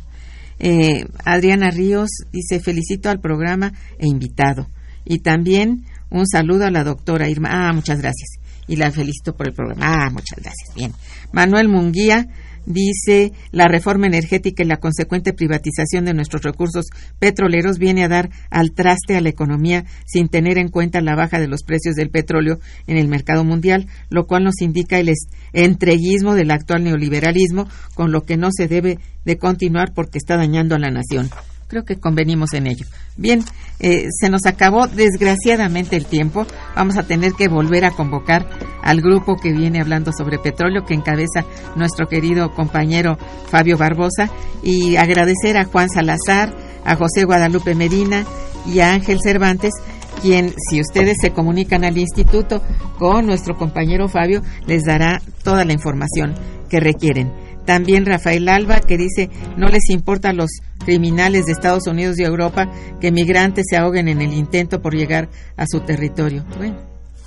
Eh, 0.60 1.06
Adriana 1.26 1.70
Ríos 1.70 2.10
dice, 2.32 2.60
felicito 2.60 3.10
al 3.10 3.20
programa 3.20 3.74
e 4.00 4.08
invitado. 4.08 4.68
Y 5.06 5.20
también 5.20 5.86
un 6.10 6.28
saludo 6.28 6.66
a 6.66 6.72
la 6.72 6.84
doctora 6.84 7.30
Irma. 7.30 7.50
Ah, 7.52 7.74
muchas 7.74 8.00
gracias. 8.00 8.40
Y 8.68 8.76
la 8.76 8.92
felicito 8.92 9.36
por 9.36 9.48
el 9.48 9.54
programa. 9.54 9.86
Ah, 9.86 10.10
muchas 10.10 10.40
gracias. 10.40 10.76
Bien. 10.76 10.94
Manuel 11.32 11.70
Munguía 11.70 12.28
dice 12.68 13.32
la 13.52 13.68
reforma 13.68 14.06
energética 14.06 14.62
y 14.62 14.68
la 14.68 14.78
consecuente 14.78 15.34
privatización 15.34 16.06
de 16.06 16.14
nuestros 16.14 16.44
recursos 16.44 16.86
petroleros 17.18 17.80
viene 17.80 18.04
a 18.04 18.10
dar 18.10 18.30
al 18.52 18.74
traste 18.74 19.16
a 19.16 19.22
la 19.22 19.30
economía 19.30 19.86
sin 20.06 20.28
tener 20.28 20.58
en 20.60 20.68
cuenta 20.68 21.02
la 21.02 21.16
baja 21.16 21.40
de 21.40 21.48
los 21.48 21.64
precios 21.64 21.96
del 21.96 22.10
petróleo 22.10 22.60
en 22.86 22.98
el 22.98 23.08
mercado 23.08 23.44
mundial, 23.44 23.88
lo 24.10 24.28
cual 24.28 24.44
nos 24.44 24.62
indica 24.62 25.00
el 25.00 25.12
entreguismo 25.54 26.36
del 26.36 26.52
actual 26.52 26.84
neoliberalismo, 26.84 27.68
con 27.96 28.12
lo 28.12 28.22
que 28.22 28.38
no 28.38 28.50
se 28.52 28.68
debe 28.68 29.00
de 29.24 29.38
continuar 29.38 29.94
porque 29.94 30.18
está 30.18 30.36
dañando 30.36 30.76
a 30.76 30.80
la 30.80 30.92
nación 30.92 31.30
creo 31.68 31.84
que 31.84 32.00
convenimos 32.00 32.54
en 32.54 32.68
ello. 32.68 32.86
Bien, 33.18 33.44
eh, 33.80 34.08
se 34.20 34.30
nos 34.30 34.46
acabó 34.46 34.88
desgraciadamente 34.88 35.96
el 35.96 36.06
tiempo. 36.06 36.46
Vamos 36.76 36.98
a 36.98 37.04
tener 37.04 37.34
que 37.34 37.48
volver 37.48 37.86
a 37.86 37.92
convocar 37.92 38.48
al 38.82 39.02
grupo 39.02 39.36
que 39.36 39.52
viene 39.52 39.82
hablando 39.82 40.12
sobre 40.12 40.40
petróleo, 40.40 40.86
que 40.86 40.94
encabeza 40.94 41.46
nuestro 41.76 42.08
querido 42.08 42.54
compañero 42.54 43.18
Fabio 43.50 43.78
Barbosa, 43.78 44.30
y 44.64 44.96
agradecer 44.96 45.58
a 45.58 45.66
Juan 45.66 45.90
Salazar, 45.90 46.56
a 46.86 46.96
José 46.96 47.26
Guadalupe 47.26 47.76
Medina 47.76 48.26
y 48.66 48.80
a 48.80 48.94
Ángel 48.94 49.20
Cervantes, 49.22 49.74
quien, 50.22 50.54
si 50.70 50.82
ustedes 50.82 51.18
se 51.22 51.32
comunican 51.32 51.84
al 51.84 51.98
instituto 51.98 52.62
con 52.98 53.26
nuestro 53.26 53.56
compañero 53.56 54.08
Fabio, 54.08 54.42
les 54.66 54.84
dará 54.84 55.22
toda 55.44 55.64
la 55.66 55.74
información 55.74 56.34
que 56.70 56.80
requieren. 56.80 57.47
También 57.68 58.06
Rafael 58.06 58.48
Alba, 58.48 58.80
que 58.80 58.98
dice, 58.98 59.30
no 59.58 59.68
les 59.68 59.90
importa 59.90 60.30
a 60.30 60.34
los 60.34 60.50
criminales 60.86 61.46
de 61.46 61.52
Estados 61.52 61.86
Unidos 61.86 62.18
y 62.18 62.24
Europa 62.24 62.72
que 63.02 63.12
migrantes 63.12 63.66
se 63.70 63.76
ahoguen 63.76 64.08
en 64.08 64.22
el 64.22 64.32
intento 64.32 64.82
por 64.82 64.96
llegar 64.96 65.28
a 65.58 65.66
su 65.70 65.82
territorio. 65.82 66.46
Bueno, 66.58 66.78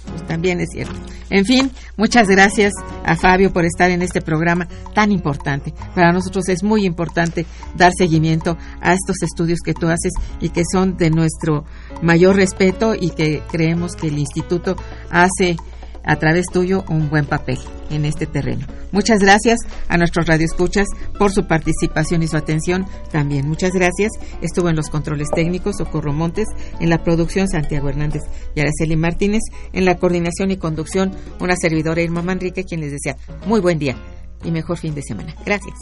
pues 0.08 0.26
también 0.26 0.60
es 0.60 0.70
cierto. 0.72 0.94
En 1.28 1.44
fin, 1.44 1.70
muchas 1.98 2.26
gracias 2.26 2.72
a 3.04 3.16
Fabio 3.16 3.52
por 3.52 3.66
estar 3.66 3.90
en 3.90 4.00
este 4.00 4.22
programa 4.22 4.66
tan 4.94 5.12
importante. 5.12 5.74
Para 5.94 6.10
nosotros 6.10 6.48
es 6.48 6.62
muy 6.62 6.86
importante 6.86 7.44
dar 7.76 7.92
seguimiento 7.94 8.56
a 8.80 8.94
estos 8.94 9.16
estudios 9.22 9.58
que 9.62 9.74
tú 9.74 9.88
haces 9.88 10.12
y 10.40 10.48
que 10.48 10.62
son 10.72 10.96
de 10.96 11.10
nuestro 11.10 11.66
mayor 12.00 12.36
respeto 12.36 12.94
y 12.98 13.10
que 13.10 13.42
creemos 13.50 13.94
que 13.94 14.06
el 14.06 14.18
instituto 14.18 14.74
hace 15.10 15.58
a 16.04 16.16
través 16.16 16.46
tuyo 16.52 16.84
un 16.88 17.10
buen 17.10 17.26
papel 17.26 17.58
en 17.90 18.04
este 18.04 18.26
terreno. 18.26 18.66
Muchas 18.92 19.18
gracias 19.20 19.58
a 19.88 19.96
nuestros 19.96 20.26
radioescuchas 20.26 20.86
por 21.18 21.32
su 21.32 21.46
participación 21.46 22.22
y 22.22 22.28
su 22.28 22.36
atención. 22.36 22.86
También 23.10 23.48
muchas 23.48 23.72
gracias. 23.72 24.10
Estuvo 24.40 24.68
en 24.68 24.76
los 24.76 24.88
controles 24.88 25.28
técnicos 25.34 25.76
Socorro 25.76 26.12
Montes, 26.12 26.46
en 26.80 26.90
la 26.90 27.02
producción 27.02 27.48
Santiago 27.48 27.88
Hernández 27.88 28.22
y 28.54 28.60
Araceli 28.60 28.96
Martínez, 28.96 29.42
en 29.72 29.84
la 29.84 29.96
coordinación 29.96 30.50
y 30.50 30.56
conducción 30.56 31.12
una 31.40 31.56
servidora 31.56 32.02
Irma 32.02 32.22
Manrique, 32.22 32.64
quien 32.64 32.80
les 32.80 32.92
desea 32.92 33.16
muy 33.46 33.60
buen 33.60 33.78
día 33.78 33.96
y 34.42 34.50
mejor 34.50 34.78
fin 34.78 34.94
de 34.94 35.02
semana. 35.02 35.34
Gracias. 35.44 35.74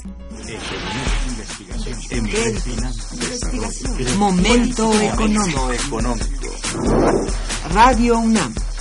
Momento 4.16 4.92
económico. 5.00 6.00
Radio 7.72 8.18
UNAM 8.18 8.54